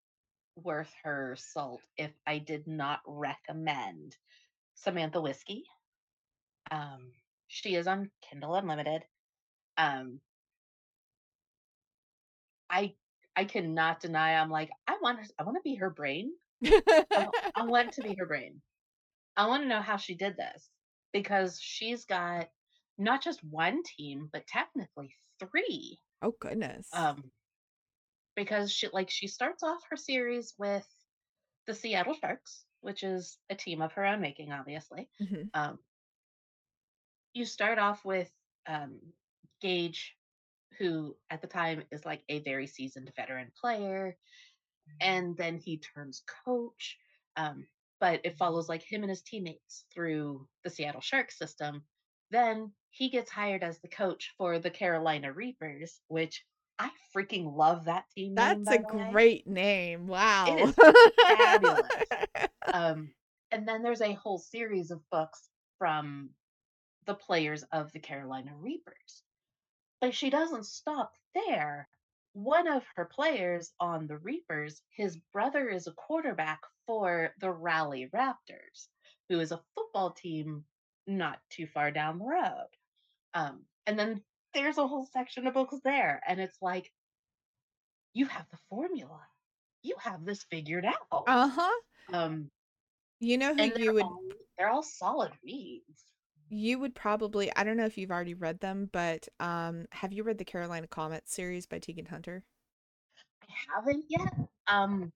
worth 0.56 0.94
her 1.04 1.36
salt 1.38 1.82
if 1.98 2.12
I 2.28 2.38
did 2.40 2.68
not 2.68 3.00
recommend 3.08 4.16
Samantha 4.76 5.22
Whisky. 5.22 5.64
Um, 6.70 7.12
she 7.48 7.76
is 7.76 7.88
on 7.88 8.12
Kindle 8.30 8.56
Unlimited. 8.56 9.04
Um, 9.78 10.20
I 12.70 12.96
I 13.36 13.46
cannot 13.46 14.02
deny 14.02 14.36
I'm 14.36 14.50
like, 14.50 14.70
I 14.88 14.98
want 15.02 15.20
I 15.40 15.44
wanna 15.44 15.62
be 15.64 15.76
her 15.76 15.90
brain. 15.90 16.32
I 16.64 17.28
I 17.56 17.66
want 17.66 17.94
to 17.94 18.02
be 18.02 18.16
her 18.20 18.26
brain. 18.26 18.62
I 19.38 19.48
wanna 19.48 19.66
know 19.66 19.82
how 19.82 19.98
she 19.98 20.16
did 20.16 20.36
this 20.38 20.70
because 21.14 21.60
she's 21.62 22.06
got 22.06 22.50
not 22.98 23.24
just 23.24 23.44
1 23.44 23.84
team, 23.84 24.30
but 24.32 24.48
technically 24.48 25.16
3. 25.40 26.00
Oh, 26.22 26.32
goodness. 26.40 26.94
Um, 26.94 27.32
because 28.36 28.72
she 28.72 28.88
like, 28.90 29.10
she 29.10 29.28
starts 29.28 29.64
off 29.64 29.84
her 29.90 29.98
series 29.98 30.54
with 30.58 30.88
the 31.68 31.76
Seattle 31.76 32.16
Sharks, 32.16 32.66
which 32.82 33.04
is 33.04 33.40
a 33.50 33.56
team 33.56 33.82
of 33.82 33.94
her 33.94 34.06
own 34.06 34.22
making, 34.22 34.52
obviously. 34.52 35.10
Mhm. 35.20 35.52
Um 35.54 35.80
you 37.34 37.46
start 37.46 37.80
off 37.80 38.04
with, 38.06 38.32
um, 38.68 39.14
Gage, 39.62 40.18
who 40.78 41.18
at 41.30 41.42
the 41.42 41.48
time 41.48 41.86
is, 41.92 42.06
like, 42.06 42.24
a 42.30 42.40
very 42.42 42.68
seasoned 42.68 43.12
veteran 43.16 43.52
player, 43.60 44.18
and 45.02 45.38
then 45.38 45.58
he 45.58 45.80
turns 45.80 46.24
coach, 46.46 47.00
um, 47.38 47.68
but 48.00 48.22
it 48.26 48.38
follows, 48.38 48.70
like, 48.70 48.84
him 48.84 49.04
and 49.04 49.10
his 49.12 49.24
teammates 49.24 49.86
through 49.94 50.50
the 50.64 50.70
Seattle 50.72 51.02
Sharks 51.02 51.38
system. 51.38 51.88
Then 52.32 52.72
he 52.90 53.10
gets 53.10 53.30
hired 53.30 53.64
as 53.64 53.80
the 53.80 53.88
coach 53.88 54.34
for 54.38 54.58
the 54.60 54.70
Carolina 54.70 55.32
Reapers, 55.32 56.00
which 56.08 56.44
I 56.80 56.90
freaking 57.16 57.56
love 57.56 57.86
that 57.86 58.06
team 58.16 58.36
That's 58.36 58.66
by 58.66 58.76
a 58.76 58.96
way. 58.96 59.10
great 59.12 59.48
name, 59.48 60.08
wow. 60.08 60.58
is 60.58 60.76
fabulous. 61.28 61.88
Um, 62.74 63.12
and 63.52 63.68
then 63.68 63.84
there's 63.84 64.02
a 64.02 64.14
whole 64.14 64.38
series 64.38 64.92
of 64.92 65.02
books 65.10 65.50
from 65.78 66.30
the 67.06 67.16
players 67.16 67.64
of 67.72 67.92
the 67.92 68.00
Carolina 68.00 68.52
Reapers. 68.56 69.24
But 70.00 70.14
she 70.16 70.30
doesn't 70.30 70.66
stop 70.66 71.12
there. 71.34 71.90
One 72.34 72.68
of 72.68 72.84
her 72.96 73.06
players 73.06 73.74
on 73.80 74.08
the 74.08 74.18
Reapers, 74.18 74.82
his 74.96 75.18
brother 75.34 75.70
is 75.70 75.88
a 75.88 75.92
quarterback 75.94 76.62
for 76.88 77.34
the 77.40 77.52
Raleigh 77.52 78.10
Raptors, 78.14 78.88
who 79.28 79.40
is 79.40 79.52
a 79.52 79.62
football 79.76 80.12
team 80.12 80.64
not 81.18 81.40
too 81.50 81.68
far 81.68 81.92
down 81.92 82.20
the 82.20 82.26
road. 82.26 82.68
Um, 83.34 83.66
and 83.88 83.98
then 83.98 84.24
there's 84.54 84.78
a 84.78 84.88
whole 84.88 85.06
section 85.06 85.48
of 85.48 85.54
books 85.54 85.78
there, 85.84 86.22
and 86.28 86.40
it's 86.40 86.58
like 86.62 86.92
you 88.14 88.26
have 88.26 88.48
the 88.52 88.58
formula. 88.70 89.22
You 89.84 89.96
have 90.00 90.26
this 90.26 90.44
figured 90.44 90.86
out. 90.86 91.24
Uh-huh. 91.28 91.82
Um 92.14 92.52
You 93.20 93.38
know 93.38 93.54
who 93.56 93.64
you 93.64 93.94
would 93.94 94.04
all 94.04 94.20
they're 94.58 94.70
all 94.70 94.84
solid 94.84 95.32
reads. 95.44 96.12
you 96.50 96.78
would 96.80 96.94
probably 96.96 97.52
I 97.56 97.64
don't 97.64 97.78
know 97.78 97.86
if 97.86 97.98
you've 97.98 98.12
already 98.12 98.34
read 98.34 98.60
them, 98.60 98.90
but, 98.92 99.28
um, 99.40 99.86
have 99.92 100.12
you 100.14 100.24
read 100.24 100.38
the 100.38 100.46
Carolina 100.46 100.88
Comet 100.88 101.28
series 101.30 101.66
by 101.66 101.80
Teagan 101.80 102.08
Hunter? 102.10 102.44
I 103.44 103.54
haven't 103.76 104.06
yet. 104.10 104.34
Um, 104.68 105.12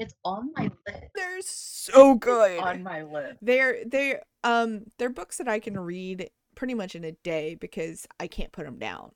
it's 0.00 0.14
on 0.24 0.50
my 0.56 0.64
list. 0.86 1.04
They're 1.14 1.42
so 1.42 2.16
It's 2.24 2.24
good. 2.24 2.58
on 2.58 2.82
my 2.82 3.02
list. 3.02 3.38
They're 3.42 3.84
they're, 3.86 4.22
um, 4.44 4.86
they're 4.98 5.10
books 5.10 5.38
that 5.38 5.48
I 5.48 5.60
can 5.60 5.78
read 5.78 6.30
pretty 6.56 6.74
much 6.74 6.94
in 6.96 7.04
a 7.04 7.12
day 7.12 7.54
because 7.54 8.06
I 8.18 8.26
can't 8.26 8.52
put 8.52 8.64
them 8.66 8.78
down. 8.78 9.12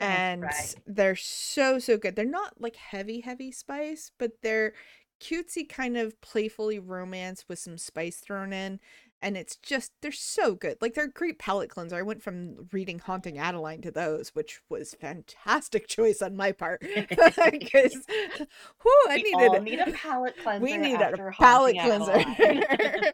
Sounds 0.00 0.24
And 0.32 0.42
right. 0.42 0.74
they're 0.86 1.16
so, 1.16 1.78
so 1.78 1.96
good. 1.98 2.16
They're 2.16 2.24
not, 2.24 2.60
like, 2.60 2.76
heavy, 2.76 3.20
heavy 3.20 3.50
spice, 3.52 4.12
but 4.18 4.32
they're 4.42 4.74
cutesy 5.20 5.68
kind 5.68 5.96
of 5.96 6.20
playfully 6.20 6.78
romance 6.78 7.44
with 7.48 7.58
some 7.58 7.78
spice 7.78 8.18
thrown 8.18 8.52
in, 8.52 8.80
and 9.24 9.36
it's 9.38 9.56
just 9.56 9.92
they're 10.02 10.12
so 10.12 10.54
good. 10.54 10.76
Like, 10.80 10.94
they're 10.94 11.06
a 11.06 11.10
great 11.10 11.38
palate 11.38 11.70
cleanser. 11.70 11.96
I 11.96 12.02
went 12.02 12.22
from 12.22 12.68
reading 12.72 12.98
Haunting 13.00 13.38
Adeline 13.38 13.80
to 13.82 13.90
those, 13.90 14.28
which 14.34 14.60
was 14.68 14.94
fantastic 15.00 15.88
choice 15.88 16.22
on 16.22 16.36
my 16.36 16.52
part 16.52 16.82
'cause, 17.08 18.04
whoo, 18.84 18.92
I 19.08 19.16
We 19.16 19.22
needed 19.22 19.54
all 19.54 19.60
need 19.62 19.80
a 19.80 19.86
palate 19.86 20.36
cleanser. 20.38 20.62
We 20.62 20.76
need 20.78 21.00
a 21.00 21.12
palate 21.40 21.76
cleanser. 21.78 23.12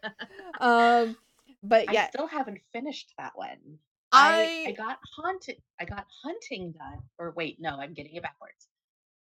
Um, 0.61 1.17
but 1.63 1.89
I 1.89 1.93
yeah, 1.93 2.09
still 2.09 2.27
haven't 2.27 2.61
finished 2.73 3.13
that 3.19 3.33
one. 3.37 3.79
I 4.13 4.51
I 4.65 4.71
I 4.71 4.73
got 4.73 4.99
Haunted 5.17 5.63
I 5.79 5.85
got 5.85 6.07
Hunting 6.23 6.73
done 6.73 7.03
or 7.19 7.31
wait, 7.33 7.61
no, 7.61 7.77
I'm 7.81 7.95
getting 7.95 8.15
it 8.17 8.23
backwards. 8.23 8.69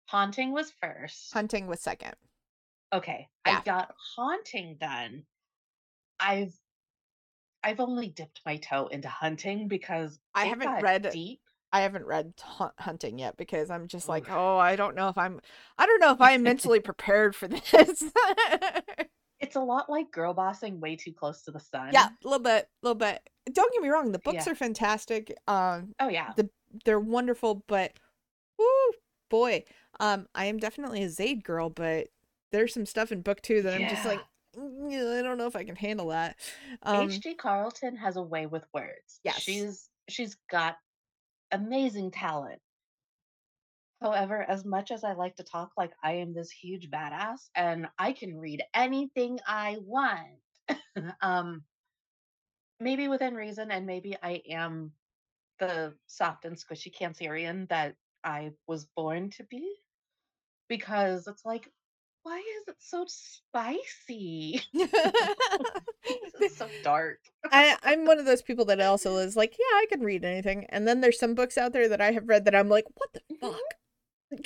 Haunting 0.05 0.51
was 0.51 0.71
first. 0.81 1.33
Hunting 1.33 1.67
was 1.67 1.81
second. 1.81 2.15
Okay, 2.93 3.27
I 3.45 3.61
got 3.61 3.93
Haunting 4.15 4.77
done. 4.79 5.25
I've 6.19 6.53
I've 7.67 7.81
only 7.81 8.07
dipped 8.07 8.39
my 8.45 8.55
toe 8.55 8.87
into 8.87 9.09
Hunting 9.09 9.67
because 9.67 10.19
I 10.33 10.45
haven't 10.45 10.81
read 10.81 11.09
deep. 11.11 11.41
I 11.73 11.81
haven't 11.81 12.05
read 12.05 12.31
Hun 12.41 12.71
Hunting 12.79 13.19
yet 13.19 13.35
because 13.35 13.69
I'm 13.69 13.89
just 13.89 14.07
like, 14.07 14.29
"Oh, 14.29 14.57
I 14.57 14.77
don't 14.77 14.95
know 14.95 15.09
if 15.09 15.17
I'm 15.17 15.41
I 15.77 15.85
don't 15.85 15.99
know 15.99 16.13
if 16.13 16.21
I 16.21 16.31
am 16.31 16.43
mentally 16.43 16.79
prepared 16.79 17.35
for 17.35 17.47
this." 17.49 18.03
It's 19.41 19.57
a 19.57 19.61
lot 19.61 19.89
like 19.89 20.11
girl 20.11 20.33
bossing 20.33 20.79
way 20.79 20.95
too 20.95 21.11
close 21.11 21.41
to 21.43 21.51
the 21.51 21.59
sun. 21.59 21.89
Yeah, 21.91 22.07
a 22.07 22.27
little 22.27 22.41
bit, 22.41 22.69
a 22.81 22.85
little 22.87 22.95
bit. 22.95 23.19
Don't 23.51 23.71
get 23.73 23.81
me 23.81 23.89
wrong, 23.89 24.13
the 24.13 24.19
books 24.19 24.45
Yeah. 24.47 24.53
are 24.53 24.55
fantastic. 24.55 25.37
Um, 25.47 25.93
Oh, 25.99 26.07
yeah. 26.07 26.31
the 26.37 26.49
they're 26.85 27.01
wonderful, 27.01 27.65
but 27.67 27.93
whoo, 28.57 28.91
boy, 29.29 29.65
um, 29.99 30.27
I 30.33 30.45
am 30.45 30.57
definitely 30.57 31.03
a 31.03 31.07
Zade 31.07 31.43
girl, 31.43 31.69
but 31.69 32.07
there's 32.53 32.73
some 32.73 32.85
stuff 32.85 33.11
in 33.11 33.21
book 33.21 33.41
2 33.41 33.61
that 33.63 33.73
I'm 33.73 33.87
just 33.89 34.05
like, 34.05 34.21
Yeah. 34.57 34.63
"Mm, 34.63 35.19
I 35.19 35.21
don't 35.21 35.37
know 35.37 35.47
if 35.47 35.55
I 35.55 35.63
can 35.63 35.75
handle 35.75 36.07
that." 36.09 36.37
Um, 36.83 37.09
H.D. 37.09 37.35
Carlton 37.35 37.95
has 37.97 38.17
a 38.17 38.21
way 38.21 38.45
with 38.45 38.65
words. 38.73 39.19
yes. 39.23 39.41
She's 39.41 39.89
she's 40.09 40.35
got 40.49 40.77
amazing 41.51 42.11
talent. 42.11 42.61
However, 44.01 44.43
as 44.43 44.63
much 44.63 44.91
as 44.91 45.03
I 45.03 45.13
like 45.13 45.35
to 45.37 45.43
talk 45.43 45.71
like 45.75 45.91
I 46.03 46.13
am 46.13 46.33
this 46.33 46.51
huge 46.51 46.89
badass 46.91 47.49
and 47.55 47.87
I 47.97 48.13
can 48.13 48.37
read 48.37 48.63
anything 48.73 49.39
I 49.47 49.77
want, 49.81 50.39
um 51.21 51.63
maybe 52.79 53.07
within 53.07 53.33
reason 53.33 53.71
and 53.71 53.85
maybe 53.85 54.15
I 54.21 54.41
am 54.49 54.93
the 55.59 55.95
soft 56.05 56.45
and 56.45 56.55
squishy 56.55 56.93
Cancerian 56.95 57.67
that 57.69 57.95
I 58.23 58.51
was 58.67 58.85
born 58.95 59.31
to 59.31 59.43
be 59.45 59.75
because 60.69 61.27
it's 61.27 61.45
like, 61.45 61.71
why 62.27 62.37
is 62.39 62.67
it 62.67 62.75
so 62.79 63.05
spicy? 63.07 64.61
Is 66.41 66.57
so 66.57 66.67
dark. 66.83 67.19
I 67.51 67.77
I'm 67.83 68.05
one 68.05 68.19
of 68.19 68.25
those 68.25 68.41
people 68.41 68.65
that 68.65 68.81
also 68.81 69.17
is 69.17 69.35
like, 69.35 69.55
"Yeah, 69.57 69.75
I 69.77 69.85
can 69.89 70.01
read 70.01 70.25
anything." 70.25 70.65
And 70.69 70.87
then 70.87 71.01
there's 71.01 71.19
some 71.19 71.35
books 71.35 71.57
out 71.57 71.73
there 71.73 71.87
that 71.89 72.01
I 72.01 72.11
have 72.11 72.27
read 72.27 72.45
that 72.45 72.55
I'm 72.55 72.69
like, 72.69 72.85
"What 72.95 73.13
the 73.13 73.21
Mhm. 73.41 73.57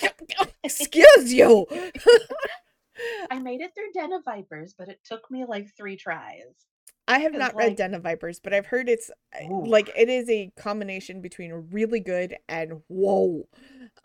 fuck? 0.10 0.48
Excuse 0.64 1.34
you." 1.34 1.66
I 3.32 3.40
made 3.40 3.62
it 3.62 3.74
through 3.74 3.92
Den 3.94 4.14
of 4.14 4.24
Vipers, 4.26 4.76
but 4.78 4.90
it 4.90 5.00
took 5.04 5.30
me 5.32 5.46
like 5.46 5.76
3 5.76 5.98
tries. 5.98 6.68
I 7.08 7.20
have 7.20 7.34
not 7.34 7.56
read 7.56 7.70
like 7.70 7.78
Den 7.78 7.94
of 7.96 8.04
Vipers, 8.04 8.40
but 8.40 8.54
I've 8.54 8.68
heard 8.68 8.88
it's 8.88 9.10
uh, 9.34 9.44
Ooh. 9.52 9.66
like 9.68 9.90
it 9.98 10.08
is 10.10 10.30
a 10.30 10.52
combination 10.56 11.22
between 11.22 11.52
really 11.72 12.00
good 12.00 12.38
and 12.48 12.82
whoa. 12.88 13.48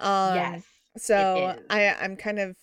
Um, 0.00 0.34
Yes, 0.34 0.64
so. 0.96 1.54
I 1.70 1.94
I'm 1.94 2.16
kind 2.16 2.38
of 2.38 2.56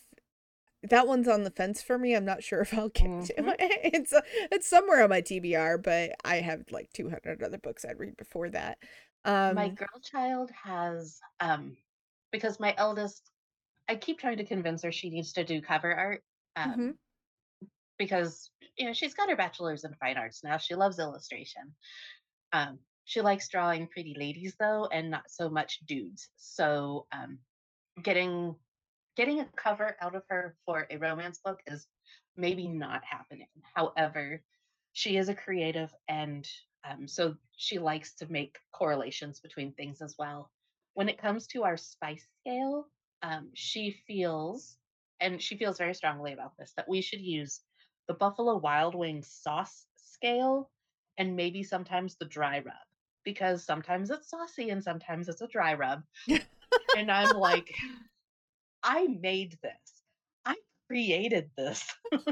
that 0.90 1.08
one's 1.08 1.28
on 1.28 1.44
the 1.44 1.52
fence 1.52 1.82
for 1.82 1.98
me. 1.98 2.16
I'm 2.16 2.26
not 2.26 2.44
sure 2.44 2.62
if 2.62 2.74
I'll 2.74 2.90
get 2.90 3.20
to 3.26 3.34
Mhm. 3.38 3.54
it. 3.58 3.58
It's 3.94 4.14
uh, 4.14 4.22
it's 4.52 4.68
somewhere 4.68 5.04
on 5.04 5.10
my 5.10 5.22
TBR, 5.22 5.78
but 5.78 6.12
I 6.26 6.38
have 6.38 6.72
like 6.72 6.92
200 6.94 7.44
other 7.44 7.58
books 7.58 7.86
I'd 7.86 8.00
read 8.00 8.18
before 8.18 8.50
that. 8.52 8.80
My 9.48 9.70
Um, 9.70 9.70
girl 9.70 10.02
child 10.02 10.52
has, 10.52 11.20
um 11.40 11.78
because 12.32 12.60
my 12.60 12.74
eldest 12.78 13.32
I 13.90 13.96
keep 13.98 14.20
trying 14.20 14.38
to 14.38 14.46
convince 14.46 14.84
her 14.84 14.92
she 14.92 15.10
needs 15.12 15.34
to 15.34 15.44
do 15.46 15.62
cover 15.62 15.94
art, 15.96 16.24
mhm. 16.64 16.94
um, 16.94 17.00
because, 17.98 18.50
you 18.78 18.86
know, 18.86 18.94
she's 18.94 19.14
got 19.14 19.30
her 19.30 19.36
bachelor's 19.36 19.84
in 19.84 19.94
fine 19.96 20.18
arts 20.18 20.44
now, 20.44 20.58
she 20.58 20.76
loves 20.76 21.00
illustration. 21.00 21.76
Um, 22.54 22.80
she 23.06 23.22
likes 23.22 23.50
drawing 23.50 23.88
pretty 23.90 24.16
ladies 24.18 24.56
though, 24.60 24.88
and 24.88 25.12
not 25.12 25.30
so 25.30 25.50
much 25.50 25.80
dudes. 25.88 26.30
So, 26.38 27.08
um, 27.12 27.40
getting 28.04 28.56
getting 29.16 29.40
a 29.40 29.50
cover 29.56 29.96
out 30.02 30.16
of 30.16 30.24
her 30.30 30.56
for 30.66 30.88
a 30.90 30.98
romance 30.98 31.40
book 31.44 31.60
is 31.68 31.88
maybe 32.36 32.68
not 32.68 33.04
happening. 33.04 33.48
However, 33.76 34.42
she 34.94 35.18
is 35.18 35.30
a 35.30 35.36
creative 35.36 35.94
and 36.08 36.48
um, 36.90 37.08
so 37.08 37.36
she 37.56 37.80
likes 37.80 38.16
to 38.16 38.32
make 38.32 38.58
correlations 38.74 39.40
between 39.40 39.74
things 39.74 40.02
as 40.02 40.16
well. 40.20 40.52
When 40.96 41.10
it 41.10 41.18
comes 41.18 41.48
to 41.48 41.64
our 41.64 41.78
spice 41.78 42.28
scale, 42.42 42.88
um, 43.22 43.50
she 43.54 43.96
feels, 44.06 44.78
and 45.22 45.42
she 45.42 45.58
feels 45.58 45.78
very 45.78 45.94
strongly 45.94 46.34
about 46.34 46.52
this, 46.60 46.74
that 46.76 46.90
we 46.90 47.02
should 47.02 47.22
use 47.22 47.62
the 48.08 48.14
Buffalo 48.14 48.58
Wild 48.58 48.96
Wings 48.96 49.28
sauce 49.28 49.86
scale 49.96 50.70
and 51.18 51.36
maybe 51.36 51.64
sometimes 51.64 52.16
the 52.16 52.26
dry 52.26 52.60
rub 52.60 52.76
because 53.24 53.64
sometimes 53.64 54.10
it's 54.10 54.30
saucy 54.30 54.70
and 54.70 54.84
sometimes 54.84 55.30
it's 55.30 55.42
a 55.42 55.48
dry 55.48 55.74
rub. 55.74 56.04
and 56.98 57.10
I'm 57.10 57.38
like, 57.40 57.74
I 58.84 59.08
made 59.08 59.58
this. 59.64 60.04
I 60.46 60.56
created 60.88 61.52
this. 61.58 61.92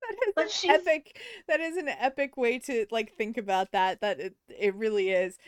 That 0.00 0.16
is 0.28 0.34
But 0.34 0.50
an 0.50 0.50
she's 0.50 0.68
epic 0.68 1.20
that 1.48 1.60
is 1.60 1.76
an 1.76 1.88
epic 1.88 2.36
way 2.36 2.58
to, 2.60 2.86
like, 2.90 3.12
think 3.12 3.38
about 3.38 3.72
that, 3.72 4.00
that 4.00 4.20
it 4.20 4.36
it 4.48 4.74
really 4.74 5.10
is. 5.10 5.38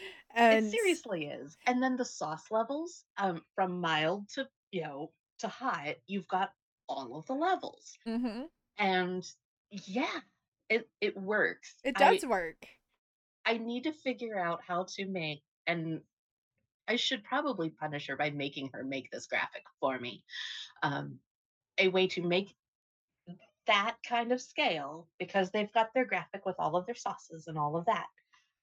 It 0.49 0.63
seriously 0.63 1.27
is. 1.27 1.57
And 1.67 1.83
then 1.83 1.97
the 1.97 2.05
sauce 2.05 2.51
levels, 2.51 3.05
um, 3.17 3.45
from 3.55 3.81
mild 3.81 4.29
to, 4.31 4.49
you 4.71 4.83
know, 4.83 5.13
to 5.41 5.49
hot, 5.49 5.97
you've 6.07 6.29
got 6.29 6.55
all 6.89 7.17
of 7.17 7.27
the 7.27 7.35
levels. 7.35 7.99
Mhm. 8.07 8.49
And 8.79 9.25
yeah, 9.71 10.21
it 10.69 10.91
it 11.01 11.17
works. 11.17 11.85
It 11.85 11.97
I 11.97 11.99
does 11.99 12.27
work. 12.27 12.67
I 13.47 13.57
need 13.59 13.85
to 13.85 13.93
figure 13.93 14.39
out 14.39 14.63
how 14.63 14.85
to 14.85 15.07
make 15.07 15.43
and 15.67 16.03
I 16.89 16.97
should 16.97 17.25
probably 17.25 17.71
punish 17.71 18.07
her 18.09 18.17
by 18.17 18.31
making 18.31 18.71
her 18.73 18.85
make 18.85 19.11
this 19.11 19.27
graphic 19.27 19.63
for 19.81 19.99
me. 19.99 20.23
Um, 20.83 21.19
a 21.79 21.89
way 21.89 22.07
to 22.09 22.23
make 22.23 22.55
that 23.67 23.97
kind 24.07 24.33
of 24.33 24.41
scale 24.41 25.09
because 25.19 25.51
they've 25.51 25.73
got 25.73 25.93
their 25.95 26.05
graphic 26.05 26.45
with 26.45 26.57
all 26.59 26.77
of 26.77 26.87
their 26.87 26.95
sauces 26.95 27.47
and 27.47 27.59
all 27.59 27.77
of 27.77 27.87
that. 27.87 28.07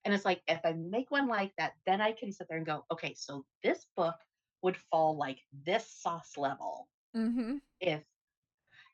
And 0.06 0.14
it's 0.14 0.26
like, 0.26 0.42
if 0.48 0.60
I 0.64 0.74
make 0.74 1.12
one 1.12 1.28
like 1.28 1.52
that, 1.58 1.74
then 1.86 2.02
I 2.02 2.12
can 2.12 2.32
sit 2.32 2.48
there 2.48 2.58
and 2.58 2.66
go, 2.66 2.86
okay, 2.92 3.14
so 3.16 3.46
this 3.64 3.86
book 3.96 4.16
would 4.62 4.78
fall 4.78 5.18
like 5.18 5.40
this 5.66 5.88
sauce 5.90 6.38
level 6.38 6.88
Mm-hmm. 7.16 7.58
if, 7.82 8.02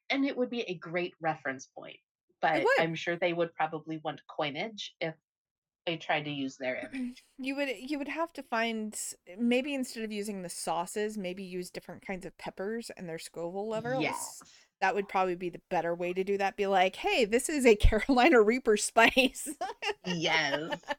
and 0.09 0.25
it 0.25 0.36
would 0.36 0.49
be 0.49 0.61
a 0.61 0.73
great 0.73 1.13
reference 1.21 1.67
point. 1.78 1.97
But. 2.41 2.65
I'm 2.80 2.95
sure 2.95 3.15
they 3.15 3.34
would 3.34 3.53
probably 3.53 3.99
want 4.03 4.21
coinage 4.28 4.95
if 4.99 5.13
they 5.88 5.97
tried 5.97 6.25
to 6.25 6.31
use 6.31 6.57
their 6.57 6.91
image. 6.93 7.23
You 7.39 7.55
would 7.55 7.69
you 7.77 7.99
would 7.99 8.07
have 8.07 8.33
to 8.33 8.43
find 8.43 8.99
maybe 9.38 9.75
instead 9.75 10.03
of 10.03 10.11
using 10.11 10.41
the 10.41 10.49
sauces, 10.49 11.17
maybe 11.17 11.43
use 11.43 11.69
different 11.69 12.05
kinds 12.05 12.25
of 12.25 12.35
peppers 12.38 12.89
and 12.97 13.07
their 13.07 13.19
Scoville 13.19 13.69
levels. 13.69 14.01
Yes. 14.01 14.41
That 14.81 14.95
would 14.95 15.07
probably 15.07 15.35
be 15.35 15.49
the 15.49 15.61
better 15.69 15.93
way 15.93 16.13
to 16.13 16.23
do 16.23 16.39
that. 16.39 16.57
Be 16.57 16.65
like, 16.65 16.95
"Hey, 16.95 17.25
this 17.25 17.47
is 17.47 17.65
a 17.65 17.75
Carolina 17.88 18.41
Reaper 18.41 18.77
spice." 18.77 19.49
Yes. 20.05 20.79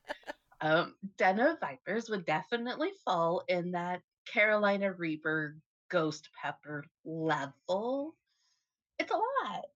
Um, 0.61 0.97
Den 1.16 1.39
of 1.39 1.61
Vipers 1.61 2.11
would 2.11 2.26
definitely 2.26 2.91
fall 3.05 3.45
in 3.47 3.70
that 3.70 4.03
Carolina 4.26 4.93
Reaper 4.93 5.57
ghost 5.89 6.30
pepper 6.43 6.84
level. 7.05 8.16
It's 8.99 9.12
a 9.12 9.14
lot. 9.14 9.66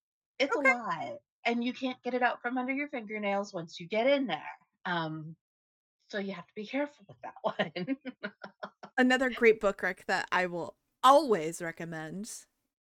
It's 0.40 0.56
a 0.56 0.58
lot. 0.58 1.18
And 1.44 1.62
you 1.62 1.72
can't 1.72 2.02
get 2.02 2.14
it 2.14 2.22
out 2.22 2.42
from 2.42 2.58
under 2.58 2.72
your 2.72 2.88
fingernails 2.88 3.54
once 3.54 3.78
you 3.78 3.86
get 3.86 4.08
in 4.08 4.26
there. 4.26 4.42
Um, 4.85 5.37
so 6.09 6.18
you 6.18 6.33
have 6.33 6.47
to 6.47 6.55
be 6.55 6.66
careful 6.66 7.05
with 7.09 7.16
that 7.22 7.35
one. 7.43 7.97
Another 8.99 9.30
great 9.30 9.61
book 9.61 9.83
rec 9.83 10.05
that 10.07 10.28
I 10.30 10.47
will 10.47 10.76
always 11.03 11.62
recommend 11.62 12.30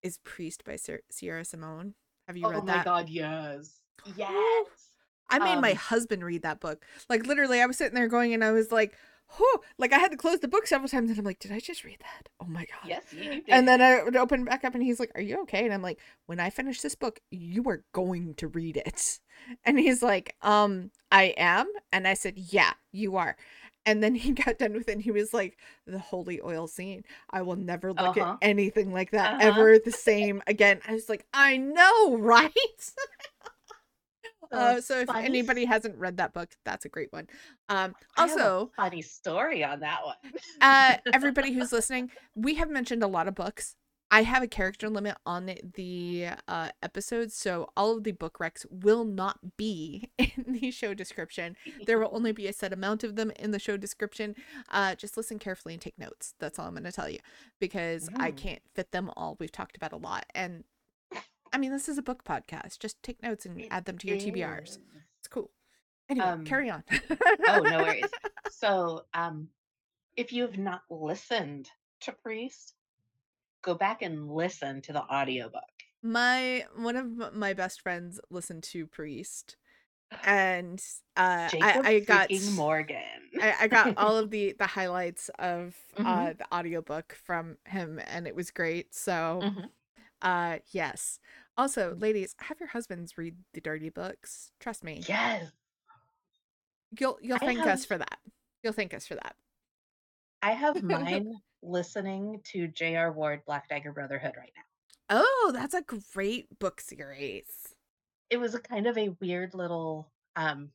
is 0.02 0.18
Priest 0.18 0.64
by 0.64 0.76
Sierra 1.10 1.44
Simone. 1.44 1.94
Have 2.26 2.36
you 2.36 2.46
oh 2.46 2.50
read 2.50 2.66
that? 2.66 2.86
Oh 2.86 2.90
my 2.90 3.02
god, 3.02 3.08
yes. 3.08 3.80
Yes. 4.16 4.90
I 5.30 5.38
made 5.38 5.58
my 5.58 5.72
Um, 5.72 5.76
husband 5.76 6.24
read 6.24 6.42
that 6.42 6.60
book. 6.60 6.84
Like 7.08 7.26
literally, 7.26 7.60
I 7.62 7.66
was 7.66 7.78
sitting 7.78 7.94
there 7.94 8.08
going, 8.08 8.34
and 8.34 8.44
I 8.44 8.52
was 8.52 8.70
like, 8.72 8.96
"Whew!" 9.36 9.60
Like 9.78 9.92
I 9.92 9.98
had 9.98 10.10
to 10.12 10.16
close 10.16 10.40
the 10.40 10.48
book 10.48 10.66
several 10.66 10.88
times, 10.88 11.10
and 11.10 11.18
I'm 11.18 11.24
like, 11.24 11.38
"Did 11.38 11.52
I 11.52 11.60
just 11.60 11.84
read 11.84 11.98
that? 12.00 12.28
Oh 12.40 12.46
my 12.46 12.64
god!" 12.66 12.88
yes, 12.88 13.12
you 13.12 13.28
did. 13.28 13.44
And 13.50 13.66
then 13.68 13.80
I 13.80 14.02
would 14.02 14.16
open 14.16 14.44
back 14.44 14.64
up, 14.64 14.74
and 14.74 14.82
he's 14.82 15.00
like, 15.00 15.12
"Are 15.14 15.20
you 15.22 15.40
okay?" 15.42 15.64
And 15.64 15.72
I'm 15.74 15.82
like, 15.82 15.98
"When 16.26 16.40
I 16.40 16.50
finish 16.50 16.80
this 16.80 16.94
book, 16.94 17.20
you 17.30 17.64
are 17.68 17.84
going 17.92 18.34
to 18.34 18.48
read 18.48 18.76
it." 18.76 19.20
And 19.64 19.76
he's 19.78 20.02
like, 20.02 20.36
"Um, 20.42 20.92
I 21.10 21.34
am." 21.36 21.66
And 21.92 22.06
I 22.06 22.14
said, 22.14 22.38
"Yeah, 22.38 22.74
you 22.92 23.16
are." 23.16 23.36
And 23.84 24.02
then 24.02 24.14
he 24.14 24.30
got 24.44 24.58
done 24.58 24.72
with 24.72 24.88
it, 24.88 24.92
and 24.92 25.02
he 25.02 25.10
was 25.10 25.34
like, 25.34 25.58
"The 25.86 25.98
holy 25.98 26.40
oil 26.40 26.68
scene. 26.68 27.02
I 27.30 27.42
will 27.42 27.56
never 27.56 27.92
look 27.92 28.16
Uh-huh. 28.16 28.36
at 28.36 28.36
anything 28.40 28.92
like 28.92 29.10
that 29.10 29.32
Uh-huh. 29.32 29.40
ever 29.40 29.78
the 29.78 29.90
same 29.90 30.42
again." 30.46 30.80
I 30.86 30.92
was 30.92 31.08
like, 31.08 31.26
"I 31.34 31.56
know, 31.56 32.16
right?" 32.18 32.52
Uh, 34.52 34.80
so 34.80 34.98
if 35.00 35.06
funny 35.08 35.24
anybody 35.24 35.64
hasn't 35.64 35.96
read 35.98 36.16
that 36.18 36.32
book, 36.32 36.50
that's 36.64 36.84
a 36.84 36.88
great 36.88 37.12
one. 37.12 37.26
Um, 37.68 37.94
I 38.16 38.26
have 38.28 38.30
a 38.38 38.42
also, 38.42 38.70
funny 38.76 39.02
story 39.02 39.64
on 39.64 39.80
that 39.80 40.00
one. 40.04 40.16
uh, 40.60 40.96
everybody 41.12 41.52
who's 41.52 41.72
listening, 41.72 42.10
we 42.34 42.54
have 42.56 42.70
mentioned 42.70 43.02
a 43.02 43.06
lot 43.08 43.28
of 43.28 43.34
books. 43.34 43.76
I 44.14 44.24
have 44.24 44.42
a 44.42 44.46
character 44.46 44.90
limit 44.90 45.16
on 45.24 45.50
the 45.74 46.26
uh, 46.46 46.68
episodes, 46.82 47.34
so 47.34 47.70
all 47.78 47.96
of 47.96 48.04
the 48.04 48.12
book 48.12 48.36
recs 48.42 48.66
will 48.70 49.04
not 49.04 49.38
be 49.56 50.10
in 50.18 50.44
the 50.60 50.70
show 50.70 50.92
description. 50.92 51.56
There 51.86 51.98
will 51.98 52.10
only 52.12 52.32
be 52.32 52.46
a 52.46 52.52
set 52.52 52.74
amount 52.74 53.04
of 53.04 53.16
them 53.16 53.32
in 53.38 53.52
the 53.52 53.58
show 53.58 53.78
description. 53.78 54.34
Uh, 54.70 54.96
just 54.96 55.16
listen 55.16 55.38
carefully 55.38 55.72
and 55.72 55.80
take 55.80 55.98
notes. 55.98 56.34
That's 56.40 56.58
all 56.58 56.66
I'm 56.66 56.74
going 56.74 56.84
to 56.84 56.92
tell 56.92 57.08
you 57.08 57.20
because 57.58 58.10
I 58.18 58.32
Mm. 58.32 58.36
can't 58.36 58.62
fit 58.74 58.92
them 58.92 59.10
all. 59.16 59.38
We've 59.40 59.50
talked 59.50 59.78
about 59.78 59.92
a 59.94 59.96
lot, 59.96 60.26
and 60.34 60.64
I 61.52 61.58
mean, 61.58 61.70
this 61.72 61.88
is 61.88 61.98
a 61.98 62.02
book 62.02 62.24
podcast. 62.24 62.78
Just 62.78 63.02
take 63.02 63.22
notes 63.22 63.44
and 63.46 63.60
It 63.60 63.68
add 63.70 63.84
them 63.84 63.98
to 63.98 64.08
your 64.08 64.16
TBRs. 64.16 64.78
It's 65.18 65.28
cool. 65.28 65.50
Anyway, 66.08 66.26
Um, 66.26 66.44
carry 66.44 66.70
on. 66.70 66.84
Oh, 67.48 67.62
no 67.62 67.80
worries. 67.80 68.10
So, 68.50 69.06
um, 69.14 69.48
if 70.16 70.32
you 70.32 70.42
have 70.42 70.56
not 70.58 70.82
listened 70.90 71.68
to 72.02 72.12
Priest, 72.12 72.74
go 73.62 73.74
back 73.74 74.02
and 74.02 74.30
listen 74.30 74.82
to 74.82 74.92
the 74.92 75.02
audiobook. 75.02 75.62
My 76.02 76.66
one 76.76 76.96
of 76.96 77.34
my 77.34 77.54
best 77.54 77.80
friends 77.80 78.20
listened 78.30 78.62
to 78.64 78.86
Priest, 78.86 79.56
and 80.24 80.80
uh, 81.16 81.48
I 81.52 81.80
I 81.84 82.00
got 82.00 82.30
Morgan. 82.52 82.98
I, 83.40 83.54
I 83.62 83.68
got 83.68 83.96
all 83.96 84.16
of 84.18 84.30
the 84.30 84.52
the 84.58 84.66
highlights 84.66 85.28
of 85.38 85.74
Mhm. 85.96 86.06
uh 86.06 86.32
the 86.34 86.54
audiobook 86.54 87.14
from 87.24 87.56
him, 87.66 88.00
and 88.06 88.26
it 88.26 88.36
was 88.36 88.50
great. 88.50 88.94
So 88.94 89.40
Mhm. 89.42 89.70
Uh 90.22 90.58
yes. 90.72 91.18
Also, 91.56 91.94
ladies, 91.96 92.34
have 92.38 92.60
your 92.60 92.70
husbands 92.70 93.18
read 93.18 93.36
the 93.52 93.60
dirty 93.60 93.90
books. 93.90 94.52
Trust 94.60 94.84
me, 94.84 95.08
Yes, 95.08 95.52
you'll 96.98 97.18
you'll 97.22 97.38
I 97.40 97.46
thank 97.46 97.66
us 97.66 97.84
for 97.84 97.98
that. 97.98 98.18
You'll 98.62 98.72
thank 98.72 98.94
us 98.94 99.06
for 99.06 99.14
that. 99.14 99.36
I 100.42 100.52
have 100.52 100.82
mine 100.82 101.34
listening 101.62 102.42
to 102.52 102.68
J.R. 102.68 103.12
Ward 103.12 103.44
Black 103.46 103.68
Dagger 103.68 103.92
Brotherhood 103.92 104.34
right 104.36 104.52
now. 104.56 104.62
Oh, 105.08 105.50
that's 105.54 105.74
a 105.74 105.82
great 105.82 106.58
book 106.58 106.80
series. 106.80 107.74
It 108.30 108.38
was 108.38 108.54
a 108.54 108.60
kind 108.60 108.86
of 108.88 108.98
a 108.98 109.10
weird 109.20 109.54
little 109.54 110.12
um 110.36 110.72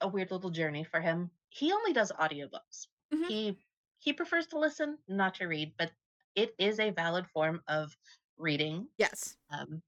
a 0.00 0.08
weird 0.08 0.30
little 0.30 0.50
journey 0.50 0.84
for 0.84 1.00
him. 1.00 1.30
He 1.50 1.72
only 1.72 1.92
does 1.92 2.12
audiobooks. 2.12 2.88
Mhm. 3.12 3.28
He 3.28 3.58
he 3.98 4.12
prefers 4.12 4.46
to 4.48 4.58
listen, 4.58 4.98
not 5.08 5.34
to 5.36 5.46
read, 5.46 5.76
but 5.78 5.92
it 6.34 6.54
is 6.58 6.78
a 6.80 6.90
valid 6.90 7.26
form 7.28 7.62
of 7.68 7.96
reading. 8.38 8.88
Yes. 8.98 9.36
Um 9.52 9.82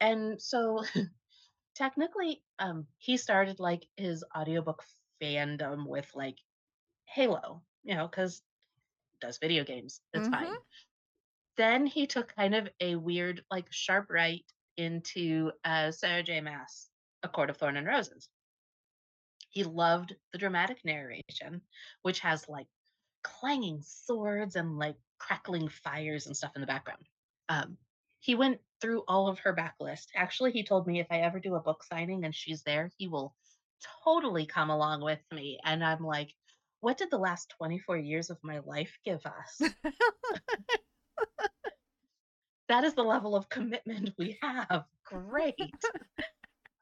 and 0.00 0.40
so 0.42 0.84
technically 1.76 2.44
um 2.58 2.86
he 2.98 3.16
started 3.16 3.60
like 3.60 3.86
his 3.96 4.24
audiobook 4.36 4.84
fandom 5.22 5.86
with 5.86 6.10
like 6.14 6.38
Halo, 7.06 7.64
you 7.84 7.94
know, 7.96 8.08
cuz 8.08 8.42
does 9.20 9.38
video 9.38 9.64
games. 9.64 10.02
It's 10.14 10.28
Mhm. 10.28 10.28
fine. 10.28 10.56
Then 11.56 11.86
he 11.86 12.08
took 12.08 12.34
kind 12.34 12.56
of 12.56 12.68
a 12.80 12.96
weird 12.96 13.44
like 13.52 13.72
sharp 13.72 14.10
right 14.10 14.44
into 14.76 15.52
uh 15.64 15.92
Sarah 15.92 16.24
J 16.24 16.40
Maas, 16.40 16.90
A 17.22 17.28
Court 17.28 17.50
of 17.50 17.56
Thorn 17.56 17.76
and 17.76 17.86
Roses. 17.86 18.28
He 19.50 19.64
loved 19.64 20.16
the 20.32 20.38
dramatic 20.38 20.84
narration, 20.84 21.62
which 22.02 22.20
has 22.20 22.48
like 22.48 22.68
clanging 23.22 23.82
swords 23.82 24.56
and 24.56 24.78
like 24.78 24.96
crackling 25.18 25.68
fires 25.68 26.26
and 26.26 26.36
stuff 26.36 26.52
in 26.56 26.60
the 26.62 26.66
background. 26.66 27.06
Um, 27.48 27.78
he 28.20 28.34
went 28.34 28.60
through 28.80 29.02
all 29.08 29.28
of 29.28 29.38
her 29.40 29.54
backlist. 29.54 30.06
Actually, 30.14 30.52
he 30.52 30.62
told 30.62 30.86
me 30.86 31.00
if 31.00 31.06
I 31.10 31.20
ever 31.20 31.40
do 31.40 31.54
a 31.54 31.60
book 31.60 31.82
signing 31.84 32.24
and 32.24 32.34
she's 32.34 32.62
there, 32.62 32.90
he 32.96 33.08
will 33.08 33.34
totally 34.04 34.46
come 34.46 34.70
along 34.70 35.02
with 35.02 35.20
me. 35.32 35.58
And 35.64 35.84
I'm 35.84 36.04
like, 36.04 36.32
what 36.80 36.98
did 36.98 37.10
the 37.10 37.18
last 37.18 37.52
24 37.58 37.98
years 37.98 38.30
of 38.30 38.38
my 38.42 38.60
life 38.60 38.96
give 39.04 39.20
us? 39.26 39.72
that 42.68 42.84
is 42.84 42.94
the 42.94 43.02
level 43.02 43.34
of 43.36 43.48
commitment 43.48 44.10
we 44.18 44.38
have. 44.42 44.84
Great. 45.04 45.56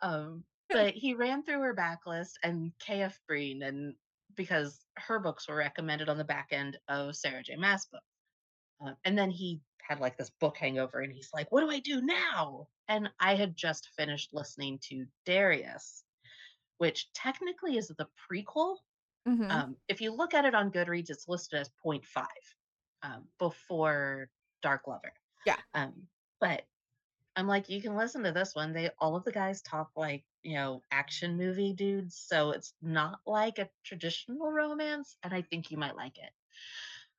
Um, 0.00 0.44
but 0.70 0.94
he 0.94 1.14
ran 1.14 1.42
through 1.42 1.60
her 1.60 1.74
backlist 1.74 2.34
and 2.44 2.70
KF 2.86 3.14
Breene, 3.28 3.66
and 3.66 3.96
because 4.36 4.78
her 4.96 5.18
books 5.18 5.48
were 5.48 5.56
recommended 5.56 6.08
on 6.08 6.18
the 6.18 6.24
back 6.24 6.50
end 6.52 6.78
of 6.86 7.16
Sarah 7.16 7.42
J. 7.42 7.56
Maas 7.56 7.86
book. 7.86 8.02
Uh, 8.80 8.92
and 9.04 9.18
then 9.18 9.28
he 9.28 9.60
had 9.88 10.00
like 10.00 10.16
this 10.18 10.30
book 10.30 10.58
hangover, 10.58 11.00
and 11.00 11.12
he's 11.12 11.30
like, 11.32 11.50
"What 11.52 11.62
do 11.62 11.70
I 11.70 11.80
do 11.80 12.00
now?" 12.02 12.68
And 12.88 13.10
I 13.20 13.34
had 13.36 13.56
just 13.56 13.88
finished 13.96 14.34
listening 14.34 14.78
to 14.84 15.06
Darius, 15.26 16.04
which 16.78 17.12
technically 17.12 17.76
is 17.76 17.88
the 17.88 18.08
prequel. 18.30 18.78
Mhm. 19.26 19.48
Um, 19.50 19.76
if 19.88 20.00
you 20.00 20.12
look 20.12 20.34
at 20.34 20.44
it 20.46 20.54
on 20.54 20.72
Goodreads, 20.72 21.10
it's 21.10 21.28
listed 21.28 21.60
as 21.60 21.70
0.5 21.82 22.28
um, 23.02 23.28
before 23.38 24.30
Dark 24.62 24.86
Lover. 24.86 25.12
Yeah. 25.44 25.62
Um, 25.74 26.08
but 26.40 26.66
I'm 27.36 27.46
like, 27.48 27.68
you 27.70 27.82
can 27.82 27.96
listen 27.96 28.24
to 28.24 28.32
this 28.32 28.54
one. 28.54 28.72
They 28.72 28.90
all 28.98 29.16
of 29.16 29.24
the 29.24 29.32
guys 29.32 29.62
talk 29.62 29.92
like, 29.96 30.26
you 30.42 30.54
know, 30.54 30.84
action 30.90 31.36
movie 31.36 31.74
dudes, 31.74 32.16
so 32.16 32.50
it's 32.52 32.74
not 32.82 33.20
like 33.26 33.58
a 33.58 33.70
traditional 33.84 34.52
romance, 34.52 35.16
and 35.22 35.34
I 35.34 35.42
think 35.42 35.70
you 35.70 35.78
might 35.78 35.96
like 35.96 36.18
it. 36.18 36.32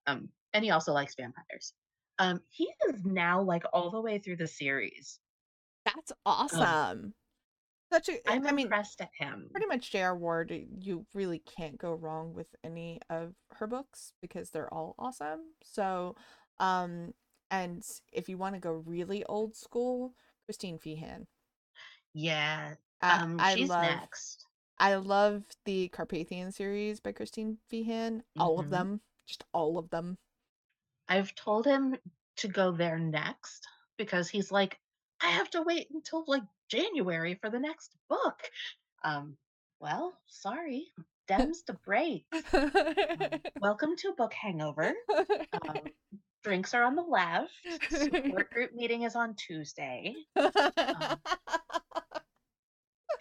Um, 0.07 0.31
and 0.53 0.63
he 0.65 0.71
also 0.71 0.93
likes 0.93 1.15
vampires. 1.15 1.73
Um, 2.19 2.43
he 2.49 2.71
is 2.87 3.03
now 3.03 3.41
like 3.41 3.63
all 3.73 3.89
the 3.89 4.01
way 4.01 4.19
through 4.19 4.35
the 4.37 4.47
series. 4.47 5.19
That's 5.83 6.13
awesome. 6.25 7.15
Such 7.91 8.09
a 8.09 8.19
I'm 8.25 8.47
I 8.47 8.51
mean, 8.53 8.71
impressed 8.71 9.01
at 9.01 9.11
him. 9.13 9.51
pretty 9.53 9.67
much 9.67 9.91
J.R. 9.91 10.17
Ward, 10.17 10.51
you 10.51 11.07
really 11.13 11.39
can't 11.39 11.77
go 11.77 11.93
wrong 11.95 12.33
with 12.33 12.55
any 12.63 13.01
of 13.09 13.35
her 13.53 13.67
books 13.67 14.13
because 14.21 14.51
they're 14.51 14.73
all 14.73 14.95
awesome. 14.99 15.55
So, 15.63 16.15
um, 16.59 17.13
and 17.51 17.85
if 18.13 18.29
you 18.29 18.37
want 18.37 18.55
to 18.55 18.61
go 18.61 18.73
really 18.73 19.25
old 19.25 19.55
school, 19.55 20.15
Christine 20.45 20.79
Feehan. 20.79 21.27
Yeah. 22.13 22.75
Um, 23.01 23.39
I 23.39 23.55
she's 23.55 23.77
love 23.79 23.79
next. 23.79 24.45
I 24.79 24.95
love 24.95 25.45
the 25.65 25.89
Carpathian 25.89 26.51
series 26.51 26.99
by 27.01 27.11
Christine 27.13 27.59
Feehan. 27.71 28.23
All 28.39 28.59
of 28.59 28.69
hmm 28.69 28.71
them, 28.71 29.01
just 29.27 29.43
all 29.53 29.77
of 29.77 29.89
them. 29.91 30.19
I've 31.11 31.33
told 31.33 31.65
him 31.65 31.97
to 32.37 32.47
go 32.47 32.71
there 32.71 32.99
next 32.99 33.67
because 33.97 34.29
he's 34.29 34.51
like, 34.51 34.77
I 35.19 35.29
have 35.29 35.49
to 35.51 35.63
wait 35.63 35.87
until 35.91 36.23
like 36.27 36.43
January 36.69 37.33
for 37.41 37.49
the 37.49 37.59
next 37.59 37.95
book. 38.09 38.39
Um, 39.03 39.35
well, 39.79 40.13
sorry, 40.27 40.85
Dems 41.27 41.65
to 41.65 41.73
break. 41.73 42.25
Um, 42.53 42.69
welcome 43.59 43.95
to 43.97 44.13
Book 44.15 44.33
Hangover. 44.33 44.93
Um, 45.67 45.79
drinks 46.43 46.75
are 46.75 46.83
on 46.83 46.95
the 46.95 47.01
left. 47.01 47.53
Support 47.89 48.51
group 48.51 48.75
meeting 48.75 49.01
is 49.01 49.15
on 49.15 49.33
Tuesday. 49.33 50.13
Um, 50.35 50.51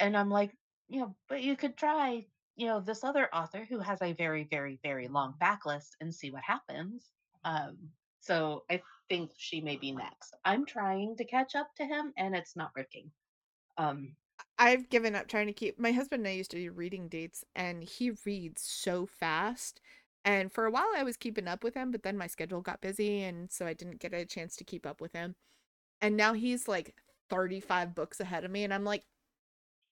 and 0.01 0.15
I'm 0.15 0.31
like, 0.31 0.53
you 0.89 1.01
know, 1.01 1.17
but 1.27 1.43
you 1.43 1.57
could 1.57 1.79
try, 1.79 2.27
you 2.55 2.67
know, 2.67 2.81
this 2.81 3.03
other 3.03 3.35
author 3.35 3.67
who 3.67 3.79
has 3.79 4.03
a 4.03 4.13
very, 4.13 4.47
very, 4.51 4.79
very 4.83 5.09
long 5.09 5.35
backlist 5.41 5.93
and 6.03 6.15
see 6.15 6.31
what 6.31 6.43
happens. 6.43 7.03
Um, 7.45 7.77
so 8.21 8.65
I 8.71 8.83
think 9.09 9.31
she 9.37 9.61
may 9.61 9.77
be 9.77 9.93
next. 9.93 10.35
I'm 10.45 10.67
trying 10.67 11.17
to 11.17 11.25
catch 11.25 11.55
up 11.55 11.75
to 11.77 11.85
him 11.85 12.13
and 12.17 12.35
it's 12.35 12.57
not 12.57 12.73
working. 12.77 13.11
Um, 13.77 14.15
I've 14.59 14.89
given 14.89 15.15
up 15.15 15.29
trying 15.29 15.47
to 15.47 15.53
keep 15.53 15.79
my 15.79 15.93
husband 15.93 16.21
and 16.21 16.29
I 16.29 16.37
used 16.37 16.51
to 16.53 16.59
do 16.59 16.73
reading 16.73 17.09
dates 17.09 17.45
and 17.55 17.83
he 17.83 18.13
reads 18.25 18.63
so 18.63 19.07
fast. 19.07 19.81
And 20.25 20.53
for 20.53 20.67
a 20.67 20.71
while 20.71 20.91
I 20.97 21.05
was 21.05 21.17
keeping 21.17 21.49
up 21.49 21.65
with 21.65 21.75
him, 21.75 21.91
but 21.91 22.03
then 22.03 22.19
my 22.19 22.27
schedule 22.27 22.61
got 22.61 22.81
busy 22.81 23.23
and 23.23 23.51
so 23.51 23.67
I 23.67 23.73
didn't 23.73 24.01
get 24.01 24.15
a 24.15 24.27
chance 24.27 24.57
to 24.57 24.65
keep 24.65 24.85
up 24.87 25.01
with 25.01 25.13
him. 25.13 25.37
And 26.01 26.17
now 26.17 26.33
he's 26.35 26.69
like 26.69 26.95
35 27.31 27.95
books 27.95 28.21
ahead 28.21 28.45
of 28.45 28.51
me 28.51 28.65
and 28.65 28.75
I'm 28.75 28.85
like, 28.85 29.05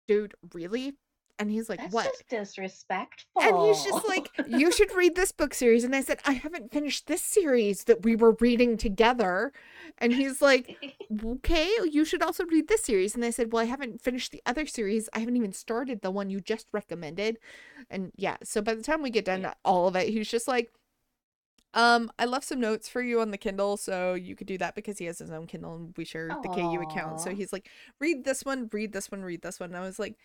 "Dude, 0.09 0.35
really?" 0.53 0.97
And 1.39 1.51
he's 1.51 1.69
like, 1.69 1.81
that's 1.81 1.93
"What?" 1.93 2.05
just 2.05 2.29
disrespectful. 2.29 3.43
And 3.43 3.59
he's 3.59 3.85
just 3.85 4.09
like, 4.09 4.31
"You 4.49 4.73
should 4.73 4.95
read 4.95 5.17
this 5.17 5.33
book 5.33 5.53
series." 5.53 5.85
And 5.85 5.95
I 5.95 6.01
said, 6.01 6.21
"I 6.25 6.33
haven't 6.33 6.73
finished 6.73 7.07
this 7.07 7.23
series 7.23 7.85
that 7.85 8.05
we 8.05 8.17
were 8.17 8.37
reading 8.41 8.77
together." 8.77 9.53
And 9.99 10.13
he's 10.13 10.43
like, 10.43 10.77
okay, 11.25 11.71
you 11.91 12.05
should 12.05 12.23
also 12.23 12.45
read 12.47 12.69
this 12.69 12.83
series. 12.83 13.15
And 13.15 13.25
I 13.25 13.31
said, 13.31 13.53
well, 13.53 13.63
I 13.63 13.67
haven't 13.67 14.03
finished 14.03 14.33
the 14.33 14.43
other 14.45 14.67
series. 14.67 15.09
I 15.13 15.21
haven't 15.21 15.37
even 15.37 15.53
started 15.53 16.03
the 16.03 16.11
one 16.11 16.29
you 16.29 16.41
just 16.41 16.67
recommended. 16.73 17.39
And 17.91 18.13
yeah, 18.17 18.37
so 18.43 18.61
by 18.61 18.75
the 18.75 18.83
time 18.83 19.03
we 19.03 19.11
get 19.11 19.25
done 19.25 19.43
Yeah. 19.43 19.55
all 19.65 19.89
of 19.89 19.97
it, 19.97 20.09
he's 20.09 20.29
just 20.29 20.49
like, 20.49 20.71
um, 21.75 22.11
I 22.19 22.25
left 22.25 22.47
some 22.47 22.61
notes 22.61 22.89
for 22.89 23.03
you 23.03 23.21
on 23.21 23.31
the 23.31 23.37
Kindle, 23.39 23.77
so 23.77 24.15
you 24.15 24.35
could 24.35 24.47
do 24.47 24.57
that 24.59 24.75
because 24.75 24.99
he 24.99 25.05
has 25.07 25.19
his 25.19 25.31
own 25.31 25.47
Kindle 25.47 25.75
and 25.77 25.95
we 25.97 26.05
share 26.07 26.29
the 26.43 26.49
KU 26.49 26.81
account. 26.81 27.21
So 27.21 27.35
he's 27.35 27.53
like, 27.53 27.69
read 28.01 28.25
this 28.25 28.45
one, 28.45 28.69
read 28.73 28.93
this 28.93 29.11
one, 29.11 29.23
read 29.23 29.43
this 29.43 29.61
one. 29.61 29.71
And 29.71 29.77
I 29.77 29.81
was 29.81 29.99
like, 29.99 30.17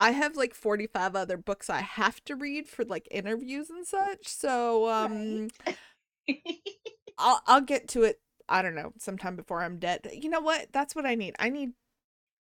I 0.00 0.10
have 0.12 0.36
like 0.36 0.54
45 0.54 1.16
other 1.16 1.36
books 1.36 1.70
I 1.70 1.80
have 1.80 2.22
to 2.24 2.36
read 2.36 2.68
for 2.68 2.84
like 2.84 3.08
interviews 3.10 3.70
and 3.70 3.86
such. 3.86 4.26
So 4.28 4.88
um 4.90 5.48
Right. 5.66 5.78
I'll 7.18 7.40
I'll 7.46 7.60
get 7.60 7.88
to 7.88 8.02
it. 8.02 8.20
I 8.48 8.62
don't 8.62 8.74
know, 8.74 8.92
sometime 8.98 9.36
before 9.36 9.62
I'm 9.62 9.78
dead. 9.78 10.06
You 10.12 10.28
know 10.28 10.40
what? 10.40 10.68
That's 10.72 10.94
what 10.94 11.06
I 11.06 11.14
need. 11.14 11.34
I 11.38 11.48
need 11.48 11.72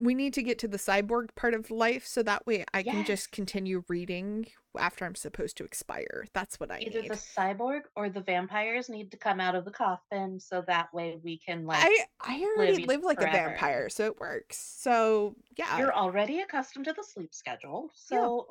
we 0.03 0.13
need 0.13 0.33
to 0.33 0.43
get 0.43 0.59
to 0.59 0.67
the 0.67 0.77
cyborg 0.77 1.29
part 1.35 1.53
of 1.53 1.71
life 1.71 2.05
so 2.05 2.21
that 2.23 2.45
way 2.45 2.65
I 2.73 2.83
can 2.83 3.05
just 3.05 3.31
continue 3.31 3.83
reading 3.87 4.47
after 4.77 5.05
I'm 5.05 5.15
supposed 5.15 5.55
to 5.57 5.63
expire. 5.63 6.25
That's 6.33 6.59
what 6.59 6.71
I 6.71 6.79
Either 6.79 7.03
need. 7.03 7.11
the 7.11 7.15
cyborg 7.15 7.81
or 7.95 8.09
the 8.09 8.21
vampires 8.21 8.89
need 8.89 9.11
to 9.11 9.17
come 9.17 9.39
out 9.39 9.55
of 9.55 9.65
the 9.65 9.71
coffin 9.71 10.39
so 10.39 10.63
that 10.67 10.93
way 10.93 11.19
we 11.23 11.37
can 11.37 11.65
like 11.65 11.79
I 11.81 12.05
I 12.21 12.41
already 12.57 12.85
live 12.85 12.87
live 12.87 13.03
like 13.03 13.21
a 13.21 13.31
vampire, 13.31 13.89
so 13.89 14.05
it 14.05 14.19
works. 14.19 14.57
So 14.57 15.35
yeah, 15.57 15.77
You're 15.77 15.93
already 15.93 16.41
accustomed 16.41 16.85
to 16.85 16.93
the 16.93 17.03
sleep 17.03 17.33
schedule, 17.33 17.89
yeah. 18.11 18.17
so 18.17 18.47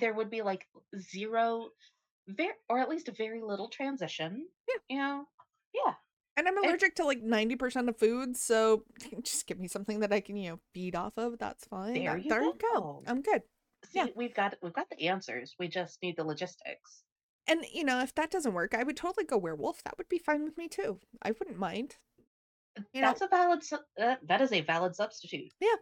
there 0.00 0.14
would 0.14 0.30
be 0.30 0.42
like 0.42 0.66
zero, 0.98 1.68
very 2.28 2.54
or 2.68 2.78
at 2.78 2.88
least 2.88 3.10
very 3.16 3.42
little 3.42 3.68
transition. 3.68 4.46
Yeah. 4.68 4.96
You 4.96 5.02
know, 5.02 5.24
yeah. 5.74 5.94
And 6.36 6.46
I'm 6.46 6.56
It, 6.58 6.66
allergic 6.66 6.94
to 6.96 7.04
like 7.04 7.22
90% 7.22 7.88
of 7.88 7.96
foods, 7.96 8.40
so 8.42 8.84
just 9.22 9.46
give 9.46 9.58
me 9.58 9.68
something 9.68 10.00
that 10.00 10.12
I 10.12 10.20
can, 10.20 10.36
you 10.36 10.50
know, 10.50 10.60
feed 10.74 10.94
off 10.94 11.14
of. 11.16 11.38
That's 11.38 11.64
fine. 11.66 11.94
there 11.94 12.14
That, 12.14 12.24
you 12.24 12.28
there 12.30 12.42
you 12.42 12.54
go. 12.74 12.80
go. 12.80 13.02
I'm 13.06 13.22
good. 13.22 13.42
Yeah. 13.92 14.06
We've 14.14 14.34
got 14.34 14.54
we've 14.62 14.72
got 14.72 14.90
the 14.90 15.08
answers. 15.08 15.54
We 15.58 15.68
just 15.68 16.02
need 16.02 16.16
the 16.16 16.24
logistics. 16.24 17.02
And 17.48 17.64
you 17.72 17.84
know, 17.84 18.00
if 18.00 18.14
that 18.16 18.30
doesn't 18.30 18.54
work, 18.54 18.74
I 18.74 18.82
would 18.82 18.96
totally 18.96 19.24
go 19.24 19.38
werewolf. 19.38 19.82
That 19.84 19.96
would 19.98 20.08
be 20.08 20.18
fine 20.18 20.44
with 20.44 20.58
me 20.58 20.68
too. 20.68 20.98
I 21.22 21.30
wouldn't 21.30 21.58
mind. 21.58 21.96
You 22.92 23.00
know, 23.00 23.06
That's 23.08 23.22
a 23.22 23.28
valid. 23.28 23.62
Uh, 23.98 24.16
that 24.28 24.40
is 24.42 24.52
a 24.52 24.60
valid 24.60 24.94
substitute. 24.96 25.52
yeah. 25.60 25.68
I'm 25.70 25.78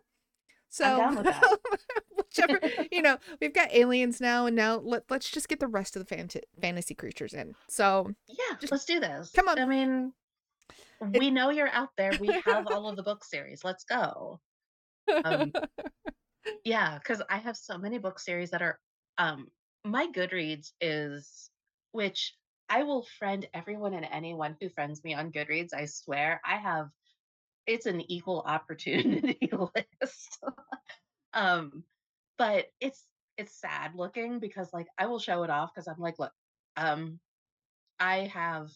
So 0.70 0.96
down 0.96 1.16
with 1.16 1.24
that. 1.24 1.58
whichever, 2.16 2.60
you 2.92 3.00
know, 3.02 3.18
we've 3.40 3.54
got 3.54 3.72
aliens 3.74 4.20
now, 4.20 4.46
and 4.46 4.54
now 4.56 4.76
let 4.76 5.04
let's 5.10 5.30
just 5.30 5.48
get 5.48 5.58
the 5.60 5.66
rest 5.66 5.96
of 5.96 6.06
the 6.06 6.14
fant- 6.16 6.40
fantasy 6.60 6.94
creatures 6.94 7.32
in. 7.32 7.54
So 7.68 8.12
yeah, 8.28 8.56
just 8.60 8.70
let's 8.72 8.84
do 8.84 9.00
this. 9.00 9.30
come 9.34 9.48
on. 9.48 9.58
I 9.58 9.64
mean, 9.66 10.12
we 11.00 11.30
know 11.30 11.50
you're 11.50 11.68
out 11.68 11.90
there. 11.96 12.12
We 12.18 12.28
have 12.44 12.66
all 12.66 12.88
of 12.88 12.96
the 12.96 13.02
book 13.02 13.24
series. 13.24 13.64
Let's 13.64 13.84
go. 13.84 14.40
Um, 15.24 15.52
yeah, 16.64 16.98
because 16.98 17.22
I 17.28 17.38
have 17.38 17.56
so 17.56 17.78
many 17.78 17.98
book 17.98 18.18
series 18.18 18.50
that 18.50 18.62
are. 18.62 18.78
Um, 19.18 19.48
my 19.84 20.06
Goodreads 20.06 20.72
is, 20.80 21.50
which 21.92 22.34
I 22.68 22.82
will 22.82 23.06
friend 23.18 23.46
everyone 23.52 23.94
and 23.94 24.06
anyone 24.10 24.56
who 24.60 24.68
friends 24.70 25.04
me 25.04 25.14
on 25.14 25.30
Goodreads. 25.30 25.74
I 25.74 25.86
swear, 25.86 26.40
I 26.44 26.56
have. 26.56 26.88
It's 27.66 27.86
an 27.86 28.02
equal 28.10 28.42
opportunity 28.46 29.38
list. 29.52 30.38
um, 31.32 31.84
but 32.36 32.66
it's 32.80 33.04
it's 33.36 33.58
sad 33.58 33.92
looking 33.96 34.38
because 34.38 34.68
like 34.72 34.86
I 34.98 35.06
will 35.06 35.18
show 35.18 35.42
it 35.44 35.50
off 35.50 35.72
because 35.74 35.88
I'm 35.88 36.00
like, 36.00 36.18
look, 36.18 36.32
um, 36.76 37.18
I 37.98 38.30
have 38.32 38.70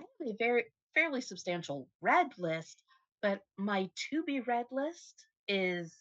I 0.00 0.02
have 0.02 0.28
a 0.28 0.36
very 0.38 0.64
fairly 0.94 1.20
substantial 1.20 1.88
read 2.00 2.28
list, 2.38 2.82
but 3.22 3.42
my 3.56 3.90
to 4.10 4.22
be 4.24 4.40
read 4.40 4.66
list 4.70 5.26
is 5.46 5.94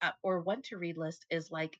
uh, 0.00 0.10
or 0.22 0.40
want 0.40 0.64
to 0.64 0.78
read 0.78 0.96
list 0.96 1.26
is 1.30 1.50
like 1.50 1.78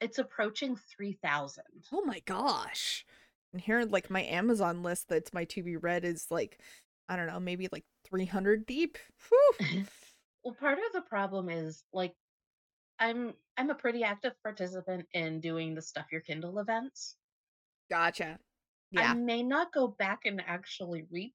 it's 0.00 0.18
approaching 0.18 0.76
3000. 0.96 1.62
oh 1.92 2.02
my 2.04 2.20
gosh! 2.26 3.06
And 3.52 3.60
here, 3.60 3.84
like 3.84 4.10
my 4.10 4.22
Amazon 4.22 4.82
list 4.82 5.08
that's 5.08 5.32
my 5.32 5.44
to 5.46 5.62
be 5.62 5.76
read 5.76 6.04
is 6.04 6.26
like, 6.30 6.58
I 7.08 7.16
don't 7.16 7.26
know, 7.26 7.40
maybe 7.40 7.68
like 7.70 7.84
300 8.04 8.66
deep. 8.66 8.98
Well, 10.44 10.54
part 10.54 10.78
of 10.78 10.92
the 10.92 11.02
problem 11.02 11.48
is 11.48 11.84
like 11.92 12.14
I'm 12.98 13.34
I'm 13.56 13.70
a 13.70 13.74
pretty 13.74 14.02
active 14.02 14.32
participant 14.42 15.06
in 15.12 15.40
doing 15.40 15.74
the 15.74 15.82
stuff 15.82 16.06
your 16.10 16.20
Kindle 16.20 16.58
events. 16.58 17.16
Gotcha. 17.90 18.38
Yeah. 18.90 19.12
I 19.12 19.14
may 19.14 19.42
not 19.42 19.72
go 19.72 19.88
back 19.88 20.20
and 20.24 20.42
actually 20.46 21.04
read 21.10 21.32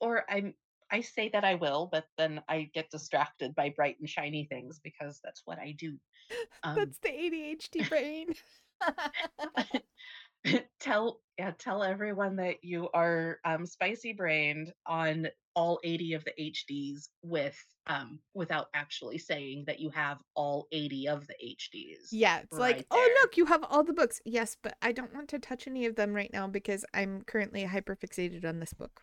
or 0.00 0.24
I'm 0.28 0.54
I 0.90 1.02
say 1.02 1.28
that 1.32 1.44
I 1.44 1.54
will, 1.54 1.88
but 1.90 2.04
then 2.16 2.40
I 2.48 2.70
get 2.72 2.90
distracted 2.90 3.54
by 3.54 3.70
bright 3.70 3.96
and 4.00 4.08
shiny 4.08 4.44
things 4.44 4.80
because 4.82 5.20
that's 5.22 5.42
what 5.44 5.58
I 5.58 5.74
do. 5.78 5.96
Um, 6.62 6.74
That's 6.74 6.98
the 6.98 7.08
ADHD 7.08 7.88
brain. 7.88 8.34
tell 10.80 11.20
yeah, 11.38 11.52
tell 11.58 11.82
everyone 11.82 12.36
that 12.36 12.56
you 12.62 12.88
are 12.92 13.38
um, 13.46 13.64
spicy 13.64 14.12
brained 14.12 14.72
on 14.86 15.28
all 15.54 15.80
80 15.82 16.14
of 16.14 16.24
the 16.24 16.32
HDs 16.38 17.08
with 17.22 17.58
um 17.86 18.20
without 18.34 18.66
actually 18.74 19.16
saying 19.18 19.64
that 19.66 19.80
you 19.80 19.88
have 19.90 20.18
all 20.34 20.68
80 20.70 21.08
of 21.08 21.26
the 21.26 21.34
HDs 21.42 22.08
Yeah, 22.12 22.40
it's 22.40 22.52
like, 22.52 22.76
right 22.76 22.86
oh, 22.90 23.18
look, 23.22 23.36
you 23.36 23.46
have 23.46 23.64
all 23.64 23.82
the 23.84 23.94
books. 23.94 24.20
Yes, 24.24 24.56
but 24.62 24.76
I 24.82 24.92
don't 24.92 25.14
want 25.14 25.28
to 25.30 25.38
touch 25.38 25.66
any 25.66 25.86
of 25.86 25.96
them 25.96 26.12
right 26.12 26.30
now 26.32 26.46
because 26.46 26.84
I'm 26.92 27.22
currently 27.22 27.64
hyperfixated 27.64 28.44
on 28.44 28.60
this 28.60 28.74
book. 28.74 29.02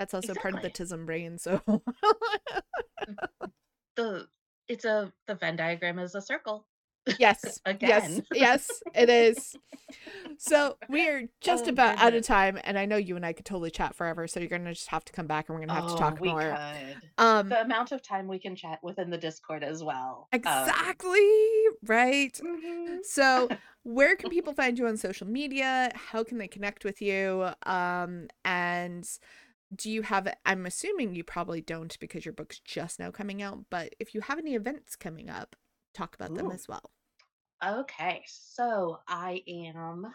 That's 0.00 0.14
also 0.14 0.34
part 0.34 0.54
of 0.54 0.62
the 0.62 0.70
tism 0.70 1.04
brain, 1.04 1.36
so 1.36 1.60
The 3.96 4.28
it's 4.66 4.86
a 4.86 5.12
the 5.26 5.34
Venn 5.34 5.56
diagram 5.56 5.98
is 5.98 6.14
a 6.14 6.22
circle 6.22 6.66
yes, 7.18 7.60
yes, 7.66 7.66
again. 7.66 8.26
yes, 8.32 8.82
it 8.94 9.10
is. 9.10 9.56
So 10.38 10.78
we 10.88 11.06
are 11.08 11.24
just 11.42 11.66
oh 11.66 11.70
about 11.70 12.00
out 12.00 12.14
of 12.14 12.24
time, 12.24 12.58
and 12.64 12.78
I 12.78 12.86
know 12.86 12.96
you 12.96 13.14
and 13.16 13.26
I 13.26 13.34
could 13.34 13.44
totally 13.44 13.70
chat 13.70 13.94
forever. 13.94 14.26
So 14.26 14.40
you're 14.40 14.48
gonna 14.48 14.72
just 14.72 14.88
have 14.88 15.04
to 15.04 15.12
come 15.12 15.26
back, 15.26 15.48
and 15.48 15.54
we're 15.54 15.66
gonna 15.66 15.74
have 15.74 15.86
to 15.88 15.92
Oh, 15.92 15.96
talk 15.96 16.18
we 16.20 16.28
more. 16.28 16.40
could. 16.40 17.10
Um, 17.18 17.48
The 17.50 17.60
amount 17.60 17.92
of 17.92 18.00
time 18.02 18.26
we 18.26 18.38
can 18.38 18.56
chat 18.56 18.78
within 18.82 19.10
the 19.10 19.18
Discord 19.18 19.62
as 19.62 19.84
well. 19.84 20.28
Um, 20.32 20.40
exactly 20.40 21.20
right. 21.86 22.32
mhm. 22.42 23.04
So, 23.04 23.48
where 23.82 24.16
can 24.16 24.30
people 24.30 24.54
find 24.54 24.78
you 24.78 24.86
on 24.86 24.96
social 24.96 25.26
media? 25.26 25.90
How 25.94 26.24
can 26.24 26.38
they 26.38 26.48
connect 26.48 26.84
with 26.84 27.02
you? 27.02 27.50
Um, 27.66 28.28
and 28.46 29.06
do 29.74 29.90
you 29.90 30.02
have, 30.02 30.32
I'm 30.44 30.66
assuming 30.66 31.14
you 31.14 31.24
probably 31.24 31.60
don't 31.60 31.98
because 32.00 32.24
your 32.24 32.34
book's 32.34 32.60
just 32.60 32.98
now 32.98 33.10
coming 33.10 33.42
out, 33.42 33.64
but 33.70 33.94
if 33.98 34.14
you 34.14 34.20
have 34.22 34.38
any 34.38 34.54
events 34.54 34.96
coming 34.96 35.30
up, 35.30 35.56
talk 35.94 36.14
about 36.14 36.34
them 36.34 36.50
as 36.50 36.66
well. 36.68 36.90
Okay, 37.64 38.22
so 38.26 38.98
I 39.06 39.42
am 39.46 40.06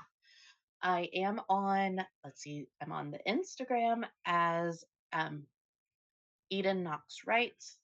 I 0.85 1.09
am 1.15 1.41
on, 1.49 2.05
let's 2.23 2.43
see, 2.43 2.67
I'm 2.79 2.91
on 2.91 3.09
the 3.09 3.19
Instagram 3.27 4.03
as 4.25 4.83
um, 5.13 5.43
Eden 6.51 6.83
Knox 6.83 7.21
Writes. 7.25 7.77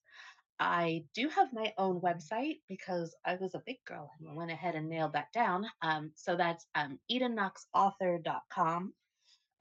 I 0.59 1.05
do 1.15 1.28
have 1.30 1.51
my 1.51 1.74
own 1.80 1.99
website 1.99 2.59
because 2.69 3.15
I 3.26 3.38
was 3.41 3.55
a 3.55 3.63
big 3.65 3.78
girl 3.88 4.11
and 4.19 4.36
went 4.36 4.51
ahead 4.51 4.76
and 4.76 4.88
nailed 4.88 5.13
that 5.13 5.34
down. 5.34 5.65
Um, 5.82 6.11
so 6.15 6.36
that's 6.36 6.67
um, 6.76 6.99
EdenKnoxAuthor.com. 7.11 8.93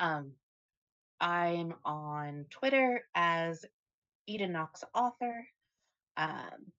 Um, 0.00 0.32
I'm 1.20 1.74
on 1.84 2.46
Twitter 2.50 3.04
as 3.14 3.64
Eden 4.26 4.52
Knox 4.52 4.82
Author. 4.94 5.46
Um, 6.16 6.72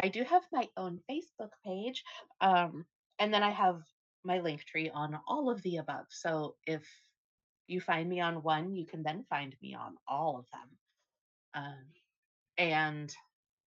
I 0.00 0.08
do 0.08 0.22
have 0.22 0.42
my 0.52 0.68
own 0.76 1.00
Facebook 1.10 1.50
page, 1.64 2.04
um, 2.40 2.84
and 3.18 3.34
then 3.34 3.42
I 3.42 3.50
have 3.50 3.82
my 4.24 4.40
link 4.40 4.64
tree 4.64 4.90
on 4.92 5.18
all 5.26 5.50
of 5.50 5.62
the 5.62 5.78
above. 5.78 6.06
So 6.10 6.54
if 6.66 6.86
you 7.66 7.80
find 7.80 8.08
me 8.08 8.20
on 8.20 8.42
one, 8.42 8.74
you 8.74 8.86
can 8.86 9.02
then 9.02 9.24
find 9.28 9.54
me 9.60 9.74
on 9.74 9.96
all 10.06 10.38
of 10.38 10.46
them. 10.52 10.68
Um, 11.54 11.84
and 12.56 13.14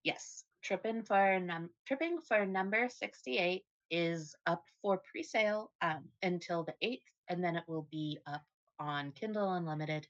yes, 0.03 0.43
tripping 0.63 1.03
for 1.03 1.39
num 1.39 1.69
tripping 1.85 2.19
for 2.21 2.45
number 2.45 2.87
68 2.89 3.63
is 3.89 4.35
up 4.45 4.63
for 4.81 5.01
pre-sale 5.11 5.71
um, 5.81 6.05
until 6.23 6.63
the 6.63 6.73
8th, 6.87 6.99
and 7.27 7.43
then 7.43 7.55
it 7.55 7.63
will 7.67 7.87
be 7.91 8.19
up 8.25 8.43
on 8.79 9.11
Kindle 9.11 9.53
Unlimited 9.53 10.07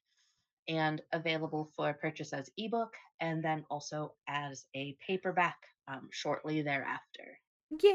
and 0.71 1.01
available 1.11 1.69
for 1.75 1.93
purchase 1.93 2.31
as 2.33 2.49
ebook 2.57 2.93
and 3.19 3.43
then 3.43 3.65
also 3.69 4.13
as 4.27 4.65
a 4.75 4.95
paperback 5.05 5.57
um, 5.87 6.07
shortly 6.11 6.61
thereafter. 6.61 7.39
Yay! 7.81 7.93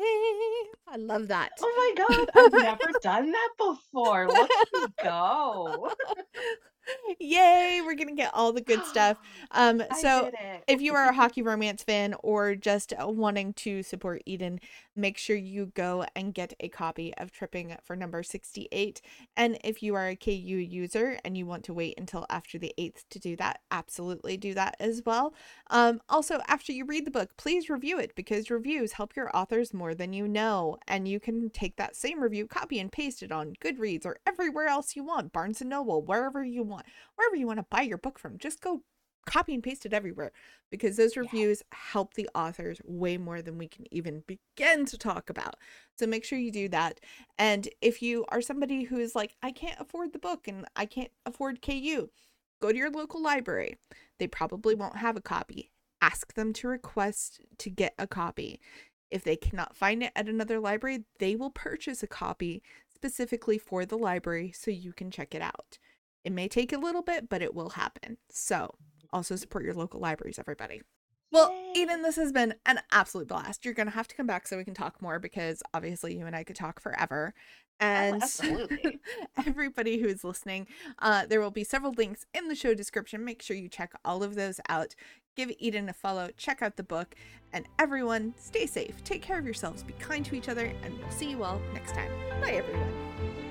I 0.89 0.97
love 0.97 1.29
that. 1.29 1.51
Oh 1.61 1.95
my 1.97 2.05
god, 2.05 2.31
I've 2.35 2.53
never 2.53 2.93
done 3.03 3.33
that 3.33 3.49
before. 3.59 4.27
Me 4.27 4.87
go. 5.03 5.91
Yay, 7.19 7.81
we're 7.85 7.95
gonna 7.95 8.15
get 8.15 8.33
all 8.35 8.53
the 8.53 8.61
good 8.61 8.85
stuff. 8.85 9.19
Um, 9.53 9.83
so 10.01 10.31
if 10.67 10.81
you 10.83 10.95
are 10.95 11.09
a 11.09 11.13
hockey 11.15 11.41
romance 11.41 11.83
fan 11.83 12.15
or 12.23 12.55
just 12.55 12.93
uh, 12.93 13.07
wanting 13.09 13.55
to 13.55 13.83
support 13.83 14.23
Eden, 14.27 14.61
make 14.95 15.17
sure 15.17 15.37
you 15.37 15.67
go 15.75 16.05
and 16.15 16.35
get 16.35 16.53
a 16.61 16.69
copy 16.69 17.15
of 17.17 17.31
Tripping 17.31 17.75
for 17.83 17.97
number 17.97 18.23
68. 18.23 19.01
And 19.37 19.59
if 19.65 19.83
you 19.83 19.95
are 19.95 20.09
a 20.09 20.17
KU 20.17 20.31
user 20.33 21.19
and 21.25 21.37
you 21.39 21.47
want 21.47 21.65
to 21.65 21.75
wait 21.75 21.95
until 21.99 22.27
after 22.29 22.59
the 22.59 22.75
8th 22.79 23.05
to 23.11 23.19
do 23.19 23.37
that, 23.37 23.61
absolutely 23.71 24.37
do 24.37 24.53
that 24.55 24.77
as 24.81 25.03
well. 25.07 25.33
Um, 25.71 26.01
also, 26.09 26.41
after 26.49 26.73
you 26.73 26.85
read 26.85 27.07
the 27.07 27.11
book, 27.11 27.37
please 27.37 27.71
review 27.71 27.99
it 27.99 28.15
because 28.15 28.51
reviews 28.51 28.93
help 28.93 29.17
your 29.17 29.35
authors 29.35 29.73
more 29.73 29.95
than 29.95 30.13
you 30.13 30.27
know. 30.29 30.77
And 30.89 31.09
you 31.09 31.21
can 31.21 31.51
take 31.51 31.77
that 31.77 31.97
same 31.97 32.23
review, 32.23 32.47
copy 32.47 32.79
and 32.79 32.93
paste 32.93 33.23
it 33.23 33.33
on 33.33 33.55
Goodreads 33.61 34.05
or 34.05 34.19
everywhere 34.27 34.67
else 34.67 34.97
you 34.97 35.05
want, 35.05 35.33
Barnes 35.33 35.61
and 35.61 35.71
Noble, 35.71 36.03
wherever 36.03 36.45
you 36.45 36.63
want, 36.63 36.76
wherever 37.15 37.37
you 37.37 37.47
want 37.47 37.59
to 37.59 37.67
buy 37.71 37.83
your 37.83 37.99
book 37.99 38.19
from. 38.19 38.39
Just 38.39 38.61
go 38.61 38.83
copy 39.27 39.53
and 39.55 39.63
paste 39.63 39.85
it 39.85 39.93
everywhere 39.93 40.33
because 40.71 40.97
those 40.97 41.17
reviews 41.17 41.63
help 41.73 42.15
the 42.15 42.29
authors 42.35 42.81
way 42.85 43.19
more 43.19 43.43
than 43.43 43.59
we 43.59 43.69
can 43.69 43.93
even 43.93 44.23
begin 44.27 44.87
to 44.87 44.97
talk 44.97 45.29
about. 45.29 45.57
So 45.99 46.07
make 46.07 46.25
sure 46.25 46.39
you 46.39 46.53
do 46.53 46.69
that. 46.69 47.01
And 47.39 47.69
if 47.83 48.01
you 48.01 48.25
are 48.29 48.41
somebody 48.41 48.85
who 48.85 48.99
is 48.99 49.15
like, 49.15 49.35
I 49.43 49.51
can't 49.51 49.81
afford 49.81 50.13
the 50.13 50.19
book 50.19 50.49
and 50.49 50.65
I 50.75 50.87
can't 50.87 51.11
afford 51.27 51.61
KU, 51.61 52.09
go 52.63 52.73
to 52.73 52.79
your 52.79 52.91
local 52.91 53.23
library. 53.23 53.77
They 54.19 54.29
probably 54.29 54.75
won't 54.75 54.97
have 54.97 55.17
a 55.17 55.23
copy. 55.23 55.71
Ask 56.01 56.35
them 56.35 56.53
to 56.55 56.69
request 56.69 57.41
to 57.59 57.71
get 57.71 57.95
a 57.99 58.07
copy. 58.07 58.61
If 59.11 59.25
they 59.25 59.37
cannot 59.37 59.77
find 59.77 60.03
it 60.03 60.13
at 60.17 60.29
another 60.29 60.59
library, 60.59 61.05
they 61.19 61.37
will 61.37 61.51
purchase 61.51 62.03
a 62.03 62.09
copy 62.09 62.63
specifically 62.95 63.59
for 63.59 63.85
the 63.85 63.99
library 63.99 64.53
so 64.53 64.71
you 64.71 64.93
can 64.93 65.11
check 65.11 65.35
it 65.35 65.43
out. 65.43 65.79
It 66.27 66.33
may 66.33 66.49
take 66.49 66.73
a 66.73 66.79
little 66.79 67.03
bit, 67.03 67.29
but 67.29 67.41
it 67.41 67.55
will 67.55 67.71
happen. 67.71 68.19
So, 68.31 68.75
also 69.13 69.37
support 69.37 69.65
your 69.65 69.75
local 69.75 70.01
libraries, 70.01 70.41
everybody. 70.41 70.83
Well. 71.31 71.55
Eden, 71.77 72.03
this 72.03 72.17
has 72.17 72.33
been 72.33 72.55
an 72.67 72.81
absolute 72.91 73.29
blast. 73.29 73.65
You're 73.65 73.75
going 73.75 73.87
to 73.87 73.95
have 73.95 74.09
to 74.09 74.15
come 74.17 74.27
back 74.27 74.49
so 74.49 74.57
we 74.57 74.65
can 74.65 74.75
talk 74.75 75.01
more 75.01 75.21
because 75.21 75.63
obviously 75.73 76.19
you 76.19 76.27
and 76.27 76.35
I 76.35 76.43
could 76.43 76.57
talk 76.57 76.81
forever. 76.81 77.33
And 77.79 78.23
absolutely. 78.25 78.99
everybody 79.47 80.01
who's 80.01 80.25
listening, 80.25 80.67
uh, 80.99 81.27
there 81.27 81.41
will 81.41 81.53
be 81.53 81.63
several 81.63 81.93
links 81.93 82.27
in 82.35 82.49
the 82.49 82.57
show 82.57 82.75
description. 82.75 83.25
Make 83.25 83.41
sure 83.41 83.57
you 83.57 83.69
check 83.69 83.93
all 84.05 84.25
of 84.25 84.35
those 84.35 84.59
out. 84.69 84.97
Give 85.37 85.53
Eden 85.61 85.89
a 85.89 85.93
follow, 85.93 86.31
check 86.37 86.61
out 86.61 86.75
the 86.75 86.83
book, 86.83 87.15
and 87.53 87.67
everyone, 87.79 88.35
stay 88.37 88.67
safe, 88.67 89.05
take 89.05 89.23
care 89.23 89.39
of 89.39 89.45
yourselves, 89.45 89.85
be 89.85 89.93
kind 89.93 90.25
to 90.25 90.35
each 90.35 90.49
other, 90.49 90.73
and 90.83 90.99
we'll 90.99 91.11
see 91.11 91.31
you 91.31 91.45
all 91.45 91.61
next 91.73 91.93
time. 91.93 92.11
Bye, 92.41 92.53
everyone. 92.53 93.46